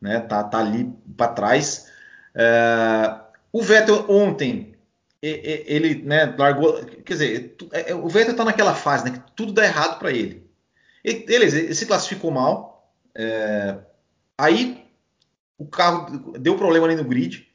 né? 0.00 0.20
Tá, 0.20 0.42
tá 0.42 0.58
ali 0.58 0.90
para 1.16 1.32
trás. 1.32 1.92
É, 2.34 3.14
o 3.52 3.62
Vettel 3.62 4.06
ontem 4.08 4.74
ele 5.20 6.02
né, 6.04 6.32
largou, 6.38 6.84
quer 7.04 7.12
dizer, 7.12 7.56
é, 7.72 7.92
o 7.92 8.08
Vettel 8.08 8.36
tá 8.36 8.44
naquela 8.44 8.72
fase, 8.72 9.04
né, 9.04 9.10
que 9.10 9.32
tudo 9.32 9.52
dá 9.52 9.64
errado 9.64 9.98
para 9.98 10.12
ele. 10.12 10.47
Ele, 11.08 11.44
ele 11.44 11.74
se 11.74 11.86
classificou 11.86 12.30
mal. 12.30 12.92
É, 13.14 13.76
aí 14.36 14.84
o 15.58 15.66
carro 15.66 16.38
deu 16.38 16.56
problema 16.56 16.86
ali 16.86 16.94
no 16.94 17.04
grid. 17.04 17.46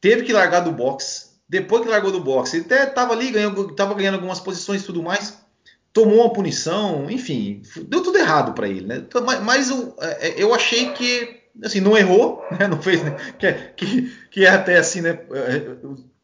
Teve 0.00 0.24
que 0.24 0.32
largar 0.32 0.60
do 0.60 0.72
box. 0.72 1.32
Depois 1.48 1.82
que 1.82 1.88
largou 1.88 2.10
do 2.10 2.22
box, 2.22 2.54
ele 2.54 2.64
até 2.64 2.84
estava 2.84 3.12
ali, 3.12 3.30
ganhando, 3.30 3.74
tava 3.74 3.94
ganhando 3.94 4.14
algumas 4.14 4.40
posições 4.40 4.82
e 4.82 4.86
tudo 4.86 5.02
mais. 5.02 5.40
Tomou 5.92 6.20
uma 6.20 6.32
punição, 6.32 7.10
enfim, 7.10 7.60
deu 7.86 8.02
tudo 8.02 8.16
errado 8.16 8.54
para 8.54 8.66
ele. 8.66 8.86
Né? 8.86 8.96
Então, 8.96 9.22
mas 9.42 9.68
eu, 9.68 9.94
é, 10.00 10.28
é, 10.28 10.42
eu 10.42 10.54
achei 10.54 10.92
que 10.92 11.42
assim, 11.62 11.80
não 11.80 11.96
errou, 11.96 12.42
né? 12.58 12.66
não 12.66 12.80
fez, 12.80 13.02
né? 13.02 13.14
que, 13.38 13.46
é, 13.46 13.52
que, 13.76 14.16
que, 14.30 14.46
é 14.46 14.48
até 14.48 14.78
assim, 14.78 15.02
né? 15.02 15.18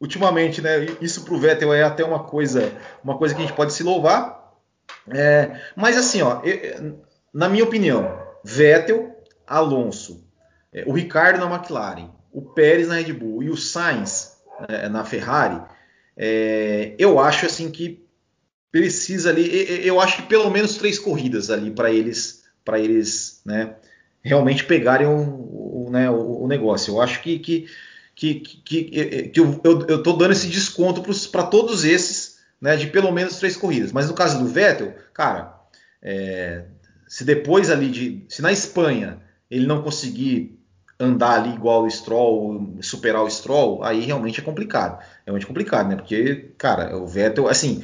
Ultimamente, 0.00 0.62
né? 0.62 0.86
Isso 1.00 1.22
para 1.24 1.34
o 1.34 1.38
Vettel 1.38 1.74
é 1.74 1.82
até 1.82 2.04
uma 2.04 2.20
coisa, 2.20 2.72
uma 3.04 3.18
coisa 3.18 3.34
que 3.34 3.42
a 3.42 3.46
gente 3.46 3.56
pode 3.56 3.72
se 3.72 3.82
louvar. 3.82 4.37
É, 5.12 5.60
mas 5.76 5.96
assim, 5.96 6.22
ó, 6.22 6.42
eu, 6.42 6.98
na 7.32 7.48
minha 7.48 7.64
opinião, 7.64 8.18
Vettel, 8.44 9.16
Alonso, 9.46 10.24
é, 10.72 10.84
o 10.86 10.92
Ricardo 10.92 11.38
na 11.38 11.54
McLaren, 11.54 12.10
o 12.32 12.42
Pérez 12.42 12.88
na 12.88 12.96
Red 12.96 13.12
Bull 13.12 13.42
e 13.42 13.50
o 13.50 13.56
Sainz 13.56 14.38
é, 14.68 14.88
na 14.88 15.04
Ferrari, 15.04 15.60
é, 16.16 16.94
eu 16.98 17.18
acho 17.18 17.46
assim 17.46 17.70
que 17.70 18.04
precisa 18.70 19.30
ali, 19.30 19.48
eu 19.86 20.00
acho 20.00 20.16
que 20.16 20.22
pelo 20.28 20.50
menos 20.50 20.76
três 20.76 20.98
corridas 20.98 21.50
ali 21.50 21.70
para 21.70 21.90
eles, 21.90 22.44
para 22.64 22.78
eles, 22.78 23.40
né, 23.44 23.74
realmente 24.22 24.64
pegarem 24.64 25.06
o, 25.06 25.86
o, 25.86 25.88
né, 25.90 26.10
o, 26.10 26.42
o 26.42 26.46
negócio. 26.46 26.94
Eu 26.94 27.00
acho 27.00 27.22
que 27.22 27.38
que, 27.38 27.66
que, 28.14 28.34
que, 28.40 29.28
que 29.28 29.40
eu, 29.40 29.60
eu 29.88 30.02
tô 30.02 30.12
dando 30.14 30.32
esse 30.32 30.48
desconto 30.48 31.02
para 31.30 31.44
todos 31.44 31.84
esses 31.84 32.37
né, 32.60 32.76
de 32.76 32.88
pelo 32.88 33.12
menos 33.12 33.38
três 33.38 33.56
corridas. 33.56 33.92
Mas 33.92 34.08
no 34.08 34.14
caso 34.14 34.38
do 34.38 34.46
Vettel, 34.46 34.94
cara, 35.12 35.54
é, 36.02 36.64
se 37.06 37.24
depois 37.24 37.70
ali 37.70 37.90
de. 37.90 38.24
Se 38.28 38.42
na 38.42 38.52
Espanha 38.52 39.18
ele 39.50 39.66
não 39.66 39.82
conseguir 39.82 40.58
andar 41.00 41.40
ali 41.40 41.54
igual 41.54 41.84
o 41.84 41.90
Stroll, 41.90 42.76
superar 42.82 43.22
o 43.22 43.30
Stroll, 43.30 43.82
aí 43.84 44.00
realmente 44.00 44.40
é 44.40 44.44
complicado. 44.44 45.02
É 45.24 45.30
muito 45.30 45.46
complicado, 45.46 45.88
né? 45.88 45.96
Porque, 45.96 46.52
cara, 46.58 46.96
o 46.96 47.06
Vettel, 47.06 47.48
assim, 47.48 47.82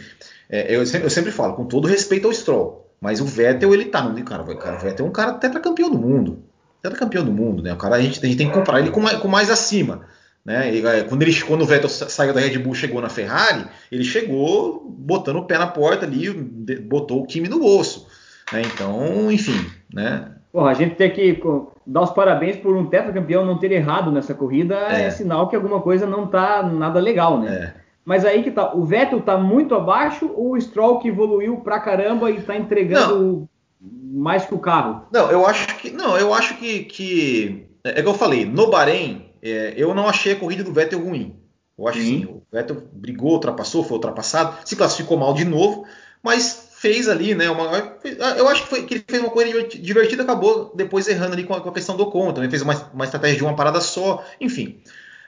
é, 0.51 0.75
eu, 0.75 0.85
sempre, 0.85 1.07
eu, 1.07 1.11
sempre, 1.11 1.31
falo, 1.31 1.55
com 1.55 1.65
todo 1.65 1.87
respeito 1.87 2.27
ao 2.27 2.33
Stroll, 2.33 2.91
mas 3.01 3.21
o 3.21 3.25
Vettel, 3.25 3.73
ele 3.73 3.87
tá 3.87 4.03
no. 4.03 4.25
Cara, 4.25 4.45
cara 4.57 4.77
o 4.77 4.81
Vettel 4.81 5.07
é 5.07 5.09
um 5.09 5.13
cara 5.13 5.35
tetracampeão 5.35 5.91
do 5.91 5.99
mundo. 5.99 6.43
Tetracampeão 6.83 7.25
do 7.25 7.33
mundo, 7.33 7.63
né? 7.63 7.73
O 7.73 7.77
cara, 7.77 7.97
a 7.97 8.03
gente, 8.03 8.19
a 8.23 8.27
gente 8.27 8.37
tem 8.37 8.49
que 8.49 8.53
comparar 8.53 8.81
ele 8.81 8.91
com 8.91 9.01
mais, 9.01 9.19
com 9.19 9.29
mais 9.29 9.49
acima. 9.49 10.07
Né? 10.45 10.75
E, 10.75 10.87
é, 10.87 11.03
quando, 11.05 11.23
ele, 11.23 11.41
quando 11.43 11.63
o 11.63 11.67
Vettel 11.67 11.89
saiu 11.89 12.35
da 12.35 12.41
Red 12.41 12.59
Bull 12.59 12.75
chegou 12.75 13.01
na 13.01 13.09
Ferrari, 13.09 13.65
ele 13.91 14.05
chegou 14.05 14.85
botando 14.87 15.37
o 15.37 15.45
pé 15.47 15.57
na 15.57 15.67
porta 15.67 16.05
ali, 16.05 16.31
botou 16.33 17.23
o 17.23 17.27
time 17.27 17.49
no 17.49 17.59
bolso. 17.59 18.07
Né? 18.53 18.63
Então, 18.67 19.33
enfim, 19.33 19.67
né? 19.93 20.31
A 20.55 20.75
gente 20.75 20.95
tem 20.95 21.11
que 21.11 21.43
dar 21.85 22.03
os 22.03 22.11
parabéns 22.11 22.57
por 22.57 22.77
um 22.77 22.87
tetracampeão 22.87 23.45
não 23.45 23.59
ter 23.59 23.73
errado 23.73 24.13
nessa 24.13 24.35
corrida, 24.35 24.77
é, 24.91 25.07
é 25.07 25.11
sinal 25.11 25.49
que 25.49 25.57
alguma 25.57 25.81
coisa 25.81 26.07
não 26.07 26.29
tá 26.29 26.63
nada 26.63 27.01
legal, 27.01 27.41
né? 27.41 27.73
É. 27.79 27.85
Mas 28.05 28.25
aí 28.25 28.43
que 28.43 28.51
tá, 28.51 28.75
o 28.75 28.85
Vettel 28.85 29.21
tá 29.23 29.37
muito 29.37 29.75
abaixo 29.75 30.31
ou 30.35 30.53
o 30.53 30.61
Stroll 30.61 30.99
que 30.99 31.09
evoluiu 31.09 31.57
pra 31.57 31.81
caramba 31.81 32.31
e 32.31 32.41
tá 32.41 32.55
entregando 32.55 33.49
não. 33.81 34.23
mais 34.23 34.45
que 34.45 34.55
o 34.55 34.59
carro? 34.59 35.07
Não, 35.11 35.31
eu 35.31 35.47
acho 35.47 35.75
que 35.79 35.91
não, 35.91 36.17
eu 36.17 36.33
acho 36.33 36.57
que, 36.59 36.85
que 36.85 37.67
é, 37.83 37.99
é 37.99 38.03
que 38.03 38.09
eu 38.09 38.15
falei, 38.15 38.45
no 38.45 38.71
Bahrein 38.71 39.27
é, 39.51 39.75
eu 39.77 39.95
não 39.95 40.09
achei 40.09 40.33
a 40.33 40.37
corrida 40.37 40.65
do 40.65 40.73
Vettel 40.73 41.05
ruim. 41.05 41.39
Eu 41.77 41.89
acho 41.89 41.99
que 41.99 42.05
sim, 42.05 42.25
o 42.25 42.43
Vettel 42.51 42.83
brigou, 42.93 43.33
ultrapassou, 43.33 43.85
foi 43.85 43.97
ultrapassado, 43.97 44.57
se 44.65 44.77
classificou 44.77 45.19
mal 45.19 45.35
de 45.35 45.45
novo, 45.45 45.87
mas 46.23 46.71
fez 46.77 47.09
ali, 47.09 47.35
né? 47.35 47.51
Uma, 47.51 47.99
eu 48.37 48.49
acho 48.49 48.63
que, 48.63 48.69
foi, 48.69 48.87
que 48.87 48.95
ele 48.95 49.05
fez 49.07 49.23
uma 49.23 49.31
corrida 49.31 49.67
divertida, 49.69 50.23
acabou 50.23 50.73
depois 50.75 51.09
errando 51.09 51.35
ali 51.35 51.45
com 51.45 51.55
a, 51.55 51.61
com 51.61 51.69
a 51.69 51.75
questão 51.75 51.97
do 51.97 52.11
conto. 52.11 52.37
Também 52.37 52.51
fez 52.51 52.63
uma, 52.63 52.75
uma, 52.93 53.05
estratégia 53.05 53.37
de 53.37 53.43
uma 53.43 53.57
parada 53.57 53.81
só, 53.81 54.25
enfim. 54.41 54.81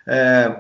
É, 0.07 0.55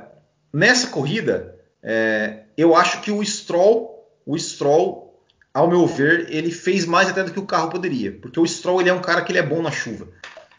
nessa 0.53 0.88
corrida, 0.88 1.55
é, 1.83 2.45
eu 2.57 2.75
acho 2.75 3.01
que 3.01 3.11
o 3.11 3.25
Stroll, 3.25 4.07
o 4.27 4.37
Stroll, 4.38 5.21
ao 5.55 5.69
meu 5.69 5.87
ver, 5.87 6.27
ele 6.31 6.51
fez 6.51 6.85
mais 6.85 7.09
até 7.09 7.23
do 7.23 7.31
que 7.31 7.40
o 7.40 7.47
carro 7.47 7.71
poderia, 7.71 8.12
porque 8.12 8.40
o 8.40 8.47
Stroll 8.47 8.81
ele 8.81 8.90
é 8.90 8.95
um 8.95 9.01
cara 9.01 9.23
que 9.23 9.33
ele 9.33 9.38
é 9.38 9.42
bom 9.42 9.62
na 9.62 9.71
chuva. 9.71 10.09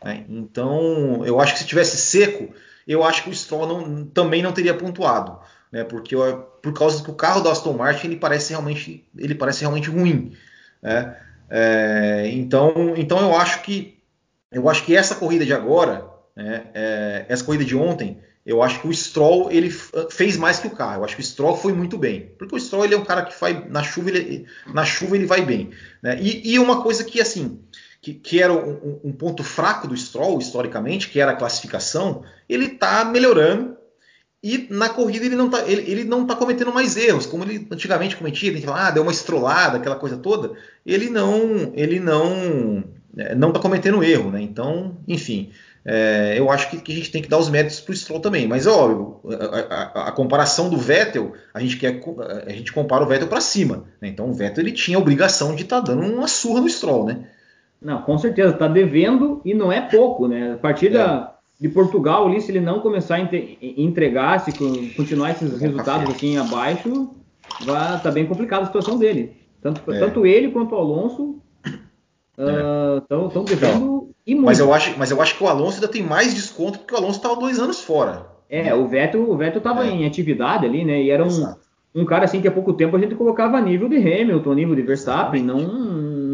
Né? 0.03 0.25
Então, 0.29 1.25
eu 1.25 1.39
acho 1.39 1.53
que 1.53 1.59
se 1.59 1.65
tivesse 1.65 1.97
seco, 1.97 2.53
eu 2.87 3.03
acho 3.03 3.23
que 3.23 3.29
o 3.29 3.35
Stroll 3.35 3.67
não, 3.67 4.05
também 4.05 4.41
não 4.41 4.51
teria 4.51 4.73
pontuado 4.73 5.39
né? 5.71 5.83
Porque 5.83 6.15
por 6.61 6.73
causa 6.73 7.03
que 7.03 7.09
o 7.09 7.15
carro 7.15 7.41
da 7.41 7.51
Aston 7.51 7.73
Martin 7.73 8.07
ele 8.07 8.17
parece 8.17 8.51
realmente, 8.51 9.07
ele 9.17 9.35
parece 9.35 9.61
realmente 9.61 9.89
ruim, 9.89 10.33
né? 10.81 11.17
É, 11.49 12.29
então, 12.33 12.93
então 12.97 13.19
eu 13.19 13.35
acho 13.35 13.61
que 13.61 13.97
eu 14.51 14.67
acho 14.69 14.83
que 14.83 14.95
essa 14.95 15.15
corrida 15.15 15.45
de 15.45 15.53
agora, 15.53 16.05
né, 16.35 16.67
é, 16.73 17.25
essa 17.27 17.43
corrida 17.43 17.65
de 17.65 17.75
ontem, 17.75 18.19
eu 18.45 18.63
acho 18.63 18.81
que 18.81 18.87
o 18.87 18.93
Stroll 18.93 19.51
ele 19.51 19.69
fez 19.69 20.37
mais 20.37 20.59
que 20.59 20.67
o 20.67 20.71
carro. 20.71 21.01
Eu 21.01 21.05
acho 21.05 21.15
que 21.15 21.21
o 21.21 21.25
Stroll 21.25 21.57
foi 21.57 21.73
muito 21.73 21.97
bem, 21.97 22.33
porque 22.37 22.55
o 22.55 22.59
Stroll 22.59 22.85
ele 22.85 22.95
é 22.95 22.97
um 22.97 23.03
cara 23.03 23.23
que 23.23 23.39
vai 23.39 23.65
na 23.69 23.83
chuva 23.83 24.09
ele, 24.09 24.45
na 24.73 24.85
chuva 24.85 25.15
ele 25.15 25.25
vai 25.25 25.41
bem, 25.41 25.71
né? 26.01 26.17
E, 26.21 26.53
e 26.53 26.59
uma 26.59 26.81
coisa 26.81 27.03
que 27.03 27.19
assim 27.19 27.61
que, 28.07 28.13
que 28.13 28.41
era 28.41 28.53
um, 28.53 28.99
um, 29.03 29.11
ponto 29.11 29.43
fraco 29.43 29.85
do 29.85 29.97
Stroll 29.97 30.39
historicamente, 30.39 31.09
que 31.09 31.19
era 31.19 31.31
a 31.31 31.35
classificação, 31.35 32.23
ele 32.47 32.67
está 32.67 33.03
melhorando, 33.03 33.75
e 34.41 34.65
na 34.69 34.87
corrida 34.87 35.25
ele 35.25 35.35
não 35.35 35.47
está 35.47 35.67
ele, 35.67 35.91
ele 35.91 36.25
tá 36.25 36.35
cometendo 36.35 36.71
mais 36.71 36.95
erros, 36.95 37.25
como 37.25 37.43
ele 37.43 37.67
antigamente 37.69 38.15
cometia, 38.15 38.53
gente 38.53 38.65
fala, 38.65 38.87
ah, 38.87 38.91
deu 38.91 39.03
uma 39.03 39.11
estrolada, 39.11 39.77
aquela 39.77 39.97
coisa 39.97 40.15
toda. 40.15 40.53
Ele 40.85 41.09
não, 41.09 41.73
ele 41.75 41.99
não, 41.99 42.83
é, 43.17 43.35
não 43.35 43.49
está 43.49 43.59
cometendo 43.59 44.01
erro, 44.01 44.31
né? 44.31 44.41
Então, 44.41 44.95
enfim, 45.05 45.51
é, 45.83 46.35
eu 46.37 46.49
acho 46.49 46.69
que, 46.69 46.77
que, 46.77 46.93
a 46.93 46.95
gente 46.95 47.11
tem 47.11 47.21
que 47.21 47.27
dar 47.27 47.39
os 47.39 47.49
méritos 47.49 47.81
para 47.81 47.91
o 47.91 47.95
Stroll 47.95 48.21
também. 48.21 48.47
Mas 48.47 48.65
óbvio, 48.67 49.19
a, 49.37 50.01
a, 50.03 50.07
a, 50.07 50.11
comparação 50.13 50.69
do 50.69 50.77
Vettel, 50.77 51.33
a 51.53 51.59
gente 51.59 51.75
quer, 51.75 52.01
a 52.45 52.51
gente 52.51 52.71
compara 52.71 53.03
o 53.03 53.07
Vettel 53.07 53.27
para 53.27 53.41
cima. 53.41 53.83
Né? 53.99 54.07
Então 54.07 54.29
o 54.29 54.33
Vettel 54.33 54.63
ele 54.63 54.71
tinha 54.71 54.97
a 54.97 55.01
obrigação 55.01 55.55
de 55.55 55.63
estar 55.63 55.81
tá 55.81 55.93
dando 55.93 56.03
uma 56.03 56.27
surra 56.29 56.61
no 56.61 56.69
Stroll, 56.69 57.05
né? 57.05 57.31
Não, 57.81 58.01
com 58.01 58.17
certeza, 58.17 58.53
está 58.53 58.67
devendo 58.67 59.41
e 59.45 59.53
não 59.53 59.71
é 59.71 59.81
pouco, 59.81 60.27
né? 60.27 60.53
A 60.53 60.57
partir 60.57 60.89
da 60.89 61.31
é 61.33 61.37
de 61.59 61.69
Portugal 61.69 62.27
ali, 62.27 62.39
se 62.39 62.51
ele 62.51 62.59
não 62.59 62.79
começar 62.79 63.15
a 63.15 63.19
entregar, 63.61 64.39
se 64.39 64.51
continuar 64.95 65.31
esses 65.31 65.59
resultados 65.59 66.09
assim 66.13 66.37
abaixo, 66.37 67.09
vai 67.65 67.99
tá 67.99 68.11
bem 68.11 68.25
complicada 68.25 68.63
a 68.63 68.67
situação 68.67 68.97
dele. 68.97 69.35
Tanto, 69.61 69.91
é. 69.91 69.99
tanto 69.99 70.25
ele 70.25 70.51
quanto 70.51 70.75
o 70.75 70.77
Alonso 70.77 71.41
estão 72.37 73.41
uh, 73.41 73.45
devendo 73.45 73.75
então, 73.75 74.09
e 74.25 74.35
muito. 74.35 74.45
Mas 74.45 74.59
eu, 74.59 74.71
acho, 74.71 74.93
mas 74.99 75.09
eu 75.09 75.19
acho 75.19 75.35
que 75.35 75.43
o 75.43 75.47
Alonso 75.47 75.75
ainda 75.75 75.87
tem 75.87 76.03
mais 76.03 76.33
desconto 76.33 76.77
porque 76.79 76.93
o 76.93 76.97
Alonso 76.97 77.17
estava 77.17 77.35
dois 77.35 77.57
anos 77.57 77.81
fora. 77.81 78.27
É, 78.49 78.73
o 78.73 78.87
Vettel, 78.87 79.29
o 79.29 79.35
Vettel 79.35 79.57
estava 79.57 79.85
é. 79.85 79.89
em 79.89 80.05
atividade 80.05 80.65
ali, 80.65 80.85
né? 80.85 81.01
E 81.01 81.09
era 81.09 81.25
um, 81.25 81.55
um 81.95 82.05
cara 82.05 82.25
assim 82.25 82.39
que 82.39 82.47
há 82.47 82.51
pouco 82.51 82.73
tempo 82.73 82.95
a 82.95 82.99
gente 82.99 83.15
colocava 83.15 83.59
nível 83.59 83.89
de 83.89 83.97
Hamilton, 83.97 84.53
nível 84.53 84.75
de 84.75 84.83
Verstappen. 84.83 85.43
Não, 85.43 85.57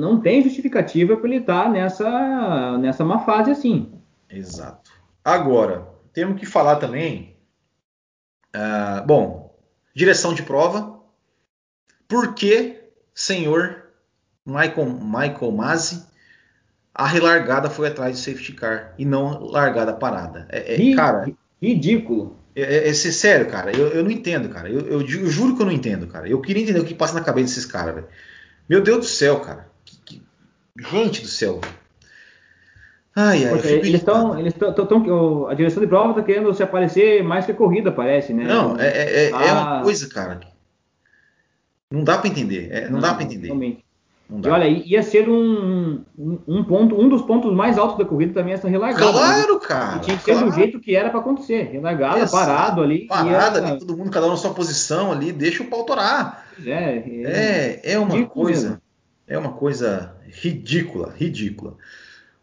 não 0.04 0.20
tem 0.20 0.44
justificativa 0.44 1.16
para 1.16 1.28
ele 1.28 1.38
estar 1.38 1.64
tá 1.64 1.70
nessa, 1.70 2.78
nessa 2.78 3.06
má 3.06 3.20
fase 3.20 3.52
assim. 3.52 3.92
Exato. 4.30 4.92
Agora, 5.24 5.88
temos 6.12 6.40
que 6.40 6.46
falar 6.46 6.76
também. 6.76 7.38
Uh, 8.56 9.06
bom, 9.08 9.58
direção 9.96 10.34
de 10.34 10.44
prova. 10.44 11.00
Por 12.08 12.36
que, 12.36 12.84
senhor 13.16 13.86
Michael, 14.46 15.00
Michael 15.02 15.52
Masi, 15.52 16.06
a 16.94 17.08
relargada 17.08 17.70
foi 17.70 17.88
atrás 17.88 18.18
do 18.18 18.22
safety 18.22 18.54
car 18.54 18.94
e 18.98 19.06
não 19.06 19.42
largada 19.44 19.94
parada? 19.94 20.48
É, 20.50 20.76
é 20.76 20.96
cara, 20.96 21.32
ridículo. 21.62 22.38
É, 22.56 22.62
é, 22.62 22.90
é, 22.90 22.94
sério, 22.94 23.50
cara. 23.50 23.76
Eu, 23.76 23.88
eu 23.88 24.04
não 24.04 24.12
entendo, 24.12 24.50
cara. 24.50 24.70
Eu, 24.70 24.82
eu, 24.82 25.02
eu, 25.02 25.30
juro 25.32 25.56
que 25.56 25.62
eu 25.62 25.66
não 25.66 25.74
entendo, 25.74 26.06
cara. 26.06 26.28
Eu 26.28 26.42
queria 26.42 26.62
entender 26.62 26.80
o 26.80 26.86
que 26.86 26.94
passa 26.94 27.16
na 27.16 27.22
cabeça 27.22 27.48
desses 27.48 27.66
caras, 27.66 27.96
velho. 27.96 28.08
Meu 28.70 28.82
Deus 28.82 29.00
do 29.00 29.06
céu, 29.06 29.40
cara. 29.40 29.73
Gente 30.78 31.22
do 31.22 31.28
céu. 31.28 31.62
Ai, 33.16 33.46
ai, 33.46 33.54
eles 33.54 33.94
estão, 33.94 34.40
eles 34.40 34.54
estão, 34.56 35.48
a 35.48 35.54
direção 35.54 35.82
de 35.84 35.88
prova 35.88 36.10
está 36.10 36.24
querendo 36.24 36.52
se 36.52 36.64
aparecer 36.64 37.24
mais 37.24 37.46
que 37.46 37.54
corrida, 37.54 37.92
parece, 37.92 38.34
né? 38.34 38.44
Não, 38.44 38.80
é, 38.80 38.88
é, 38.88 39.26
é, 39.26 39.32
ah, 39.32 39.76
uma 39.76 39.84
coisa, 39.84 40.10
cara. 40.10 40.40
Não 41.92 42.04
dá 42.04 42.18
para 42.18 42.28
entender, 42.28 42.70
é, 42.72 42.86
não, 42.86 42.94
não, 42.94 43.00
dá 43.00 43.14
para 43.14 43.24
entender. 43.24 43.48
Realmente. 43.48 43.86
E 44.32 44.48
olha, 44.50 44.68
ia 44.68 45.04
ser 45.04 45.30
um, 45.30 46.04
um, 46.18 46.64
ponto, 46.64 47.00
um 47.00 47.08
dos 47.08 47.22
pontos 47.22 47.54
mais 47.54 47.78
altos 47.78 48.00
da 48.00 48.06
corrida 48.06 48.34
também 48.34 48.54
essa 48.54 48.68
relargada. 48.68 49.12
Claro, 49.12 49.54
né? 49.54 49.60
cara. 49.60 49.98
E 49.98 50.00
tinha 50.00 50.18
que 50.18 50.24
ser 50.24 50.32
claro. 50.32 50.50
do 50.50 50.56
jeito 50.56 50.80
que 50.80 50.96
era 50.96 51.12
para 51.12 51.20
acontecer, 51.20 51.70
relargada, 51.72 52.28
parado 52.28 52.82
ali. 52.82 53.06
Parada 53.06 53.60
ia... 53.60 53.68
ali, 53.68 53.80
todo 53.80 53.96
mundo 53.96 54.10
cada 54.10 54.26
um 54.26 54.32
na 54.32 54.38
sua 54.38 54.56
posição 54.56 55.12
ali, 55.12 55.32
deixa 55.32 55.62
o 55.62 55.68
pau 55.68 55.86
torar. 55.86 56.48
É, 56.66 56.72
é, 56.72 57.82
é, 57.86 57.94
é 57.94 58.00
uma 58.00 58.26
coisa, 58.26 58.70
mesmo. 58.70 58.82
É 59.28 59.38
uma 59.38 59.54
coisa 59.54 60.16
ridícula, 60.28 61.14
ridícula. 61.16 61.78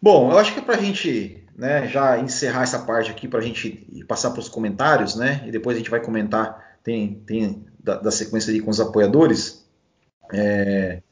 Bom, 0.00 0.30
eu 0.30 0.38
acho 0.38 0.54
que 0.54 0.62
para 0.62 0.76
a 0.76 0.80
gente 0.80 1.44
né, 1.56 1.86
já 1.86 2.18
encerrar 2.18 2.62
essa 2.62 2.78
parte 2.78 3.10
aqui, 3.10 3.28
para 3.28 3.40
a 3.40 3.42
gente 3.42 4.04
passar 4.08 4.30
para 4.30 4.40
os 4.40 4.48
comentários, 4.48 5.14
né? 5.14 5.42
E 5.46 5.50
depois 5.50 5.76
a 5.76 5.78
gente 5.78 5.90
vai 5.90 6.00
comentar, 6.00 6.78
tem, 6.82 7.14
tem 7.26 7.66
da, 7.78 7.96
da 7.96 8.10
sequência 8.10 8.50
ali 8.50 8.60
com 8.60 8.70
os 8.70 8.80
apoiadores. 8.80 9.68
É, 10.32 11.02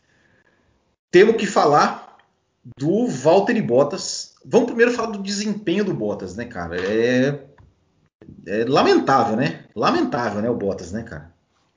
temos 1.11 1.37
que 1.37 1.46
falar 1.46 2.16
do 2.78 3.07
Valtteri 3.07 3.61
Bottas. 3.61 4.35
Vamos 4.44 4.68
primeiro 4.68 4.92
falar 4.92 5.11
do 5.11 5.22
desempenho 5.22 5.85
do 5.85 5.92
Bottas, 5.92 6.35
né, 6.35 6.46
cara? 6.46 6.81
É, 6.81 7.40
é 8.46 8.64
lamentável, 8.64 9.37
né? 9.37 9.64
Lamentável, 9.74 10.40
né, 10.40 10.48
o 10.48 10.54
Bottas, 10.54 10.92
né, 10.92 11.02
cara? 11.02 11.31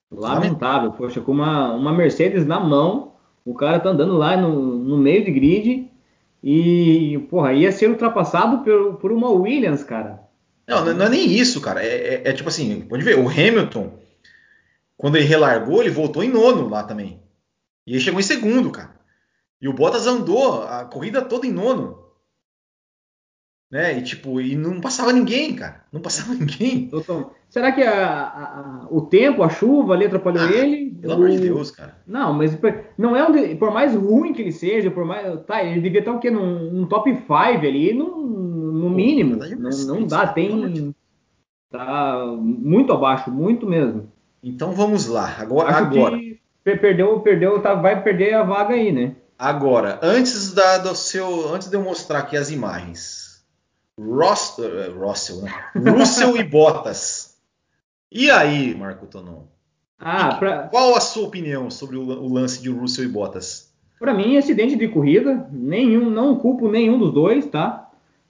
Lamentável, 0.10 0.92
poxa, 0.92 1.22
com 1.22 1.32
uma, 1.32 1.74
uma 1.74 1.94
Mercedes 1.94 2.46
na 2.46 2.60
mão, 2.60 3.11
o 3.46 3.54
cara 3.54 3.80
tá 3.80 3.90
andando 3.90 4.18
lá 4.18 4.38
no, 4.38 4.78
no 4.78 4.98
meio 4.98 5.26
de 5.26 5.32
grid 5.32 5.92
e, 6.44 7.20
porra, 7.30 7.54
ia 7.54 7.72
ser 7.72 7.90
ultrapassado 7.90 8.64
por, 8.64 8.96
por 8.96 9.12
uma 9.12 9.30
Williams, 9.30 9.84
cara. 9.84 10.22
Não, 10.68 10.94
não 10.94 11.06
é 11.06 11.10
nem 11.10 11.32
isso, 11.32 11.60
cara. 11.60 11.84
É, 11.84 11.88
é, 11.88 12.22
é, 12.26 12.34
tipo 12.34 12.50
assim, 12.50 12.82
pode 12.82 13.04
ver, 13.04 13.18
o 13.18 13.28
Hamilton, 13.28 13.92
quando 14.98 15.18
ele 15.18 15.26
relargou, 15.26 15.82
ele 15.82 15.90
voltou 15.90 16.24
em 16.24 16.30
nono 16.30 16.70
lá 16.70 16.84
também. 16.84 17.20
E 17.86 17.94
ele 17.94 18.00
chegou 18.00 18.20
em 18.20 18.24
segundo, 18.24 18.72
cara. 18.72 18.96
E 19.62 19.68
o 19.68 19.74
Bottas 19.74 20.08
andou 20.08 20.64
a 20.64 20.86
corrida 20.86 21.22
toda 21.22 21.46
em 21.46 21.52
nono. 21.52 22.01
Né? 23.72 23.98
E 23.98 24.02
tipo, 24.02 24.42
e 24.42 24.56
não 24.56 24.82
passava 24.82 25.14
ninguém, 25.14 25.56
cara. 25.56 25.82
Não 25.92 26.02
passava 26.02 26.34
ninguém. 26.36 26.92
Será 27.50 27.72
que 27.72 27.82
a, 27.82 28.22
a, 28.24 28.88
o 28.90 29.02
tempo, 29.02 29.42
a 29.44 29.50
chuva 29.50 29.94
ali 29.94 30.06
atrapalhou 30.06 30.44
ah, 30.44 30.52
ele? 30.52 30.92
Pelo 30.92 31.14
o... 31.14 31.16
amor 31.16 31.30
de 31.30 31.40
Deus, 31.40 31.72
cara. 31.72 31.96
Não, 32.06 32.34
mas 32.34 32.58
não 32.98 33.16
é 33.16 33.26
um, 33.26 33.58
por 33.58 33.72
mais 33.72 33.96
ruim 33.96 34.34
que 34.34 34.42
ele 34.42 34.52
seja, 34.52 34.92
por 34.92 35.06
mais. 35.06 35.40
Tá, 35.46 35.64
ele 35.64 35.80
devia 35.80 36.00
estar 36.00 36.12
o 36.12 36.20
quê? 36.20 36.30
Num, 36.30 36.72
num 36.72 36.86
top 36.86 37.10
5 37.14 37.32
ali, 37.34 37.94
no, 37.94 38.26
no 38.74 38.90
mínimo. 38.90 39.38
Pô, 39.38 39.46
não, 39.46 39.70
não 40.00 40.06
dá, 40.06 40.28
tem. 40.28 40.94
Tá 41.70 42.26
muito 42.38 42.92
abaixo, 42.92 43.32
muito 43.32 43.66
mesmo. 43.66 44.12
Então 44.44 44.74
vamos 44.74 45.08
lá. 45.08 45.34
Agora. 45.40 45.70
Acho 45.70 45.84
agora. 45.84 46.18
perdeu, 46.64 47.22
perdeu, 47.22 47.62
tá, 47.62 47.74
vai 47.74 48.04
perder 48.04 48.34
a 48.34 48.44
vaga 48.44 48.74
aí, 48.74 48.92
né? 48.92 49.16
Agora, 49.40 49.98
antes 50.04 50.54
da, 50.54 50.78
do 50.78 50.94
seu. 50.94 51.54
Antes 51.54 51.70
de 51.70 51.76
eu 51.78 51.82
mostrar 51.82 52.20
aqui 52.20 52.36
as 52.36 52.52
imagens 52.52 53.31
Ross, 54.02 54.58
uh, 54.58 55.00
Russell, 55.00 55.42
né? 55.42 55.52
Russell 55.92 56.38
e 56.38 56.44
Bottas. 56.44 57.38
E 58.12 58.30
aí, 58.32 58.76
Marco 58.76 59.06
Tonon? 59.06 59.44
Ah, 60.00 60.36
pra... 60.36 60.64
Qual 60.70 60.96
a 60.96 61.00
sua 61.00 61.28
opinião 61.28 61.70
sobre 61.70 61.96
o, 61.96 62.02
o 62.02 62.34
lance 62.34 62.62
de 62.62 62.70
Russell 62.70 63.06
e 63.06 63.08
Bottas? 63.08 63.72
Para 64.00 64.14
mim, 64.14 64.36
acidente 64.36 64.76
de 64.76 64.88
corrida, 64.88 65.48
nenhum, 65.52 66.10
não 66.10 66.36
culpo 66.36 66.68
nenhum 66.68 66.98
dos 66.98 67.14
dois, 67.14 67.46
tá? 67.46 67.90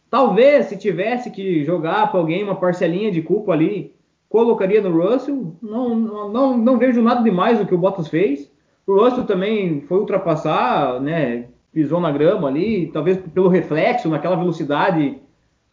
Talvez 0.09 0.65
se 0.65 0.75
tivesse 0.75 1.31
que 1.31 1.63
jogar 1.63 2.11
para 2.11 2.19
alguém 2.19 2.43
uma 2.43 2.55
parcelinha 2.55 3.09
de 3.09 3.21
culpa 3.21 3.53
ali, 3.53 3.95
colocaria 4.27 4.81
no 4.81 4.91
Russell. 4.91 5.55
Não, 5.61 5.95
não, 5.95 6.57
não 6.57 6.77
vejo 6.77 7.01
nada 7.01 7.23
demais 7.23 7.57
no 7.57 7.65
que 7.65 7.73
o 7.73 7.77
Bottas 7.77 8.09
fez. 8.09 8.51
O 8.85 9.01
Russell 9.01 9.23
também 9.23 9.79
foi 9.87 9.99
ultrapassar, 9.99 10.99
né? 10.99 11.47
Pisou 11.71 12.01
na 12.01 12.11
grama 12.11 12.49
ali, 12.49 12.87
talvez 12.87 13.17
pelo 13.33 13.47
reflexo, 13.47 14.09
naquela 14.09 14.35
velocidade 14.35 15.21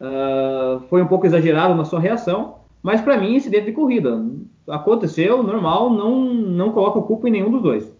uh, 0.01 0.79
foi 0.89 1.01
um 1.01 1.07
pouco 1.07 1.25
exagerado 1.25 1.75
na 1.75 1.85
sua 1.85 1.99
reação, 1.99 2.59
mas 2.81 3.01
para 3.01 3.17
mim 3.17 3.35
incidente 3.35 3.65
de 3.65 3.71
corrida. 3.73 4.23
Aconteceu, 4.67 5.43
normal, 5.43 5.89
não, 5.89 6.23
não 6.25 6.71
coloco 6.71 7.01
culpa 7.03 7.27
em 7.27 7.31
nenhum 7.31 7.51
dos 7.51 7.61
dois. 7.61 7.99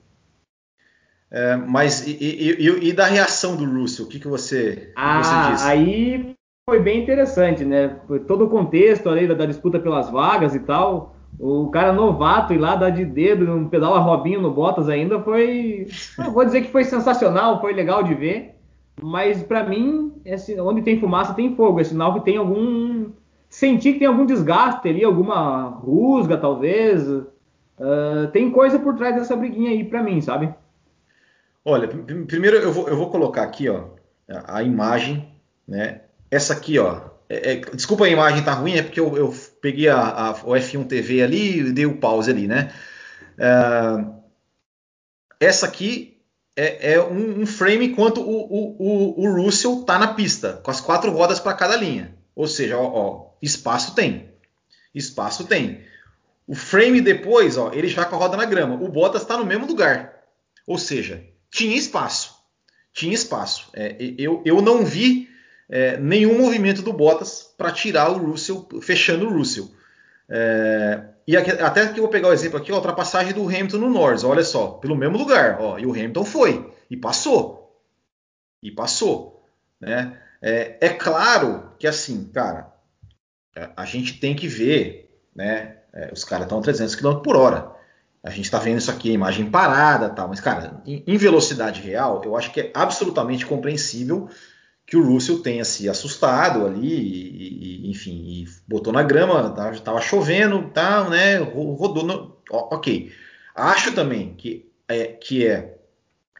É, 1.31 1.55
mas 1.55 2.07
e, 2.07 2.17
e, 2.19 2.89
e, 2.89 2.93
da 2.93 3.05
reação 3.05 3.55
do 3.55 3.63
Russell, 3.63 4.05
o 4.05 4.07
que, 4.09 4.19
que 4.19 4.27
você, 4.27 4.91
ah, 4.95 5.23
você 5.23 5.51
disse? 5.51 5.67
Aí 5.67 6.35
foi 6.67 6.79
bem 6.79 7.03
interessante, 7.03 7.63
né? 7.63 7.97
Foi 8.07 8.19
todo 8.19 8.45
o 8.45 8.49
contexto 8.49 9.07
ali 9.09 9.27
da, 9.27 9.35
da, 9.35 9.45
disputa 9.45 9.79
pelas 9.79 10.09
vagas 10.09 10.55
e 10.55 10.59
tal. 10.59 11.15
O 11.39 11.69
cara 11.69 11.93
novato 11.93 12.53
ir 12.53 12.57
lá 12.57 12.75
dar 12.75 12.89
de 12.89 13.05
dedo, 13.05 13.51
um 13.51 13.69
pedal 13.69 13.93
a 13.95 13.99
Robinho 13.99 14.41
no 14.41 14.51
Bottas 14.51 14.89
ainda 14.89 15.19
foi. 15.21 15.87
vou 16.33 16.43
dizer 16.43 16.61
que 16.61 16.71
foi 16.71 16.83
sensacional, 16.83 17.61
foi 17.61 17.73
legal 17.73 18.01
de 18.01 18.15
ver. 18.15 18.58
Mas 19.01 19.41
para 19.43 19.63
mim, 19.63 20.13
esse, 20.25 20.59
onde 20.59 20.81
tem 20.81 20.99
fumaça 20.99 21.33
tem 21.33 21.55
fogo. 21.55 21.79
É 21.79 21.83
sinal 21.83 22.13
que 22.13 22.25
tem 22.25 22.37
algum. 22.37 23.11
Sentir 23.49 23.93
que 23.93 23.99
tem 23.99 24.07
algum 24.07 24.25
desgaste 24.25 24.87
ali, 24.87 25.03
alguma 25.03 25.69
rusga 25.69 26.37
talvez. 26.37 27.07
Uh, 27.07 28.27
tem 28.31 28.51
coisa 28.51 28.77
por 28.77 28.95
trás 28.95 29.15
dessa 29.15 29.35
briguinha 29.35 29.71
aí 29.71 29.83
para 29.83 30.03
mim, 30.03 30.21
sabe? 30.21 30.53
Olha, 31.63 31.87
primeiro 31.87 32.57
eu 32.57 32.71
vou, 32.71 32.87
eu 32.87 32.95
vou 32.95 33.09
colocar 33.09 33.43
aqui 33.43 33.69
ó, 33.69 33.85
a 34.45 34.61
imagem, 34.61 35.27
né? 35.67 36.01
Essa 36.29 36.53
aqui, 36.53 36.77
ó, 36.77 37.01
é, 37.29 37.53
é, 37.53 37.55
desculpa 37.73 38.05
a 38.05 38.09
imagem 38.09 38.43
tá 38.43 38.53
ruim, 38.53 38.75
é 38.75 38.83
porque 38.83 38.99
eu, 38.99 39.15
eu 39.15 39.33
peguei 39.61 39.87
a, 39.87 39.99
a, 39.99 40.31
o 40.31 40.51
F1 40.51 40.87
TV 40.87 41.21
ali 41.21 41.59
e 41.59 41.71
dei 41.71 41.85
o 41.85 41.97
pause 41.97 42.29
ali, 42.29 42.47
né? 42.47 42.71
Uh, 43.37 44.13
essa 45.39 45.65
aqui 45.65 46.18
é, 46.59 46.93
é 46.93 47.01
um, 47.01 47.41
um, 47.41 47.45
frame 47.45 47.85
enquanto 47.85 48.19
o, 48.19 48.37
o, 48.37 48.75
o, 48.79 49.21
o, 49.21 49.41
Russell 49.41 49.83
tá 49.83 49.97
na 49.97 50.13
pista, 50.13 50.59
com 50.61 50.69
as 50.69 50.81
quatro 50.81 51.09
rodas 51.09 51.39
para 51.39 51.53
cada 51.53 51.77
linha. 51.77 52.13
Ou 52.35 52.47
seja, 52.47 52.77
ó, 52.77 52.83
ó, 52.83 53.29
espaço 53.41 53.95
tem. 53.95 54.29
Espaço 54.93 55.45
tem. 55.45 55.81
O 56.45 56.53
frame 56.53 56.99
depois, 56.99 57.57
ó, 57.57 57.71
ele 57.73 57.87
já 57.87 58.03
com 58.03 58.17
a 58.17 58.19
roda 58.19 58.35
na 58.35 58.43
grama. 58.43 58.75
O 58.75 58.89
Bottas 58.89 59.21
está 59.21 59.37
no 59.37 59.45
mesmo 59.45 59.67
lugar. 59.67 60.21
Ou 60.67 60.77
seja, 60.77 61.23
tinha 61.49 61.77
espaço. 61.77 62.35
Tinha 62.91 63.13
espaço. 63.13 63.69
É, 63.73 63.95
eu, 64.17 64.41
eu 64.43 64.61
não 64.61 64.83
vi 64.83 65.29
é, 65.69 65.95
nenhum 65.97 66.37
movimento 66.39 66.81
do 66.81 66.91
Bottas 66.91 67.53
para 67.57 67.71
tirar 67.71 68.09
o 68.09 68.31
Russell, 68.31 68.67
fechando 68.81 69.27
o 69.27 69.33
Russell. 69.33 69.71
É, 70.27 71.03
e 71.29 71.37
aqui, 71.37 71.51
até 71.51 71.85
que 71.85 71.99
eu 71.99 72.03
vou 72.05 72.11
pegar 72.11 72.29
o 72.29 72.33
exemplo 72.33 72.57
aqui, 72.57 72.71
a 72.71 72.75
ultrapassagem 72.75 73.33
do 73.33 73.47
Hamilton 73.47 73.77
no 73.77 73.89
Norris, 73.91 74.23
olha 74.23 74.43
só, 74.43 74.69
pelo 74.69 74.95
mesmo 74.95 75.15
lugar, 75.15 75.61
ó, 75.61 75.77
e 75.77 75.85
o 75.85 75.91
Hamilton 75.91 76.25
foi, 76.25 76.73
e 76.89 76.97
passou. 76.97 77.79
E 78.63 78.71
passou. 78.71 79.47
Né? 79.79 80.19
É, 80.41 80.77
é 80.81 80.89
claro 80.89 81.71
que 81.77 81.85
assim, 81.85 82.31
cara, 82.33 82.73
a 83.77 83.85
gente 83.85 84.19
tem 84.19 84.35
que 84.35 84.47
ver, 84.47 85.23
né? 85.35 85.77
É, 85.93 86.11
os 86.11 86.23
caras 86.23 86.45
estão 86.45 86.57
a 86.57 86.63
300 86.63 86.95
km 86.95 87.17
por 87.17 87.35
hora. 87.35 87.75
A 88.23 88.31
gente 88.31 88.45
está 88.45 88.57
vendo 88.57 88.79
isso 88.79 88.89
aqui, 88.89 89.11
a 89.11 89.13
imagem 89.13 89.51
parada, 89.51 90.09
tal, 90.09 90.29
mas 90.29 90.39
cara, 90.39 90.81
em, 90.83 91.03
em 91.05 91.15
velocidade 91.15 91.79
real, 91.79 92.23
eu 92.25 92.35
acho 92.35 92.51
que 92.51 92.59
é 92.59 92.71
absolutamente 92.73 93.45
compreensível 93.45 94.27
que 94.89 94.97
o 94.97 95.05
Russell 95.05 95.43
tenha 95.43 95.63
se 95.63 95.87
assustado 95.87 96.65
ali, 96.65 96.91
e, 96.91 97.85
e, 97.85 97.91
enfim, 97.91 98.11
e 98.11 98.47
botou 98.67 98.91
na 98.91 99.03
grama, 99.03 99.47
estava 99.47 99.99
tá, 99.99 100.01
chovendo, 100.01 100.71
tal, 100.73 101.11
né? 101.11 101.37
Rodou, 101.37 102.03
no, 102.03 102.35
ok. 102.49 103.11
Acho 103.53 103.93
também 103.93 104.33
que 104.33 104.67
é, 104.87 105.05
que 105.05 105.45
é, 105.45 105.77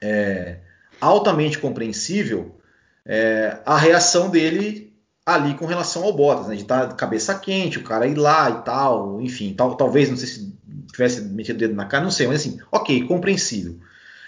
é 0.01 0.57
altamente 0.99 1.59
compreensível 1.59 2.59
é, 3.05 3.59
a 3.63 3.77
reação 3.77 4.31
dele 4.31 4.95
ali 5.23 5.53
com 5.53 5.67
relação 5.67 6.03
ao 6.03 6.13
Bottas, 6.13 6.47
né? 6.47 6.55
De 6.55 6.63
estar 6.63 6.87
tá 6.87 6.95
cabeça 6.95 7.37
quente, 7.37 7.77
o 7.77 7.83
cara 7.83 8.07
ir 8.07 8.15
lá 8.15 8.49
e 8.49 8.63
tal, 8.63 9.21
enfim, 9.21 9.53
tal, 9.53 9.75
talvez, 9.75 10.09
não 10.09 10.17
sei 10.17 10.27
se 10.27 10.57
tivesse 10.91 11.21
metido 11.21 11.57
o 11.57 11.59
dedo 11.59 11.75
na 11.75 11.85
cara, 11.85 12.03
não 12.03 12.09
sei, 12.09 12.25
mas 12.25 12.37
assim, 12.37 12.59
ok, 12.71 13.05
compreensível. 13.05 13.77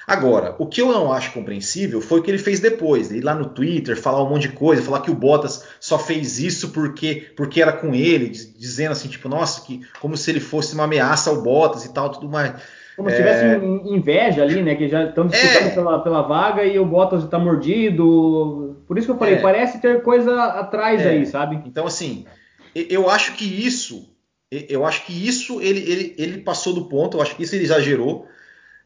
Agora, 0.08 0.56
o 0.58 0.66
que 0.66 0.82
eu 0.82 0.88
não 0.88 1.12
acho 1.12 1.32
compreensível 1.32 2.02
foi 2.02 2.20
o 2.20 2.24
que 2.24 2.32
ele 2.32 2.38
fez 2.38 2.60
depois. 2.60 3.12
Ir 3.12 3.22
lá 3.22 3.36
no 3.36 3.50
Twitter, 3.50 3.96
falar 3.96 4.24
um 4.24 4.30
monte 4.30 4.50
de 4.50 4.56
coisa, 4.56 4.82
falar 4.82 5.02
que 5.02 5.12
o 5.12 5.16
Bottas 5.16 5.66
só 5.80 6.00
fez 6.00 6.40
isso 6.40 6.72
porque, 6.72 7.32
porque 7.36 7.62
era 7.62 7.72
com 7.72 7.94
ele, 7.94 8.30
dizendo 8.30 8.92
assim, 8.92 9.08
tipo, 9.08 9.30
nossa, 9.30 9.62
que 9.62 9.82
como 10.00 10.18
se 10.18 10.32
ele 10.32 10.40
fosse 10.40 10.74
uma 10.74 10.86
ameaça 10.86 11.30
ao 11.30 11.42
Bottas 11.42 11.86
e 11.86 11.94
tal, 11.94 12.10
tudo 12.10 12.28
mais. 12.28 12.54
Como 12.96 13.10
se 13.10 13.16
tivesse 13.16 13.46
é... 13.46 13.58
inveja 13.94 14.44
ali, 14.44 14.62
né? 14.62 14.76
Que 14.76 14.88
já 14.88 15.06
estão 15.06 15.28
disputando 15.28 15.68
é... 15.68 15.76
pela, 15.76 16.00
pela 16.00 16.22
vaga 16.24 16.64
e 16.64 16.78
o 16.78 16.86
Bottas 16.86 17.24
está 17.24 17.40
mordido. 17.40 18.84
Por 18.88 18.98
isso 18.98 19.08
que 19.08 19.12
eu 19.14 19.18
falei, 19.18 19.36
é... 19.36 19.42
parece 19.42 19.80
ter 19.80 20.02
coisa 20.02 20.44
atrás 20.44 21.02
é. 21.02 21.10
aí, 21.10 21.26
sabe? 21.26 21.62
Então, 21.66 21.86
assim, 21.86 22.26
eu 22.76 23.10
acho 23.10 23.34
que 23.34 23.46
isso, 23.46 24.10
eu 24.52 24.86
acho 24.86 25.06
que 25.06 25.28
isso 25.28 25.62
ele, 25.62 25.80
ele, 25.80 26.16
ele 26.18 26.38
passou 26.40 26.74
do 26.74 26.86
ponto, 26.86 27.18
eu 27.18 27.22
acho 27.22 27.36
que 27.36 27.44
isso 27.44 27.56
ele 27.56 27.64
exagerou. 27.64 28.28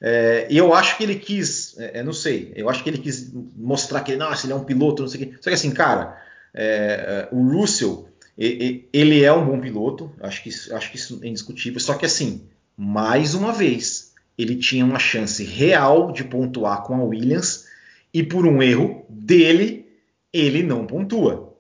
É, 0.02 0.48
e 0.50 0.58
eu 0.58 0.74
acho 0.74 0.98
que 0.98 1.04
ele 1.04 1.16
quis, 1.16 1.78
é, 1.80 2.00
é, 2.00 2.04
não 2.04 2.14
sei, 2.14 2.52
eu 2.56 2.70
acho 2.70 2.84
que 2.84 2.90
ele 2.90 2.98
quis 2.98 3.32
mostrar 3.56 4.02
que 4.02 4.16
nossa, 4.16 4.46
ele 4.46 4.54
é 4.54 4.56
um 4.56 4.64
piloto, 4.64 5.02
não 5.02 5.10
sei 5.10 5.24
o 5.24 5.26
quê. 5.26 5.38
Só 5.40 5.50
que 5.50 5.56
assim, 5.56 5.72
cara, 5.72 6.22
é, 6.54 7.28
é 7.32 7.36
o 7.36 7.42
Russell, 7.50 8.08
ele 8.38 9.24
é 9.24 9.32
um 9.32 9.46
bom 9.46 9.60
piloto, 9.60 10.12
acho 10.20 10.44
que, 10.44 10.50
acho 10.50 10.92
que 10.92 10.98
isso 10.98 11.20
é 11.24 11.28
indiscutível. 11.28 11.80
Só 11.80 11.94
que 11.94 12.06
assim, 12.06 12.44
mais 12.76 13.34
uma 13.34 13.54
vez, 13.54 14.14
ele 14.38 14.56
tinha 14.56 14.84
uma 14.84 15.00
chance 15.00 15.44
real 15.44 16.12
de 16.12 16.24
pontuar 16.24 16.84
com 16.84 16.96
a 16.96 17.04
Williams 17.04 17.66
e 18.14 18.22
por 18.22 18.46
um 18.46 18.62
erro 18.62 19.06
dele, 19.10 19.88
ele 20.34 20.64
não 20.64 20.86
pontua. 20.86 21.56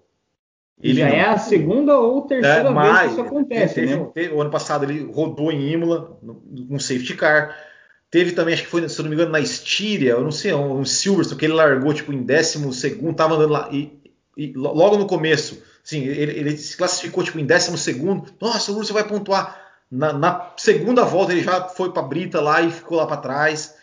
Ele 0.81 0.99
Já 0.99 1.07
não... 1.07 1.15
é 1.15 1.25
a 1.25 1.37
segunda 1.37 1.97
ou 1.97 2.21
terceira 2.23 2.69
é, 2.69 2.73
vez 2.73 2.99
que 2.99 3.07
isso 3.07 3.21
acontece, 3.21 3.75
teve, 3.75 3.95
né? 3.95 4.07
Teve, 4.13 4.33
o 4.33 4.41
ano 4.41 4.51
passado 4.51 4.83
ele 4.83 5.03
rodou 5.03 5.51
em 5.51 5.71
Imola 5.71 6.19
com 6.21 6.75
um 6.75 6.79
safety 6.79 7.15
car. 7.15 7.55
Teve 8.09 8.31
também, 8.31 8.53
acho 8.53 8.63
que 8.63 8.69
foi, 8.69 8.87
se 8.87 9.01
não 9.01 9.09
me 9.09 9.15
engano, 9.15 9.31
na 9.31 9.39
Estíria, 9.39 10.11
eu 10.11 10.23
não 10.23 10.31
sei, 10.31 10.53
um, 10.53 10.79
um 10.79 10.85
Silverstone, 10.85 11.39
que 11.39 11.45
ele 11.45 11.53
largou 11.53 11.93
tipo 11.93 12.13
em 12.13 12.23
décimo 12.23 12.71
segundo, 12.71 13.15
tava 13.15 13.35
andando 13.35 13.51
lá, 13.51 13.69
e, 13.71 13.91
e 14.37 14.53
logo 14.53 14.97
no 14.97 15.07
começo, 15.07 15.61
sim, 15.83 16.03
ele, 16.03 16.31
ele, 16.31 16.57
se 16.57 16.77
classificou 16.77 17.23
tipo 17.23 17.39
em 17.39 17.45
décimo 17.45 17.77
segundo, 17.77 18.31
nossa, 18.39 18.71
o 18.71 18.75
Russell 18.75 18.93
vai 18.93 19.07
pontuar. 19.07 19.63
Na, 19.91 20.13
na 20.13 20.53
segunda 20.57 21.03
volta 21.03 21.31
ele 21.31 21.43
já 21.43 21.67
foi 21.67 21.91
para 21.91 22.01
Brita 22.01 22.41
lá 22.41 22.61
e 22.61 22.71
ficou 22.71 22.97
lá 22.97 23.05
para 23.05 23.17
trás. 23.17 23.75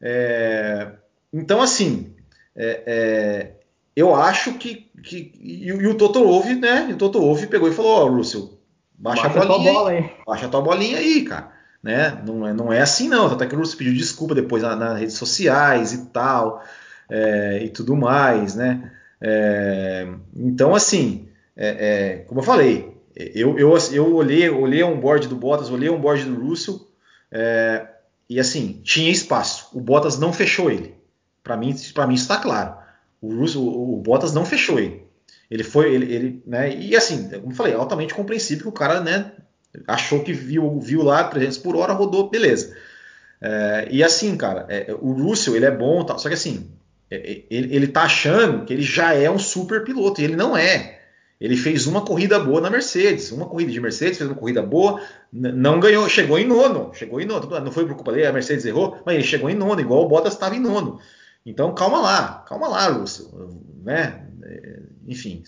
É, 0.00 0.92
então, 1.32 1.60
assim, 1.60 2.14
é, 2.54 2.82
é, 2.86 3.52
eu 3.96 4.14
acho 4.14 4.54
que. 4.54 4.88
que 5.02 5.32
e, 5.40 5.66
e, 5.66 5.86
o 5.86 5.96
Toto 5.96 6.22
Wolff, 6.22 6.54
né? 6.54 6.88
O 6.92 6.96
Toto 6.96 7.20
Wolff 7.20 7.46
pegou 7.48 7.68
e 7.68 7.74
falou: 7.74 7.90
Ó, 7.90 8.04
oh, 8.04 8.16
Russell, 8.16 8.58
baixa, 8.96 9.22
baixa 9.28 9.40
a 9.40 9.46
bolinha. 9.46 9.72
Bola 9.72 9.90
aí. 9.90 10.10
Baixa 10.24 10.46
a 10.46 10.48
tua 10.48 10.60
bolinha 10.60 10.98
aí, 10.98 11.22
cara 11.22 11.57
né? 11.82 12.22
Não 12.26 12.46
é, 12.46 12.52
não 12.52 12.72
é 12.72 12.80
assim 12.80 13.08
não. 13.08 13.26
Até 13.26 13.46
que 13.46 13.54
o 13.54 13.58
Russo 13.58 13.76
pediu 13.76 13.92
desculpa 13.94 14.34
depois 14.34 14.62
nas 14.62 14.78
na 14.78 14.94
redes 14.94 15.14
sociais 15.14 15.92
e 15.92 16.06
tal 16.06 16.62
é, 17.10 17.62
e 17.64 17.70
tudo 17.70 17.96
mais, 17.96 18.54
né? 18.54 18.92
É, 19.20 20.06
então 20.36 20.74
assim, 20.74 21.28
é, 21.56 21.68
é, 21.68 22.16
como 22.26 22.40
eu 22.40 22.44
falei, 22.44 22.96
eu, 23.16 23.58
eu, 23.58 23.76
eu 23.92 24.14
olhei, 24.14 24.48
olhei 24.48 24.84
um 24.84 25.00
board 25.00 25.26
do 25.26 25.36
Bottas, 25.36 25.70
olhei 25.70 25.90
um 25.90 26.00
board 26.00 26.24
do 26.24 26.40
Russell 26.40 26.88
é, 27.30 27.86
e 28.28 28.38
assim 28.38 28.80
tinha 28.84 29.10
espaço. 29.10 29.68
O 29.72 29.80
Bottas 29.80 30.18
não 30.18 30.32
fechou 30.32 30.70
ele. 30.70 30.94
Para 31.42 31.56
mim, 31.56 31.74
para 31.94 32.06
mim 32.06 32.14
está 32.14 32.36
claro. 32.36 32.76
O, 33.20 33.34
Russell, 33.34 33.62
o, 33.62 33.94
o 33.94 34.02
Bottas 34.02 34.32
não 34.32 34.44
fechou 34.44 34.78
ele. 34.78 35.08
Ele 35.50 35.64
foi, 35.64 35.94
ele, 35.94 36.12
ele, 36.12 36.42
né? 36.46 36.76
E 36.76 36.94
assim, 36.94 37.28
como 37.30 37.52
eu 37.52 37.56
falei, 37.56 37.72
altamente 37.72 38.14
compreensível 38.14 38.64
que 38.64 38.68
o 38.68 38.72
cara, 38.72 39.00
né, 39.00 39.32
achou 39.86 40.22
que 40.22 40.32
viu, 40.32 40.80
viu 40.80 41.02
lá 41.02 41.24
300 41.24 41.58
por 41.58 41.76
hora, 41.76 41.92
rodou, 41.92 42.28
beleza. 42.28 42.76
É, 43.40 43.88
e 43.90 44.02
assim, 44.02 44.36
cara, 44.36 44.66
é, 44.68 44.94
o 45.00 45.12
Russell 45.12 45.56
ele 45.56 45.66
é 45.66 45.70
bom, 45.70 46.04
tal, 46.04 46.18
só 46.18 46.28
que 46.28 46.34
assim, 46.34 46.70
é, 47.10 47.16
é, 47.16 47.44
ele, 47.50 47.74
ele 47.74 47.86
tá 47.86 48.02
achando 48.02 48.64
que 48.64 48.72
ele 48.72 48.82
já 48.82 49.14
é 49.14 49.30
um 49.30 49.38
super 49.38 49.84
piloto, 49.84 50.20
e 50.20 50.24
ele 50.24 50.36
não 50.36 50.56
é. 50.56 50.98
Ele 51.40 51.56
fez 51.56 51.86
uma 51.86 52.04
corrida 52.04 52.38
boa 52.40 52.60
na 52.60 52.68
Mercedes, 52.68 53.30
uma 53.30 53.46
corrida 53.46 53.70
de 53.70 53.80
Mercedes, 53.80 54.18
fez 54.18 54.28
uma 54.28 54.36
corrida 54.36 54.60
boa, 54.60 55.00
não 55.32 55.78
ganhou, 55.78 56.08
chegou 56.08 56.36
em 56.36 56.44
nono, 56.44 56.90
chegou 56.92 57.20
em 57.20 57.26
nono, 57.26 57.48
não 57.60 57.70
foi 57.70 57.86
por 57.86 57.94
culpa 57.94 58.10
dele, 58.10 58.26
a 58.26 58.32
Mercedes 58.32 58.64
errou, 58.64 59.00
mas 59.06 59.14
ele 59.14 59.24
chegou 59.24 59.48
em 59.48 59.54
nono, 59.54 59.80
igual 59.80 60.04
o 60.04 60.08
Bottas 60.08 60.32
estava 60.32 60.56
em 60.56 60.60
nono. 60.60 60.98
Então 61.46 61.72
calma 61.74 62.00
lá, 62.00 62.44
calma 62.48 62.66
lá, 62.66 62.88
Russell, 62.88 63.62
né? 63.84 64.26
É, 64.42 64.80
enfim, 65.06 65.44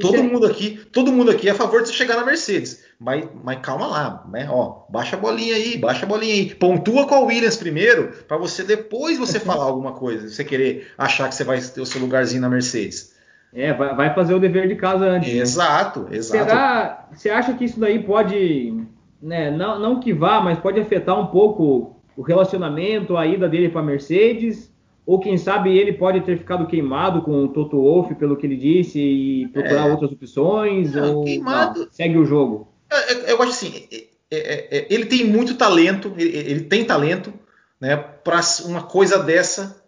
todo 0.00 0.22
mundo 0.22 0.46
aqui, 0.46 0.80
todo 0.92 1.12
mundo 1.12 1.32
aqui 1.32 1.48
é 1.48 1.50
a 1.50 1.56
favor 1.56 1.82
de 1.82 1.88
você 1.88 1.94
chegar 1.94 2.16
na 2.16 2.24
Mercedes. 2.24 2.84
Mas, 3.00 3.28
mas 3.44 3.60
calma 3.60 3.86
lá, 3.86 4.26
né? 4.28 4.48
Ó, 4.50 4.80
baixa 4.88 5.14
a 5.14 5.18
bolinha 5.18 5.54
aí, 5.54 5.78
baixa 5.78 6.04
a 6.04 6.08
bolinha 6.08 6.34
aí. 6.34 6.52
Pontua 6.54 7.06
com 7.06 7.14
a 7.14 7.20
Williams 7.20 7.56
primeiro, 7.56 8.08
para 8.26 8.36
você 8.36 8.64
depois 8.64 9.16
você 9.16 9.38
falar 9.38 9.64
alguma 9.66 9.92
coisa. 9.92 10.28
Você 10.28 10.44
querer 10.44 10.88
achar 10.98 11.28
que 11.28 11.34
você 11.36 11.44
vai 11.44 11.60
ter 11.60 11.80
o 11.80 11.86
seu 11.86 12.00
lugarzinho 12.00 12.42
na 12.42 12.48
Mercedes. 12.48 13.16
É, 13.54 13.72
vai 13.72 14.12
fazer 14.14 14.34
o 14.34 14.40
dever 14.40 14.68
de 14.68 14.74
casa 14.74 15.04
antes. 15.04 15.32
Exato, 15.32 16.00
né? 16.00 16.16
exato. 16.16 16.44
Será, 16.44 17.08
você 17.12 17.30
acha 17.30 17.54
que 17.54 17.64
isso 17.64 17.80
daí 17.80 18.02
pode, 18.02 18.74
né, 19.22 19.50
não, 19.50 19.78
não 19.78 20.00
que 20.00 20.12
vá, 20.12 20.40
mas 20.40 20.58
pode 20.58 20.80
afetar 20.80 21.18
um 21.18 21.28
pouco 21.28 21.96
o 22.16 22.22
relacionamento, 22.22 23.16
a 23.16 23.26
ida 23.26 23.48
dele 23.48 23.68
para 23.68 23.80
Mercedes? 23.80 24.70
Ou 25.06 25.18
quem 25.18 25.38
sabe 25.38 25.74
ele 25.74 25.94
pode 25.94 26.20
ter 26.20 26.36
ficado 26.36 26.66
queimado 26.66 27.22
com 27.22 27.44
o 27.44 27.48
Toto 27.48 27.80
Wolff, 27.80 28.14
pelo 28.16 28.36
que 28.36 28.44
ele 28.44 28.56
disse, 28.56 29.00
e 29.00 29.48
procurar 29.48 29.88
é. 29.88 29.90
outras 29.90 30.12
opções? 30.12 30.92
Não, 30.92 31.16
ou 31.16 31.24
queimado. 31.24 31.80
Não, 31.80 31.88
segue 31.90 32.18
o 32.18 32.26
jogo? 32.26 32.68
Eu, 32.90 33.18
eu 33.20 33.42
acho 33.42 33.52
assim, 33.52 33.88
é, 33.90 34.06
é, 34.30 34.78
é, 34.78 34.86
ele 34.90 35.06
tem 35.06 35.24
muito 35.24 35.54
talento, 35.54 36.14
ele, 36.16 36.36
ele 36.36 36.60
tem 36.62 36.84
talento, 36.84 37.32
né, 37.80 37.96
para 37.96 38.40
uma 38.64 38.82
coisa 38.82 39.22
dessa, 39.22 39.82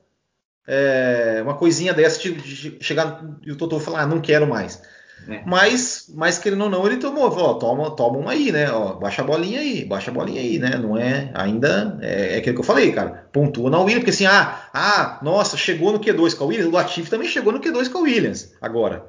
é, 0.66 1.40
uma 1.42 1.55
coisinha 1.55 1.92
dessa 1.92 2.20
de, 2.20 2.32
de 2.32 2.78
chegar 2.80 3.22
e 3.42 3.53
o 3.53 3.57
Totô 3.57 3.80
falar, 3.80 4.03
ah, 4.03 4.07
não 4.07 4.20
quero 4.20 4.46
mais. 4.46 4.80
É. 5.28 5.42
Mas, 5.44 6.11
mas 6.14 6.38
querendo 6.38 6.64
ou 6.64 6.70
não, 6.70 6.86
ele 6.86 6.96
tomou, 6.96 7.30
falou, 7.30 7.51
ó, 7.51 7.55
toma, 7.55 7.90
toma 7.90 8.18
uma 8.18 8.32
aí, 8.32 8.51
né? 8.51 8.70
Ó, 8.72 8.94
baixa 8.94 9.22
a 9.22 9.24
bolinha 9.24 9.61
aí, 9.61 9.84
baixa 9.84 10.11
a 10.11 10.14
bolinha 10.14 10.40
aí, 10.40 10.59
né? 10.59 10.70
Não 10.78 10.96
é 10.96 11.30
ainda. 11.34 11.98
É, 12.01 12.36
é 12.36 12.38
aquilo 12.38 12.55
que 12.55 12.61
eu 12.61 12.64
falei, 12.64 12.90
cara. 12.92 13.28
Pontua 13.32 13.68
na 13.68 13.78
Williams, 13.78 14.01
porque 14.01 14.11
assim, 14.11 14.26
ah, 14.26 14.70
ah, 14.72 15.18
nossa, 15.22 15.57
chegou 15.57 15.92
no 15.92 16.01
Q2 16.01 16.36
com 16.36 16.44
a 16.44 16.46
Williams, 16.46 16.72
o 16.72 16.74
Latifi 16.74 17.11
também 17.11 17.28
chegou 17.28 17.53
no 17.53 17.61
Q2 17.61 17.90
com 17.90 17.98
a 17.98 18.03
Williams 18.03 18.55
agora. 18.61 19.05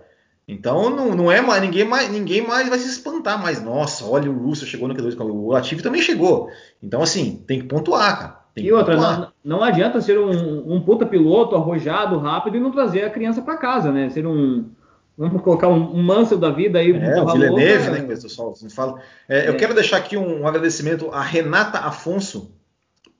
Então 0.52 0.89
não, 0.89 1.16
não 1.16 1.32
é 1.32 1.39
mais 1.39 1.62
ninguém, 1.62 1.86
mais, 1.86 2.12
ninguém 2.12 2.45
mais 2.45 2.68
vai 2.68 2.78
se 2.78 2.89
espantar 2.89 3.41
mais. 3.41 3.64
Nossa, 3.64 4.06
olha 4.06 4.30
o 4.30 4.38
Russell 4.38 4.68
chegou 4.68 4.86
no 4.86 4.93
Q2 4.93 5.16
com 5.16 5.24
a 5.24 5.26
Williams. 5.26 5.47
O 5.47 5.52
Latifi 5.52 5.82
também 5.82 6.02
chegou. 6.02 6.49
Então, 6.84 7.02
assim, 7.02 7.41
tem 7.47 7.62
que 7.62 7.68
pontuar, 7.68 8.20
cara. 8.20 8.41
Tem 8.54 8.66
e 8.66 8.74
outra, 8.74 8.97
não, 8.97 9.32
não, 9.45 9.64
adianta 9.64 10.02
ser 10.02 10.20
um, 10.20 10.74
um 10.74 10.82
puta 10.82 11.06
piloto 11.06 11.56
arrojado, 11.56 12.20
rápido 12.20 12.58
e 12.58 12.60
não 12.60 12.70
trazer 12.70 13.06
a 13.06 13.10
criança 13.10 13.41
para 13.41 13.56
casa, 13.56 13.93
né? 13.93 14.10
Ser 14.10 14.28
um, 14.28 14.66
Vamos 15.18 15.41
colocar 15.41 15.68
um, 15.68 15.95
um 15.95 16.02
Mansell 16.02 16.38
da 16.38 16.49
vida 16.49 16.80
aí. 16.80 16.91
É, 16.91 17.22
o 17.22 17.32
Villeneuve, 17.32 17.91
né, 17.91 17.97
que 17.99 18.04
o 18.06 18.08
pessoal 18.08 18.54
fala. 18.74 18.99
É, 19.30 19.45
é. 19.45 19.49
Eu 19.49 19.56
quero 19.56 19.74
deixar 19.74 19.97
aqui 19.97 20.18
um, 20.18 20.41
um, 20.41 20.47
agradecimento 20.47 21.10
a 21.12 21.22
Renata 21.22 21.80
Afonso. 21.80 22.52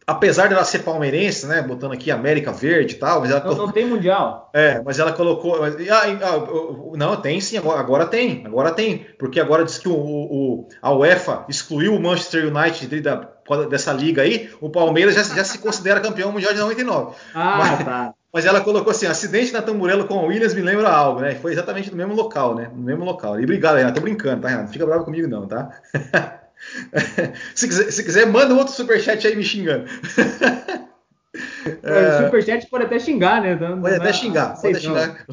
Apesar 0.06 0.50
dela 0.50 0.64
ser 0.64 0.80
palmeirense, 0.80 1.46
né, 1.46 1.62
botando 1.62 1.94
aqui 1.94 2.10
América 2.10 2.52
Verde 2.52 2.96
e 2.96 2.98
tal, 2.98 3.22
mas 3.22 3.30
ela 3.30 3.44
não, 3.44 3.56
não 3.56 3.72
tem 3.72 3.86
mundial. 3.86 4.50
É, 4.54 4.82
mas 4.84 5.00
ela 5.00 5.14
colocou, 5.14 5.60
mas, 5.60 5.76
ah, 5.90 6.04
ah, 6.22 6.98
não, 6.98 7.16
tem 7.18 7.40
sim, 7.40 7.58
agora, 7.58 7.80
agora, 7.80 8.06
tem, 8.06 8.44
agora 8.46 8.72
tem, 8.72 9.06
porque 9.20 9.40
agora 9.40 9.64
diz 9.64 9.78
que 9.78 9.88
o, 9.88 9.94
o, 9.94 10.68
a 10.82 10.92
UEFA 10.92 11.46
excluiu 11.48 11.96
o 11.96 12.02
Manchester 12.02 12.52
United 12.54 13.00
da, 13.02 13.30
dessa 13.70 13.94
liga 13.94 14.24
aí, 14.24 14.50
o 14.60 14.70
Palmeiras 14.70 15.14
já, 15.14 15.24
já 15.24 15.44
se 15.44 15.60
considera 15.60 16.00
campeão 16.00 16.32
mundial 16.32 16.54
de 16.54 16.60
99. 16.60 17.16
Ah, 17.34 17.58
mas, 17.58 17.86
tá. 17.86 18.14
Mas 18.34 18.46
ela 18.46 18.62
colocou 18.62 18.92
assim: 18.92 19.06
acidente 19.06 19.52
na 19.52 19.62
Tamburello 19.62 20.08
com 20.08 20.16
o 20.16 20.28
Williams 20.28 20.54
me 20.54 20.62
lembra 20.62 20.90
algo, 20.90 21.20
né? 21.20 21.36
Foi 21.36 21.52
exatamente 21.52 21.92
no 21.92 21.98
mesmo 21.98 22.16
local, 22.16 22.56
né? 22.56 22.72
No 22.74 22.82
mesmo 22.82 23.04
local. 23.04 23.40
E 23.40 23.44
obrigado, 23.44 23.76
Renato. 23.76 23.96
Tô 23.96 24.02
brincando, 24.02 24.42
tá, 24.42 24.48
Renato? 24.48 24.68
Não 24.68 24.74
fica 24.74 24.86
bravo 24.86 25.04
comigo, 25.04 25.28
não, 25.28 25.48
tá? 25.48 25.70
se, 27.56 27.68
quiser, 27.68 27.92
se 27.92 28.04
quiser, 28.04 28.26
manda 28.26 28.54
outro 28.54 28.74
superchat 28.74 29.26
aí 29.26 29.36
me 29.36 29.44
xingando. 29.44 29.86
É, 31.84 32.20
o 32.20 32.26
superchat 32.26 32.68
pode 32.68 32.86
até 32.86 33.00
xingar, 33.00 33.42
né? 33.42 33.56
Não, 33.56 33.82
pode, 33.82 33.96
até 33.96 34.10
é 34.10 34.14
xingar, 34.14 34.62
pode 34.62 34.78
até 34.78 34.80
xingar, 34.80 35.26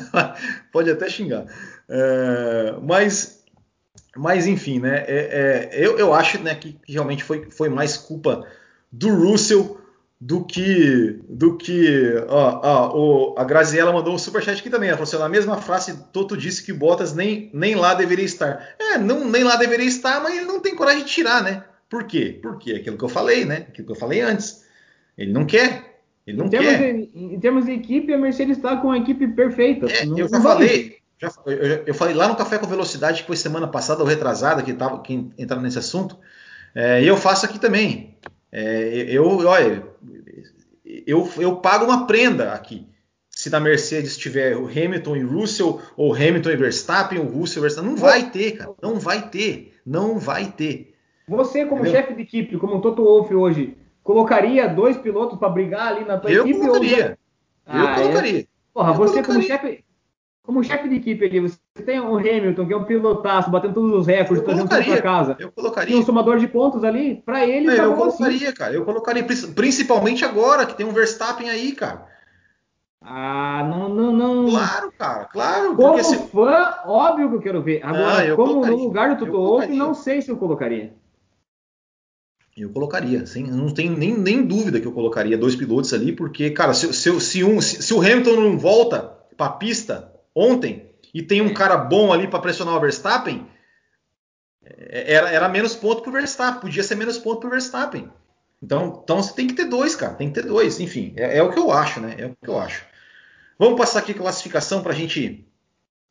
pode 0.72 0.90
até 0.90 1.08
xingar. 1.08 1.46
É, 1.88 2.74
mas, 2.82 3.44
mas, 4.16 4.46
enfim, 4.46 4.80
né? 4.80 5.04
É, 5.06 5.70
é, 5.72 5.86
eu, 5.86 5.98
eu 5.98 6.12
acho 6.12 6.38
né, 6.40 6.54
que, 6.54 6.72
que 6.72 6.92
realmente 6.92 7.22
foi, 7.22 7.50
foi 7.50 7.68
mais 7.68 7.96
culpa 7.96 8.46
do 8.90 9.14
Russell 9.14 9.80
do 10.24 10.42
que 10.42 11.20
do 11.28 11.58
que 11.58 12.14
ó, 12.28 12.60
ó, 12.64 12.96
o, 12.96 13.34
a 13.38 13.44
Graziella 13.44 13.92
mandou 13.92 14.14
um 14.14 14.18
superchat 14.18 14.58
aqui 14.58 14.70
também. 14.70 14.88
Ela 14.88 14.96
falou 14.96 15.08
assim, 15.12 15.18
na 15.18 15.28
mesma 15.28 15.58
frase, 15.58 16.02
Toto 16.14 16.34
disse 16.34 16.64
que 16.64 16.72
Bottas 16.72 17.14
nem, 17.14 17.50
nem 17.52 17.74
lá 17.74 17.92
deveria 17.92 18.24
estar. 18.24 18.74
É, 18.78 18.96
não, 18.96 19.28
nem 19.28 19.44
lá 19.44 19.56
deveria 19.56 19.86
estar, 19.86 20.22
mas 20.22 20.34
ele 20.34 20.46
não 20.46 20.60
tem 20.60 20.74
coragem 20.74 21.04
de 21.04 21.10
tirar, 21.10 21.42
né? 21.42 21.62
Por 21.90 22.04
quê? 22.04 22.38
Porque 22.40 22.72
é 22.72 22.76
aquilo 22.76 22.96
que 22.96 23.04
eu 23.04 23.08
falei, 23.10 23.44
né? 23.44 23.66
Aquilo 23.68 23.86
que 23.86 23.92
eu 23.92 23.96
falei 23.96 24.22
antes. 24.22 24.64
Ele 25.18 25.30
não 25.30 25.44
quer. 25.44 26.00
Ele 26.26 26.38
não 26.38 26.46
em 26.46 26.50
quer. 26.50 26.94
De, 26.94 27.10
em 27.14 27.38
termos 27.38 27.66
de 27.66 27.72
equipe, 27.72 28.10
a 28.14 28.16
Mercedes 28.16 28.56
está 28.56 28.78
com 28.78 28.90
a 28.92 28.96
equipe 28.96 29.28
perfeita. 29.28 29.92
É, 29.92 30.06
não, 30.06 30.18
eu 30.18 30.26
já 30.26 30.40
falei. 30.40 30.96
Já, 31.20 31.30
eu, 31.44 31.84
eu, 31.84 31.94
falei 31.94 32.14
lá 32.14 32.28
no 32.28 32.36
Café 32.36 32.56
com 32.56 32.66
Velocidade, 32.66 33.20
que 33.20 33.26
foi 33.26 33.36
semana 33.36 33.68
passada 33.68 34.00
ou 34.00 34.08
retrasada, 34.08 34.62
que, 34.62 34.72
tava, 34.72 35.02
que 35.02 35.12
entraram 35.38 35.62
nesse 35.62 35.78
assunto. 35.78 36.18
É, 36.74 37.02
e 37.02 37.06
eu 37.06 37.16
faço 37.18 37.44
aqui 37.44 37.58
também. 37.58 38.16
É, 38.56 39.06
eu, 39.08 39.26
olha, 39.48 39.82
eu, 41.04 41.28
eu 41.38 41.56
pago 41.56 41.86
uma 41.86 42.06
prenda 42.06 42.52
aqui. 42.52 42.86
Se 43.28 43.50
na 43.50 43.58
Mercedes 43.58 44.16
tiver 44.16 44.56
o 44.56 44.68
Hamilton 44.68 45.16
e 45.16 45.22
Russell, 45.24 45.80
ou 45.96 46.14
Hamilton 46.14 46.50
e 46.50 46.56
Verstappen, 46.56 47.18
ou 47.18 47.26
Russell 47.26 47.58
e 47.58 47.62
Verstappen, 47.62 47.90
não 47.90 47.98
vai 47.98 48.30
ter, 48.30 48.52
cara. 48.52 48.70
Não 48.80 49.00
vai 49.00 49.28
ter. 49.28 49.74
Não 49.84 50.20
vai 50.20 50.52
ter. 50.52 50.94
Você, 51.26 51.66
como 51.66 51.82
Entendeu? 51.82 52.00
chefe 52.00 52.14
de 52.14 52.22
equipe, 52.22 52.56
como 52.56 52.76
o 52.76 52.80
Toto 52.80 53.02
Wolff 53.02 53.34
hoje, 53.34 53.76
colocaria 54.04 54.68
dois 54.68 54.96
pilotos 54.96 55.36
para 55.36 55.48
brigar 55.48 55.88
ali 55.88 56.04
na 56.04 56.16
tua 56.16 56.30
eu 56.30 56.44
equipe? 56.44 56.60
Colocaria. 56.60 57.18
Ou... 57.66 57.74
Eu 57.74 57.86
ah, 57.88 57.94
colocaria. 57.96 58.40
É? 58.40 58.46
Porra, 58.72 58.90
eu 58.90 58.94
você 58.94 59.22
colocaria. 59.22 59.24
como 59.24 59.42
chefe, 59.42 59.84
como 60.44 60.62
chefe 60.62 60.90
de 60.90 60.96
equipe 60.96 61.24
ali, 61.24 61.40
você 61.40 61.82
tem 61.86 61.98
o 61.98 62.18
Hamilton, 62.18 62.66
que 62.66 62.74
é 62.74 62.76
um 62.76 62.84
pilotaço, 62.84 63.50
batendo 63.50 63.72
todos 63.72 64.00
os 64.00 64.06
recordes, 64.06 64.44
trazendo 64.44 64.68
tudo 64.68 64.84
pra 64.84 65.02
casa. 65.02 65.36
Eu 65.38 65.50
colocaria. 65.50 65.90
Tem 65.90 66.02
um 66.02 66.04
somador 66.04 66.38
de 66.38 66.46
pontos 66.46 66.84
ali, 66.84 67.22
para 67.24 67.46
ele. 67.46 67.70
É, 67.70 67.80
eu 67.80 67.94
colocaria, 67.94 68.48
assim. 68.48 68.56
cara. 68.56 68.74
Eu 68.74 68.84
colocaria, 68.84 69.24
principalmente 69.24 70.22
agora, 70.22 70.66
que 70.66 70.74
tem 70.74 70.84
um 70.84 70.92
Verstappen 70.92 71.48
aí, 71.48 71.72
cara. 71.72 72.06
Ah, 73.00 73.66
não, 73.70 73.88
não, 73.88 74.12
não. 74.12 74.50
Claro, 74.50 74.92
cara, 74.98 75.24
claro. 75.24 75.76
Como 75.76 76.04
se... 76.04 76.18
fã, 76.28 76.74
óbvio 76.84 77.30
que 77.30 77.36
eu 77.36 77.40
quero 77.40 77.62
ver. 77.62 77.82
Agora, 77.82 78.32
ah, 78.32 78.36
como 78.36 78.52
colocaria. 78.52 78.76
no 78.76 78.84
lugar 78.84 79.16
do 79.16 79.24
Toto 79.24 79.32
Wolff, 79.32 79.72
não 79.72 79.94
sei 79.94 80.20
se 80.20 80.30
eu 80.30 80.36
colocaria. 80.36 80.92
Eu 82.54 82.70
colocaria, 82.70 83.26
sem, 83.26 83.44
não 83.44 83.72
tem 83.72 83.88
nem, 83.90 84.16
nem 84.16 84.42
dúvida 84.42 84.78
que 84.78 84.86
eu 84.86 84.92
colocaria 84.92 85.38
dois 85.38 85.56
pilotos 85.56 85.92
ali, 85.92 86.12
porque, 86.12 86.50
cara, 86.50 86.72
se, 86.74 86.92
se, 86.92 87.20
se, 87.20 87.42
um, 87.42 87.60
se, 87.60 87.82
se 87.82 87.94
o 87.94 88.00
Hamilton 88.00 88.40
não 88.40 88.58
volta 88.58 89.12
para 89.36 89.46
a 89.46 89.50
pista 89.50 90.13
ontem 90.34 90.90
e 91.12 91.22
tem 91.22 91.40
um 91.40 91.54
cara 91.54 91.76
bom 91.76 92.12
ali 92.12 92.26
para 92.26 92.40
pressionar 92.40 92.74
o 92.74 92.80
Verstappen, 92.80 93.46
é, 94.64 95.12
era, 95.12 95.30
era 95.30 95.48
menos 95.48 95.76
ponto 95.76 96.02
para 96.02 96.10
o 96.10 96.12
Verstappen, 96.12 96.60
podia 96.60 96.82
ser 96.82 96.96
menos 96.96 97.18
ponto 97.18 97.40
para 97.40 97.48
o 97.48 97.50
Verstappen. 97.50 98.10
Então, 98.62 99.00
então 99.02 99.22
você 99.22 99.34
tem 99.34 99.46
que 99.46 99.54
ter 99.54 99.66
dois, 99.66 99.94
cara, 99.94 100.14
tem 100.14 100.28
que 100.28 100.40
ter 100.40 100.48
dois. 100.48 100.80
Enfim, 100.80 101.12
é, 101.16 101.38
é, 101.38 101.42
o 101.42 101.52
que 101.52 101.58
eu 101.58 101.70
acho, 101.70 102.00
né? 102.00 102.14
É 102.18 102.26
o 102.26 102.36
que 102.42 102.48
eu 102.48 102.58
acho. 102.58 102.84
Vamos 103.58 103.78
passar 103.78 104.00
aqui 104.00 104.12
a 104.12 104.16
classificação 104.16 104.82
para 104.82 104.94
gente, 104.94 105.46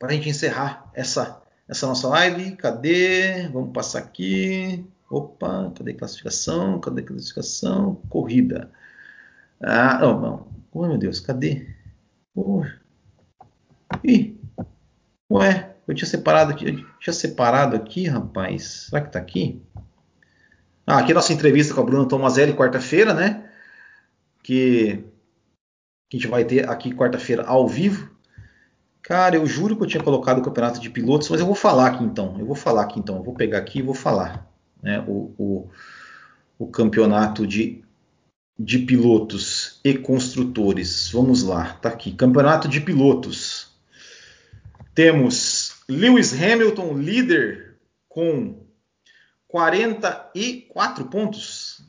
a 0.02 0.12
gente 0.12 0.28
encerrar 0.28 0.90
essa, 0.94 1.42
essa 1.68 1.86
nossa 1.86 2.08
live. 2.08 2.56
Cadê? 2.56 3.48
Vamos 3.48 3.72
passar 3.72 3.98
aqui. 3.98 4.86
Opa, 5.10 5.72
cadê 5.76 5.94
classificação? 5.94 6.80
Cadê 6.80 7.02
classificação? 7.02 7.96
Corrida. 8.08 8.70
Ah, 9.60 9.98
não, 9.98 10.20
não. 10.20 10.48
Oh, 10.72 10.86
meu 10.86 10.96
Deus, 10.96 11.20
cadê? 11.20 11.66
Porra. 12.32 12.83
Ih, 14.02 14.38
ué, 15.30 15.74
eu 15.86 15.94
tinha 15.94 16.08
separado 16.08 16.52
aqui, 16.52 16.84
tinha 17.00 17.12
separado 17.12 17.76
aqui, 17.76 18.06
rapaz. 18.06 18.88
Será 18.88 19.02
que 19.02 19.12
tá 19.12 19.18
aqui? 19.18 19.62
Ah, 20.86 20.98
aqui 20.98 21.12
é 21.12 21.14
nossa 21.14 21.32
entrevista 21.32 21.74
com 21.74 21.80
a 21.80 21.84
Bruna 21.84 22.08
Tomazelli, 22.08 22.54
quarta-feira, 22.54 23.14
né? 23.14 23.50
Que, 24.42 25.04
que 26.10 26.16
a 26.16 26.20
gente 26.20 26.28
vai 26.28 26.44
ter 26.44 26.68
aqui 26.68 26.94
quarta-feira 26.94 27.44
ao 27.44 27.66
vivo. 27.66 28.10
Cara, 29.00 29.36
eu 29.36 29.46
juro 29.46 29.76
que 29.76 29.82
eu 29.82 29.86
tinha 29.86 30.02
colocado 30.02 30.38
o 30.38 30.42
campeonato 30.42 30.80
de 30.80 30.90
pilotos, 30.90 31.28
mas 31.28 31.40
eu 31.40 31.46
vou 31.46 31.54
falar 31.54 31.88
aqui 31.88 32.04
então. 32.04 32.36
Eu 32.38 32.46
vou 32.46 32.54
falar 32.54 32.82
aqui 32.82 32.98
então. 32.98 33.16
Eu 33.16 33.22
vou 33.22 33.34
pegar 33.34 33.58
aqui 33.58 33.78
e 33.78 33.82
vou 33.82 33.94
falar. 33.94 34.50
Né? 34.82 35.02
O, 35.06 35.34
o, 35.38 35.70
o 36.58 36.66
campeonato 36.66 37.46
de 37.46 37.84
de 38.58 38.78
pilotos 38.78 39.80
e 39.84 39.94
construtores. 39.94 41.10
Vamos 41.12 41.42
lá, 41.42 41.74
tá 41.74 41.88
aqui. 41.88 42.12
Campeonato 42.12 42.68
de 42.68 42.80
pilotos. 42.80 43.73
Temos 44.94 45.76
Lewis 45.88 46.32
Hamilton, 46.32 46.96
líder, 46.96 47.76
com 48.08 48.64
44 49.48 51.04
pontos. 51.06 51.82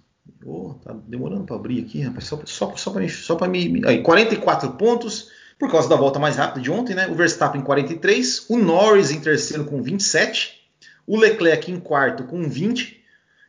Oh, 0.44 0.74
tá 0.76 0.94
demorando 1.08 1.44
para 1.44 1.56
abrir 1.56 1.84
aqui, 1.84 2.02
rapaz. 2.02 2.26
Só, 2.26 2.42
só, 2.46 2.76
só 2.76 2.92
para. 2.92 3.08
Só 3.10 3.48
me 3.48 3.82
aí, 3.86 4.02
44 4.02 4.74
pontos, 4.74 5.30
por 5.60 5.72
causa 5.72 5.88
da 5.88 5.96
volta 5.96 6.20
mais 6.20 6.36
rápida 6.36 6.62
de 6.62 6.72
ontem, 6.72 6.96
né? 6.96 7.08
O 7.08 7.16
Verstappen 7.16 7.62
43, 7.62 8.46
o 8.50 8.58
Norris 8.58 9.12
em 9.12 9.20
terceiro 9.20 9.66
com 9.66 9.82
27, 9.82 10.62
o 11.06 11.18
Leclerc 11.18 11.72
em 11.72 11.80
quarto 11.80 12.24
com 12.24 12.48
20 12.48 13.04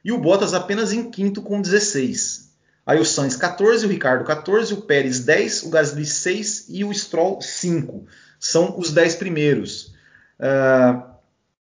e 0.04 0.12
o 0.12 0.18
Bottas 0.18 0.54
apenas 0.54 0.92
em 0.92 1.10
quinto 1.10 1.42
com 1.42 1.60
16. 1.60 2.46
Aí 2.86 3.00
o 3.00 3.04
Sainz 3.04 3.34
14, 3.36 3.84
o 3.84 3.88
Ricardo 3.88 4.24
14, 4.24 4.72
o 4.72 4.82
Pérez 4.82 5.20
10, 5.20 5.64
o 5.64 5.70
Gasly 5.70 6.06
6 6.06 6.66
e 6.68 6.84
o 6.84 6.94
Stroll 6.94 7.42
5. 7.42 8.06
São 8.38 8.78
os 8.78 8.92
10 8.92 9.16
primeiros. 9.16 9.94
Uh, 10.38 11.02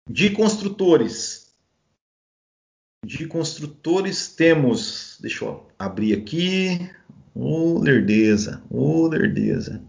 de 0.09 0.31
construtores. 0.31 1.53
De 3.05 3.27
construtores 3.27 4.29
temos. 4.29 5.19
Deixa 5.21 5.45
eu 5.45 5.67
abrir 5.79 6.15
aqui. 6.15 6.91
Ô, 7.35 7.77
oh, 7.77 7.79
lerdeza. 7.79 8.63
Ô, 8.71 9.03
oh, 9.03 9.09
lerdeza. 9.09 9.83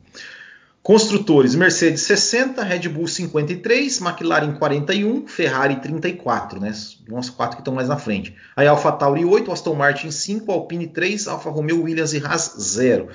Construtores: 0.81 1.55
Mercedes 1.55 2.01
60, 2.01 2.63
Red 2.63 2.89
Bull 2.89 3.07
53, 3.07 4.01
McLaren 4.01 4.53
41, 4.53 5.27
Ferrari 5.27 5.75
34, 5.75 6.59
né? 6.59 6.73
Uns 7.11 7.29
quatro 7.29 7.57
que 7.57 7.61
estão 7.61 7.73
mais 7.73 7.87
na 7.87 7.97
frente. 7.97 8.35
Aí 8.55 8.67
AlphaTauri 8.67 9.25
8, 9.25 9.51
Aston 9.51 9.75
Martin 9.75 10.09
5, 10.09 10.51
Alpine 10.51 10.87
3, 10.87 11.27
Alfa 11.27 11.49
Romeo, 11.49 11.83
Williams 11.83 12.13
e 12.13 12.25
Haas 12.25 12.55
0. 12.59 13.09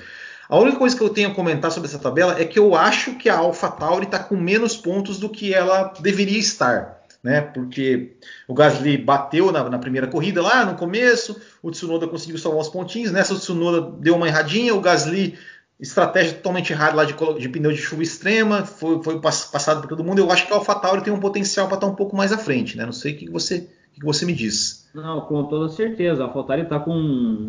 A 0.49 0.57
única 0.57 0.77
coisa 0.77 0.95
que 0.95 1.01
eu 1.01 1.09
tenho 1.09 1.29
a 1.29 1.33
comentar 1.33 1.71
sobre 1.71 1.89
essa 1.89 1.99
tabela 1.99 2.39
é 2.39 2.45
que 2.45 2.59
eu 2.59 2.75
acho 2.75 3.15
que 3.15 3.29
a 3.29 3.37
AlphaTauri 3.37 4.05
está 4.05 4.19
com 4.19 4.35
menos 4.35 4.77
pontos 4.77 5.19
do 5.19 5.29
que 5.29 5.53
ela 5.53 5.93
deveria 5.99 6.39
estar. 6.39 6.95
Né, 7.23 7.41
porque 7.41 8.17
o 8.47 8.53
Gasly 8.53 8.99
bateu 8.99 9.51
na, 9.51 9.67
na, 9.67 9.79
primeira 9.79 10.05
corrida 10.05 10.43
lá 10.43 10.63
no 10.63 10.75
começo, 10.75 11.41
o 11.59 11.71
Tsunoda 11.71 12.07
conseguiu 12.07 12.37
salvar 12.37 12.61
os 12.61 12.69
pontinhos, 12.69 13.11
nessa 13.11 13.33
o 13.33 13.39
Tsunoda 13.39 13.97
deu 13.99 14.15
uma 14.15 14.27
erradinha, 14.27 14.75
o 14.75 14.79
Gasly 14.79 15.35
estratégia 15.79 16.33
totalmente 16.33 16.71
errada 16.71 16.95
lá 16.95 17.03
de, 17.03 17.13
de 17.13 17.49
pneu 17.49 17.71
de 17.71 17.77
chuva 17.77 18.03
extrema, 18.03 18.65
foi, 18.65 19.03
foi 19.03 19.19
passado 19.19 19.81
por 19.81 19.87
todo 19.87 20.03
mundo. 20.03 20.19
Eu 20.19 20.31
acho 20.31 20.47
que 20.47 20.53
a 20.53 20.55
AlphaTauri 20.55 21.03
tem 21.03 21.11
um 21.11 21.19
potencial 21.19 21.67
para 21.67 21.75
estar 21.75 21.87
um 21.87 21.95
pouco 21.95 22.15
mais 22.15 22.31
à 22.31 22.37
frente, 22.37 22.77
né? 22.77 22.85
Não 22.85 22.93
sei 22.93 23.13
o 23.13 23.17
que 23.17 23.29
você, 23.29 23.69
o 23.91 23.99
que 23.99 24.05
você 24.05 24.25
me 24.25 24.33
diz. 24.33 24.89
Não, 24.93 25.21
com 25.21 25.43
toda 25.43 25.69
certeza. 25.69 26.23
A 26.23 26.27
AlphaTauri 26.27 26.63
está 26.63 26.79
com 26.79 26.95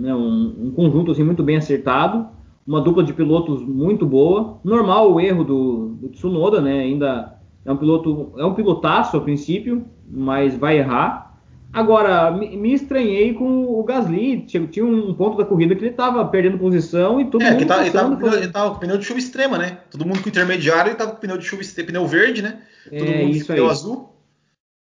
né, 0.01 0.15
um, 0.15 0.67
um, 0.67 0.73
conjunto 0.73 1.13
assim, 1.13 1.23
muito 1.23 1.43
bem 1.43 1.57
acertado, 1.57 2.29
uma 2.67 2.81
dupla 2.81 3.03
de 3.03 3.13
pilotos 3.13 3.63
muito 3.63 4.05
boa. 4.05 4.59
Normal 4.65 5.13
o 5.13 5.21
erro 5.21 5.45
do, 5.45 5.89
do 6.01 6.09
Tsunoda, 6.09 6.61
né? 6.61 6.81
Ainda 6.81 7.39
é 7.65 7.73
um 7.73 7.77
piloto, 7.77 8.33
é 8.37 8.45
um 8.45 8.55
pilotaço 8.55 9.17
a 9.17 9.21
princípio, 9.21 9.87
mas 10.09 10.57
vai 10.57 10.79
errar. 10.79 11.27
Agora, 11.73 12.31
me 12.31 12.73
estranhei 12.73 13.35
com 13.35 13.67
o 13.67 13.85
Gasly. 13.85 14.47
Tinha 14.47 14.85
um 14.85 15.13
ponto 15.13 15.37
da 15.37 15.45
corrida 15.45 15.75
que 15.75 15.83
ele 15.83 15.91
estava 15.91 16.25
perdendo 16.25 16.59
posição 16.59 17.21
e 17.21 17.27
todo 17.27 17.43
é, 17.43 17.51
mundo. 17.51 17.59
Que 17.59 17.67
tá, 17.67 17.81
ele 17.81 18.47
estava 18.47 18.71
com 18.71 18.81
pneu 18.81 18.97
de 18.97 19.05
chuva 19.05 19.19
extrema, 19.19 19.59
né? 19.59 19.79
Todo 19.91 20.07
mundo 20.07 20.23
com 20.23 20.29
intermediário 20.29 20.91
ele 20.91 20.97
tava 20.97 21.11
com 21.11 21.21
pneu 21.21 21.37
de 21.37 21.45
chuva 21.45 21.63
pneu 21.87 22.07
verde, 22.07 22.41
né? 22.41 22.63
Todo 22.89 23.05
é, 23.05 23.25
mundo 23.25 23.39
com 23.39 23.47
pneu 23.47 23.69
azul. 23.69 24.17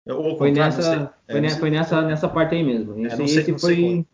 Ou, 0.07 0.37
foi 0.37 0.51
nessa, 0.51 1.11
foi, 1.29 1.45
é, 1.45 1.49
foi 1.49 1.69
nessa, 1.69 2.01
nessa 2.03 2.29
parte 2.29 2.55
aí 2.55 2.63
mesmo. 2.63 2.93
É, 2.99 3.07
esse, 3.07 3.21
é, 3.21 3.27
sei, 3.27 3.41
esse 3.41 3.59
foi. 3.59 4.05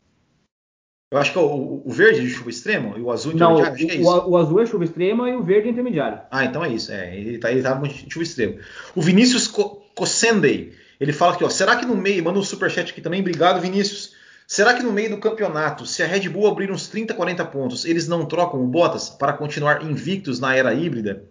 Eu 1.12 1.18
acho 1.18 1.34
que 1.34 1.38
é 1.38 1.41
o, 1.41 1.82
o, 1.86 1.91
verde 1.91 2.22
é 2.22 2.24
de 2.24 2.30
chuva 2.30 2.49
extrema 2.49 2.97
e 2.97 3.01
o 3.01 3.12
azul 3.12 3.34
intermediário. 3.34 4.01
Não, 4.01 4.03
o, 4.03 4.16
é 4.16 4.24
o, 4.24 4.30
o, 4.30 4.38
azul 4.38 4.62
é 4.62 4.66
chuva 4.66 4.86
extrema 4.86 5.30
e 5.30 5.36
o 5.36 5.43
verde 5.43 5.68
é 5.68 5.72
intermediário. 5.72 6.22
Ah, 6.32 6.45
então 6.45 6.64
é 6.64 6.70
isso. 6.70 6.91
É, 6.91 7.18
ele, 7.18 7.38
tá, 7.38 7.51
ele 7.51 7.62
tava 7.62 7.82
com 7.82 7.93
chuva 8.09 8.24
extrema. 8.24 8.55
O 8.95 9.01
Vinícius 9.01 9.47
Cossendey 9.47 10.74
ele 11.01 11.12
fala 11.12 11.34
aqui, 11.34 11.43
ó, 11.43 11.49
será 11.49 11.76
que 11.76 11.84
no 11.84 11.97
meio, 11.97 12.24
manda 12.24 12.38
um 12.38 12.43
superchat 12.43 12.91
aqui 12.91 13.01
também, 13.01 13.22
obrigado 13.22 13.59
Vinícius. 13.59 14.14
Será 14.45 14.76
que 14.76 14.84
no 14.84 14.93
meio 14.93 15.09
do 15.09 15.18
campeonato, 15.18 15.84
se 15.84 16.03
a 16.03 16.05
Red 16.05 16.30
Bull 16.30 16.47
abrir 16.47 16.72
uns 16.72 16.88
30, 16.89 17.16
40 17.16 17.43
pontos, 17.45 17.86
eles 17.86 18.07
não 18.07 18.24
trocam 18.28 18.64
o 18.64 18.68
Bottas 18.68 19.09
para 19.09 19.34
continuar 19.34 19.84
invictos 19.84 20.39
na 20.39 20.55
era 20.55 20.72
híbrida? 20.76 21.24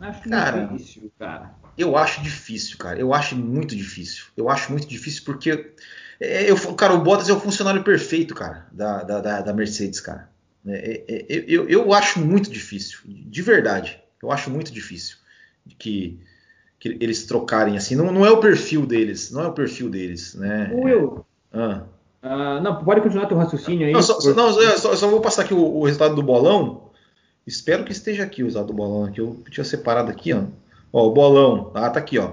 Acho 0.00 0.28
cara, 0.28 0.64
difícil, 0.64 1.12
cara. 1.16 1.54
Eu 1.76 1.96
acho 1.96 2.20
difícil, 2.20 2.76
cara. 2.76 2.98
Eu 2.98 3.14
acho 3.14 3.36
muito 3.36 3.76
difícil. 3.76 4.24
Eu 4.36 4.48
acho 4.48 4.72
muito 4.72 4.88
difícil 4.88 5.22
porque, 5.24 5.74
eu, 6.20 6.74
cara, 6.74 6.94
o 6.94 7.02
Bottas 7.02 7.28
é 7.28 7.32
o 7.32 7.40
funcionário 7.40 7.82
perfeito, 7.84 8.34
cara, 8.34 8.66
da, 8.72 9.02
da, 9.02 9.40
da 9.40 9.52
Mercedes, 9.52 10.00
cara. 10.00 10.28
É, 10.66 11.04
é, 11.08 11.26
é, 11.28 11.44
eu, 11.46 11.68
eu 11.68 11.92
acho 11.92 12.20
muito 12.20 12.50
difícil, 12.50 12.98
de 13.06 13.42
verdade. 13.42 14.00
Eu 14.22 14.32
acho 14.32 14.50
muito 14.50 14.72
difícil 14.72 15.16
que 15.78 16.20
que 16.78 16.96
eles 17.00 17.26
trocarem 17.26 17.76
assim. 17.76 17.96
Não, 17.96 18.12
não 18.12 18.24
é 18.24 18.30
o 18.30 18.38
perfil 18.38 18.86
deles, 18.86 19.30
não 19.30 19.42
é 19.42 19.48
o 19.48 19.52
perfil 19.52 19.90
deles, 19.90 20.34
né? 20.34 20.70
Will. 20.72 21.24
Ah. 21.52 21.82
Uh, 22.22 22.60
não, 22.62 22.84
pode 22.84 23.00
continuar 23.00 23.26
teu 23.26 23.36
raciocínio 23.36 23.86
aí. 23.86 23.92
Não, 23.92 24.02
só, 24.02 24.18
por... 24.18 24.34
não 24.34 24.60
eu 24.60 24.78
só, 24.78 24.94
só, 24.94 25.08
vou 25.08 25.20
passar 25.20 25.42
aqui 25.42 25.54
o, 25.54 25.58
o, 25.58 25.84
resultado 25.84 26.14
do 26.14 26.22
bolão. 26.22 26.90
Espero 27.46 27.84
que 27.84 27.92
esteja 27.92 28.24
aqui 28.24 28.42
o 28.42 28.46
resultado 28.46 28.68
do 28.68 28.74
bolão. 28.74 29.04
Aqui 29.04 29.20
eu 29.20 29.36
tinha 29.50 29.64
separado 29.64 30.10
aqui, 30.10 30.32
ó. 30.32 30.44
Ó, 30.92 31.08
o 31.08 31.12
bolão. 31.12 31.70
Ah, 31.74 31.90
tá 31.90 31.98
aqui, 31.98 32.18
ó. 32.18 32.32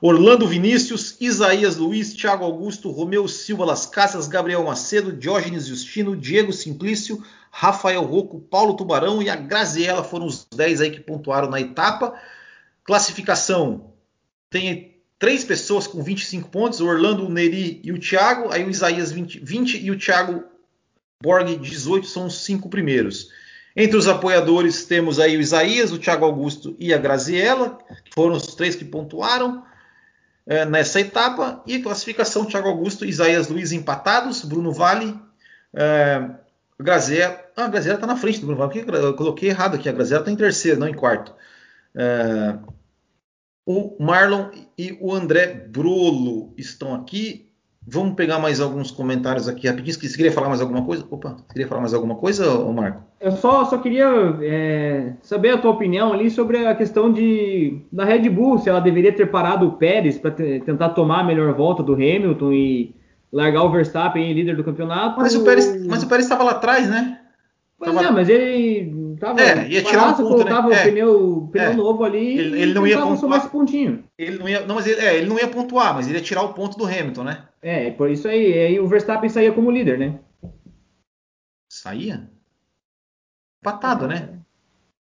Orlando 0.00 0.46
Vinícius, 0.46 1.16
Isaías 1.20 1.76
Luiz, 1.76 2.12
Thiago 2.12 2.44
Augusto, 2.44 2.90
Romeu 2.90 3.26
Silva 3.26 3.64
Las 3.64 3.86
Casas, 3.86 4.28
Gabriel 4.28 4.62
Macedo, 4.64 5.12
Diógenes 5.12 5.66
Justino, 5.66 6.14
Diego 6.14 6.52
Simplício, 6.52 7.22
Rafael 7.50 8.02
Rocco, 8.02 8.38
Paulo 8.38 8.74
Tubarão 8.74 9.22
e 9.22 9.30
a 9.30 9.36
Graziella 9.36 10.04
foram 10.04 10.26
os 10.26 10.46
10 10.54 10.82
aí 10.82 10.90
que 10.90 11.00
pontuaram 11.00 11.48
na 11.48 11.60
etapa. 11.60 12.14
Classificação 12.84 13.92
tem 14.50 15.00
três 15.18 15.42
pessoas 15.44 15.86
com 15.86 16.02
25 16.02 16.50
pontos, 16.50 16.80
o 16.80 16.86
Orlando, 16.86 17.24
o 17.24 17.30
Neri 17.30 17.80
e 17.82 17.90
o 17.90 17.98
Thiago, 17.98 18.52
aí 18.52 18.62
o 18.64 18.70
Isaías 18.70 19.10
20, 19.10 19.40
20 19.40 19.78
e 19.82 19.90
o 19.90 19.98
Thiago 19.98 20.44
Borg 21.22 21.56
18 21.56 22.06
são 22.06 22.26
os 22.26 22.44
cinco 22.44 22.68
primeiros. 22.68 23.30
Entre 23.74 23.96
os 23.96 24.06
apoiadores 24.06 24.84
temos 24.84 25.18
aí 25.18 25.36
o 25.36 25.40
Isaías, 25.40 25.90
o 25.92 25.98
Thiago 25.98 26.26
Augusto 26.26 26.76
e 26.78 26.92
a 26.92 26.98
Graziella, 26.98 27.78
foram 28.14 28.36
os 28.36 28.54
três 28.54 28.76
que 28.76 28.84
pontuaram 28.84 29.64
é, 30.46 30.64
nessa 30.64 31.00
etapa. 31.00 31.62
E 31.66 31.80
classificação: 31.80 32.44
Thiago 32.44 32.68
Augusto 32.68 33.04
Isaías 33.04 33.48
Luiz 33.48 33.72
empatados, 33.72 34.44
Bruno 34.44 34.72
Vale, 34.72 35.18
é. 35.74 36.20
Ah, 36.22 36.40
a 36.78 37.68
Graziella 37.68 37.96
está 37.96 38.06
na 38.06 38.16
frente 38.16 38.40
do 38.40 38.46
Bruno 38.46 38.66
Vale, 38.66 38.84
eu 38.86 39.14
coloquei 39.14 39.48
errado 39.48 39.76
aqui. 39.76 39.88
A 39.88 39.92
Graziella 39.92 40.22
está 40.22 40.30
em 40.30 40.36
terceiro, 40.36 40.78
não 40.78 40.88
em 40.88 40.94
quarto. 40.94 41.34
É, 41.94 42.58
o 43.64 43.96
Marlon 43.98 44.50
e 44.76 44.96
o 45.00 45.12
André 45.12 45.46
Brolo 45.46 46.54
estão 46.56 46.94
aqui. 46.94 47.45
Vamos 47.88 48.14
pegar 48.14 48.40
mais 48.40 48.60
alguns 48.60 48.90
comentários 48.90 49.46
aqui 49.48 49.68
rapidinho. 49.68 49.94
Você 49.94 50.16
queria 50.16 50.32
falar 50.32 50.48
mais 50.48 50.60
alguma 50.60 50.84
coisa? 50.84 51.06
Opa, 51.08 51.36
queria 51.52 51.68
falar 51.68 51.82
mais 51.82 51.94
alguma 51.94 52.16
coisa, 52.16 52.58
Marco? 52.72 53.02
Eu 53.20 53.30
só, 53.30 53.64
só 53.64 53.78
queria 53.78 54.08
é, 54.42 55.12
saber 55.22 55.50
a 55.50 55.58
tua 55.58 55.70
opinião 55.70 56.12
ali 56.12 56.28
sobre 56.28 56.66
a 56.66 56.74
questão 56.74 57.12
de, 57.12 57.80
da 57.92 58.04
Red 58.04 58.28
Bull, 58.28 58.58
se 58.58 58.68
ela 58.68 58.80
deveria 58.80 59.12
ter 59.12 59.26
parado 59.26 59.68
o 59.68 59.72
Pérez 59.72 60.18
para 60.18 60.32
tentar 60.32 60.90
tomar 60.90 61.20
a 61.20 61.24
melhor 61.24 61.54
volta 61.54 61.80
do 61.80 61.94
Hamilton 61.94 62.52
e 62.52 62.94
largar 63.32 63.62
o 63.62 63.70
Verstappen 63.70 64.32
líder 64.32 64.56
do 64.56 64.64
campeonato. 64.64 65.20
Mas 65.20 65.36
o 65.36 65.44
Pérez, 65.44 65.86
mas 65.86 66.02
o 66.02 66.08
Pérez 66.08 66.24
estava 66.24 66.42
lá 66.42 66.52
atrás, 66.52 66.90
né? 66.90 67.20
Pois 67.78 67.94
tava... 67.94 68.08
é, 68.08 68.10
mas 68.10 68.28
ele 68.28 69.05
tava. 69.16 69.40
É, 69.40 69.68
ia 69.68 69.82
tirar 69.82 70.08
um 70.08 70.14
ponto, 70.14 70.28
colocava 70.28 70.68
né? 70.68 70.80
o 70.80 70.84
pneu, 70.84 71.48
pneu 71.52 71.70
é. 71.70 71.74
novo 71.74 72.04
ali 72.04 72.38
ele, 72.38 72.62
ele 72.62 72.74
não 72.74 72.86
ia 72.86 73.00
pontuar. 73.00 73.38
esse 73.38 73.48
pontinho. 73.48 74.04
Ele 74.18 74.38
não 74.38 74.48
ia, 74.48 74.66
não, 74.66 74.74
mas 74.74 74.86
ele, 74.86 75.00
é, 75.00 75.16
ele 75.16 75.28
não 75.28 75.38
ia 75.38 75.48
pontuar, 75.48 75.94
mas 75.94 76.06
ele 76.06 76.18
ia 76.18 76.24
tirar 76.24 76.42
o 76.42 76.54
ponto 76.54 76.76
do 76.78 76.84
Hamilton, 76.84 77.24
né? 77.24 77.44
É, 77.62 77.90
por 77.90 78.10
isso 78.10 78.28
aí, 78.28 78.52
aí 78.52 78.80
o 78.80 78.86
Verstappen 78.86 79.28
saía 79.28 79.52
como 79.52 79.70
líder, 79.70 79.98
né? 79.98 80.18
Saía? 81.70 82.30
Empatado, 83.62 84.06
né? 84.06 84.36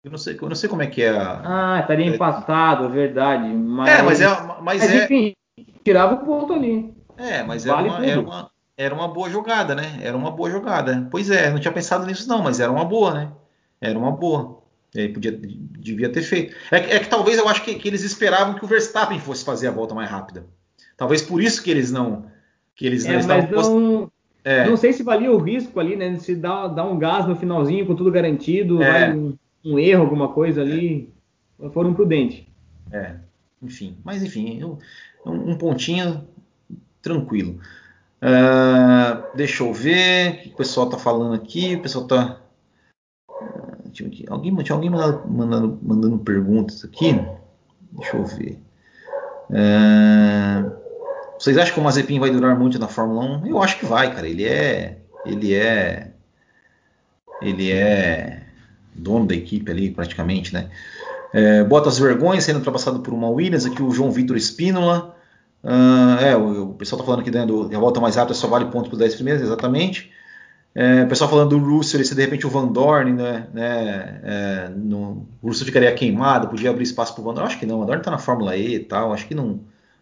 Eu 0.03 0.12
não 0.12 0.18
sei, 0.18 0.38
eu 0.39 0.49
não 0.49 0.56
sei 0.56 0.70
como 0.70 0.84
é 0.84 0.88
que 0.88 1.01
é. 1.01 1.10
A... 1.10 1.41
Ah, 1.76 1.80
estaria 1.80 2.06
empatado, 2.06 2.89
verdade. 2.89 3.47
Mas... 3.47 3.89
É, 3.89 4.01
mas 4.03 4.22
é, 4.22 4.28
mas, 4.28 4.64
mas 4.64 4.84
é... 4.84 5.03
enfim, 5.03 5.34
tirava 5.84 6.16
o 6.16 6.26
ponto 6.26 6.53
ali. 6.53 6.93
É, 7.18 7.43
mas 7.43 7.66
vale 7.66 7.89
era, 7.89 7.97
uma, 7.97 8.06
era 8.06 8.22
uma, 8.22 8.51
era 8.78 8.95
uma 8.95 9.08
boa 9.08 9.30
jogada, 9.30 9.74
né? 9.74 9.99
Era 10.01 10.16
uma 10.16 10.32
boa 10.32 10.49
jogada. 10.49 11.08
Pois 11.10 11.30
é, 11.30 11.49
não 11.49 11.60
tinha 11.60 11.74
pensado 11.74 12.06
nisso 12.06 12.28
não, 12.28 12.43
mas 12.43 12.60
era 12.60 12.72
uma 12.72 12.86
boa, 12.86 13.14
né? 13.14 13.32
Era 13.90 13.98
uma 13.98 14.12
boa. 14.12 14.62
Ele 14.94 15.10
podia, 15.10 15.32
devia 15.32 16.10
ter 16.10 16.22
feito. 16.22 16.56
É, 16.72 16.78
é 16.78 17.00
que 17.00 17.10
talvez 17.10 17.38
eu 17.38 17.48
acho 17.50 17.64
que, 17.64 17.76
que, 17.76 17.88
eles 17.88 18.04
esperavam 18.04 18.56
que 18.56 18.64
o 18.64 18.68
Verstappen 18.68 19.20
fosse 19.20 19.44
fazer 19.44 19.68
a 19.68 19.72
volta 19.72 19.94
mais 19.94 20.10
rápida. 20.10 20.46
Talvez 20.96 21.22
por 21.22 21.42
isso 21.42 21.62
que 21.62 21.70
eles 21.70 21.92
não 21.92 22.26
que 22.76 22.86
eles 22.86 23.06
é, 23.06 23.14
não 23.14 23.20
estavam 23.20 23.80
não, 23.80 24.12
é. 24.44 24.68
não 24.68 24.76
sei 24.76 24.92
se 24.92 25.02
valia 25.02 25.32
o 25.32 25.38
risco 25.38 25.80
ali, 25.80 25.96
né? 25.96 26.18
Se 26.18 26.36
dá, 26.36 26.68
dá 26.68 26.86
um 26.86 26.98
gás 26.98 27.26
no 27.26 27.36
finalzinho 27.36 27.86
com 27.86 27.96
tudo 27.96 28.12
garantido, 28.12 28.82
é. 28.82 29.14
um, 29.14 29.38
um, 29.64 29.80
erro, 29.80 30.04
alguma 30.04 30.30
coisa 30.30 30.62
ali, 30.62 31.14
foram 31.74 31.94
prudentes. 31.94 32.46
É, 32.92 33.16
enfim. 33.62 33.98
Mas 34.04 34.24
enfim, 34.24 34.64
um, 34.64 34.78
um 35.26 35.58
pontinho 35.58 36.28
tranquilo. 37.02 37.60
Uh, 38.22 39.36
deixa 39.36 39.64
eu 39.64 39.74
ver 39.74 40.32
o 40.32 40.38
que 40.38 40.50
o 40.50 40.56
pessoal 40.56 40.88
está 40.88 40.98
falando 40.98 41.36
aqui. 41.36 41.76
O 41.76 41.82
pessoal 41.82 42.06
está. 42.06 42.42
Tinha 43.96 44.30
alguém, 44.30 44.56
tinha 44.56 44.76
alguém 44.76 44.89
mandando, 44.89 45.28
mandando, 45.28 45.80
mandando, 45.82 46.20
perguntas 46.20 46.84
aqui. 46.84 47.20
Deixa 47.93 48.18
eu 48.18 48.26
ver. 48.26 48.60
Uh, 49.50 50.72
vocês 51.39 51.58
acham 51.58 51.74
que 51.74 51.80
o 51.80 51.84
Mazepin 51.84 52.20
vai 52.20 52.30
durar 52.30 52.58
muito 52.60 52.78
na 52.78 52.88
Fórmula 52.88 53.24
1? 53.43 53.48
Eu 53.48 53.62
acho 53.62 53.80
que 53.80 53.86
vai, 53.86 54.14
cara. 54.14 54.28
Ele 54.28 54.43
é. 54.43 54.98
Ele 55.26 55.54
é. 55.54 56.12
Ele 57.41 57.72
é 57.72 58.43
dono 58.93 59.26
da 59.28 59.36
equipe 59.36 59.72
ali, 59.72 59.91
praticamente, 59.91 60.54
né? 60.54 60.70
É, 61.34 61.64
Bottas 61.64 62.00
vergonha 62.00 62.39
sendo 62.39 62.58
ultrapassado 62.58 63.00
por 63.02 63.14
uma 63.14 63.30
Williams. 63.30 63.66
Aqui 63.66 63.82
o 63.82 63.91
João 63.91 64.12
Vitor 64.12 64.36
Espínola. 64.36 65.16
Uh, 65.64 66.24
é, 66.24 66.38
o, 66.38 66.70
o, 66.70 66.74
pessoal 66.76 67.00
está 67.00 67.06
falando 67.06 67.22
aqui 67.22 67.32
dentro 67.32 67.76
a 67.76 67.80
volta 67.80 68.00
mais 68.00 68.16
rápida 68.16 68.36
só 68.36 68.48
vale 68.48 68.66
ponto 68.66 68.88
para 68.88 68.93
os 68.93 69.00
10 69.00 69.16
primeiros, 69.16 69.41
exatamente. 69.41 70.12
É, 70.76 71.03
o 71.03 71.07
pessoal 71.07 71.30
falando 71.30 71.57
do 71.57 71.57
Russell, 71.57 72.03
se 72.03 72.13
de 72.13 72.21
repente 72.21 72.45
o 72.45 72.49
Van 72.49 72.67
Dorn, 72.67 73.13
né, 73.13 73.47
né 73.53 74.21
é, 74.23 74.69
no, 74.69 75.26
o 75.41 75.47
Russell 75.47 75.65
ficaria 75.65 75.93
queimado, 75.95 76.49
podia 76.49 76.69
abrir 76.69 76.84
espaço 76.84 77.13
para 77.13 77.21
o 77.21 77.23
Van 77.23 77.34
Dorn. 77.34 77.47
Acho 77.47 77.59
que 77.59 77.65
não, 77.65 77.78
o 77.78 77.80
Van 77.80 77.86
Dorn 77.86 78.01
está 78.01 78.11
na 78.11 78.17
Fórmula 78.17 78.57
E 78.57 78.76
e 78.76 78.80
tal, 78.80 79.13
acho 79.13 79.28
que 79.28 79.34
não, 79.34 79.61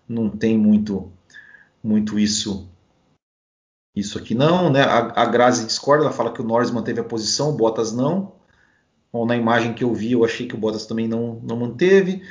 não 0.10 0.30
tem 0.30 0.58
muito, 0.58 1.12
muito 1.84 2.18
isso 2.18 2.68
isso 3.96 4.18
aqui 4.18 4.34
não, 4.34 4.72
né? 4.72 4.82
A, 4.82 5.22
a 5.22 5.26
Grazi 5.26 5.66
discorda, 5.66 6.06
ela 6.06 6.14
fala 6.14 6.34
que 6.34 6.42
o 6.42 6.44
Norris 6.44 6.72
manteve 6.72 7.00
a 7.00 7.04
posição, 7.04 7.50
o 7.50 7.54
Bottas 7.54 7.92
não. 7.94 8.34
Bom, 9.12 9.26
na 9.26 9.36
imagem 9.36 9.74
que 9.74 9.84
eu 9.84 9.94
vi, 9.94 10.14
eu 10.14 10.26
achei 10.26 10.48
que 10.48 10.56
o 10.56 10.58
Bottas 10.58 10.88
também 10.88 11.08
não, 11.08 11.40
não 11.44 11.56
manteve. 11.56 12.24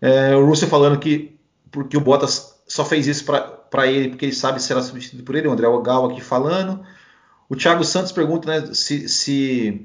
É, 0.00 0.36
o 0.36 0.46
Russell 0.46 0.68
falando 0.68 0.98
que 0.98 1.36
porque 1.70 1.96
o 1.96 2.00
Bottas 2.00 2.62
só 2.66 2.84
fez 2.84 3.06
isso 3.08 3.24
para 3.24 3.86
ele 3.86 4.10
porque 4.10 4.26
ele 4.26 4.32
sabe 4.32 4.60
se 4.60 4.68
será 4.68 4.82
substituído 4.82 5.24
por 5.24 5.34
ele. 5.34 5.48
O 5.48 5.52
André 5.52 5.66
Gal 5.82 6.06
aqui 6.10 6.20
falando. 6.20 6.84
O 7.50 7.56
Thiago 7.56 7.82
Santos 7.82 8.12
pergunta 8.12 8.48
né, 8.48 8.72
se. 8.72 9.08
se... 9.08 9.84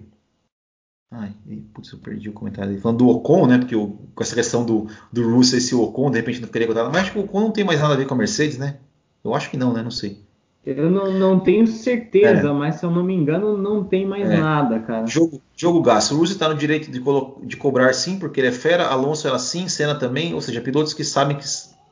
Ai, 1.11 1.33
putz, 1.73 1.91
eu 1.91 1.97
perdi 1.97 2.29
o 2.29 2.33
comentário 2.33 2.69
dele. 2.69 2.81
Falando 2.81 2.99
do 2.99 3.09
Ocon, 3.09 3.47
né? 3.47 3.57
Porque 3.57 3.75
o, 3.75 3.97
com 4.13 4.23
essa 4.23 4.35
questão 4.35 4.63
do, 4.63 4.87
do 5.11 5.35
Russell 5.35 5.57
e 5.57 5.61
se 5.61 5.73
o 5.73 5.81
Ocon 5.81 6.11
de 6.11 6.17
repente 6.17 6.39
não 6.39 6.47
ficaria 6.47 6.67
contado. 6.67 6.91
Mas 6.93 7.03
acho 7.03 7.13
que 7.13 7.17
o 7.17 7.23
Ocon 7.23 7.39
não 7.39 7.51
tem 7.51 7.63
mais 7.63 7.79
nada 7.79 7.95
a 7.95 7.97
ver 7.97 8.05
com 8.05 8.13
a 8.13 8.17
Mercedes, 8.17 8.59
né? 8.59 8.77
Eu 9.23 9.33
acho 9.33 9.49
que 9.49 9.57
não, 9.57 9.73
né? 9.73 9.81
Não 9.81 9.89
sei. 9.89 10.23
Eu 10.63 10.91
não, 10.91 11.11
não 11.11 11.39
tenho 11.39 11.65
certeza, 11.65 12.49
é. 12.49 12.51
mas 12.51 12.75
se 12.75 12.85
eu 12.85 12.91
não 12.91 13.03
me 13.03 13.15
engano, 13.15 13.57
não 13.57 13.83
tem 13.83 14.05
mais 14.05 14.29
é. 14.29 14.37
nada, 14.37 14.79
cara. 14.79 15.07
Jogo, 15.07 15.41
jogo 15.55 15.81
gasto. 15.81 16.13
O 16.13 16.17
Russo 16.17 16.33
está 16.33 16.47
no 16.47 16.55
direito 16.55 16.91
de, 16.91 17.01
de, 17.47 17.57
cobrar 17.57 17.93
sim, 17.93 18.19
porque 18.19 18.39
ele 18.39 18.47
é 18.47 18.51
fera. 18.51 18.87
Alonso 18.87 19.27
era 19.27 19.39
sim, 19.39 19.67
Senna 19.67 19.95
também. 19.95 20.35
Ou 20.35 20.41
seja, 20.41 20.61
pilotos 20.61 20.93
que 20.93 21.03
sabem 21.03 21.37
que, 21.37 21.45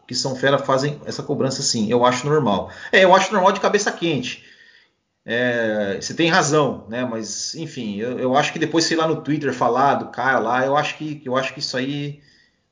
que 0.07 0.13
são 0.13 0.35
fera 0.35 0.59
fazem 0.59 0.99
essa 1.05 1.23
cobrança 1.23 1.63
sim. 1.63 1.89
Eu 1.89 2.05
acho 2.05 2.27
normal. 2.27 2.69
É, 2.91 3.03
eu 3.03 3.15
acho 3.15 3.31
normal 3.31 3.51
de 3.51 3.59
cabeça 3.59 3.91
quente. 3.91 4.42
É, 5.25 5.97
você 6.01 6.13
tem 6.13 6.29
razão, 6.29 6.85
né? 6.89 7.05
Mas 7.05 7.55
enfim, 7.55 7.97
eu, 7.97 8.19
eu, 8.19 8.35
acho 8.35 8.51
que 8.51 8.59
depois 8.59 8.83
sei 8.83 8.97
lá 8.97 9.07
no 9.07 9.21
Twitter 9.21 9.53
falar 9.53 9.95
do 9.95 10.09
cara 10.09 10.37
lá, 10.39 10.65
eu 10.65 10.75
acho 10.75 10.97
que 10.97 11.21
eu 11.23 11.37
acho 11.37 11.53
que 11.53 11.59
isso 11.59 11.77
aí, 11.77 12.19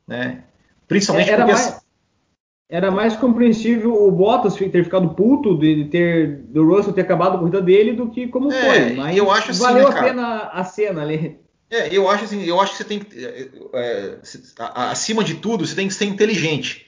né? 0.05 0.43
Principalmente 0.85 1.29
era 1.29 1.45
porque 1.45 1.61
mais, 1.61 1.81
era 2.69 2.91
mais 2.91 3.15
compreensível 3.15 3.93
o 3.93 4.11
Bottas 4.11 4.55
ter 4.55 4.83
ficado 4.83 5.09
puto 5.13 5.57
de 5.57 5.85
ter 5.85 6.41
do 6.49 6.67
Russell 6.67 6.91
ter 6.91 7.01
acabado 7.01 7.35
a 7.35 7.39
corrida 7.39 7.61
dele 7.61 7.93
do 7.93 8.09
que 8.09 8.27
como 8.27 8.51
é, 8.51 8.61
foi. 8.61 8.95
Mas 8.95 9.15
eu 9.15 9.31
acho 9.31 9.51
assim, 9.51 9.61
valeu 9.61 9.89
né, 9.89 9.97
a 9.97 10.03
pena 10.03 10.37
a 10.51 10.63
cena 10.65 11.01
ali. 11.03 11.39
É, 11.69 11.87
eu 11.95 12.09
acho 12.09 12.25
assim, 12.25 12.43
eu 12.43 12.59
acho 12.59 12.71
que 12.71 12.77
você 12.79 12.83
tem 12.83 12.99
que, 12.99 13.25
é, 13.25 13.47
é 13.73 14.17
acima 14.73 15.23
de 15.23 15.35
tudo, 15.35 15.65
você 15.65 15.73
tem 15.73 15.87
que 15.87 15.93
ser 15.93 16.03
inteligente, 16.03 16.85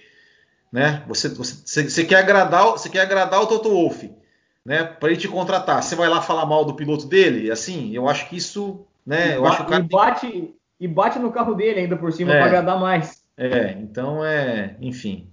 né? 0.70 1.04
Você, 1.08 1.30
você, 1.30 1.90
você 1.90 2.04
quer 2.04 2.18
agradar, 2.18 2.66
você 2.66 2.90
quer 2.90 3.00
agradar 3.00 3.42
o 3.42 3.48
Toto 3.48 3.70
Wolff 3.70 4.12
né, 4.66 4.84
para 4.84 5.10
ele 5.10 5.20
te 5.20 5.28
contratar. 5.28 5.82
Você 5.82 5.96
vai 5.96 6.08
lá 6.08 6.22
falar 6.22 6.46
mal 6.46 6.66
do 6.66 6.74
piloto 6.74 7.06
dele? 7.06 7.52
Assim, 7.52 7.94
eu 7.94 8.08
acho 8.08 8.30
que 8.30 8.38
isso, 8.38 8.86
né, 9.06 9.36
eu 9.36 9.46
acho 9.46 9.66
que 9.66 9.74
e 9.74 9.82
bate 9.82 10.56
e 10.80 10.88
bate 10.88 11.20
no 11.20 11.32
carro 11.32 11.54
dele 11.54 11.82
ainda 11.82 11.96
por 11.96 12.12
cima 12.12 12.34
é, 12.34 12.38
para 12.38 12.46
agradar 12.46 12.80
mais. 12.80 13.24
É, 13.38 13.72
então 13.80 14.24
é, 14.24 14.76
enfim, 14.82 15.30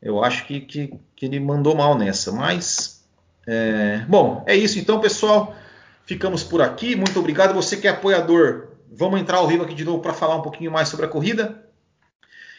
eu 0.00 0.22
acho 0.22 0.46
que, 0.46 0.60
que, 0.60 0.94
que 1.14 1.26
ele 1.26 1.40
mandou 1.40 1.74
mal 1.74 1.96
nessa, 1.96 2.32
mas 2.32 3.04
é, 3.46 4.04
bom, 4.08 4.42
é 4.46 4.56
isso 4.56 4.78
então, 4.78 5.00
pessoal. 5.00 5.54
Ficamos 6.06 6.42
por 6.44 6.60
aqui. 6.60 6.94
Muito 6.94 7.18
obrigado. 7.18 7.54
Você 7.54 7.76
que 7.76 7.86
é 7.86 7.90
apoiador, 7.90 8.68
vamos 8.92 9.20
entrar 9.20 9.38
ao 9.38 9.48
vivo 9.48 9.64
aqui 9.64 9.74
de 9.74 9.84
novo 9.84 10.00
para 10.00 10.12
falar 10.12 10.36
um 10.36 10.42
pouquinho 10.42 10.70
mais 10.70 10.88
sobre 10.88 11.06
a 11.06 11.08
corrida. 11.08 11.62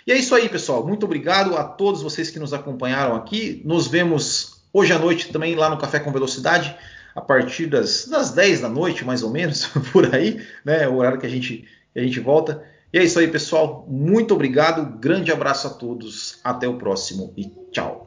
E 0.08 0.12
é 0.12 0.18
isso 0.18 0.36
aí, 0.36 0.50
pessoal. 0.50 0.86
Muito 0.86 1.06
obrigado 1.06 1.56
a 1.56 1.64
todos 1.64 2.02
vocês 2.02 2.30
que 2.30 2.40
nos 2.40 2.54
acompanharam 2.54 3.16
aqui. 3.16 3.62
Nos 3.66 3.88
vemos 3.88 4.55
Hoje 4.78 4.92
à 4.92 5.00
noite 5.00 5.32
também 5.32 5.56
lá 5.56 5.70
no 5.70 5.78
Café 5.78 6.02
com 6.02 6.12
Velocidade, 6.12 6.76
a 7.16 7.22
partir 7.22 7.68
das, 7.68 8.10
das 8.10 8.32
10 8.32 8.60
da 8.60 8.68
noite, 8.68 9.06
mais 9.06 9.24
ou 9.24 9.30
menos, 9.32 9.68
por 9.94 10.14
aí, 10.14 10.46
né? 10.66 10.86
O 10.86 10.98
horário 10.98 11.18
que 11.18 11.26
a 11.26 11.30
gente, 11.30 11.66
a 11.96 12.02
gente 12.02 12.20
volta. 12.20 12.62
E 12.92 13.00
é 13.00 13.04
isso 13.06 13.18
aí, 13.18 13.30
pessoal. 13.30 13.86
Muito 13.88 14.34
obrigado. 14.34 15.00
Grande 15.00 15.32
abraço 15.32 15.68
a 15.68 15.70
todos. 15.70 16.42
Até 16.44 16.68
o 16.68 16.78
próximo 16.78 17.34
e 17.38 17.46
tchau. 17.72 18.06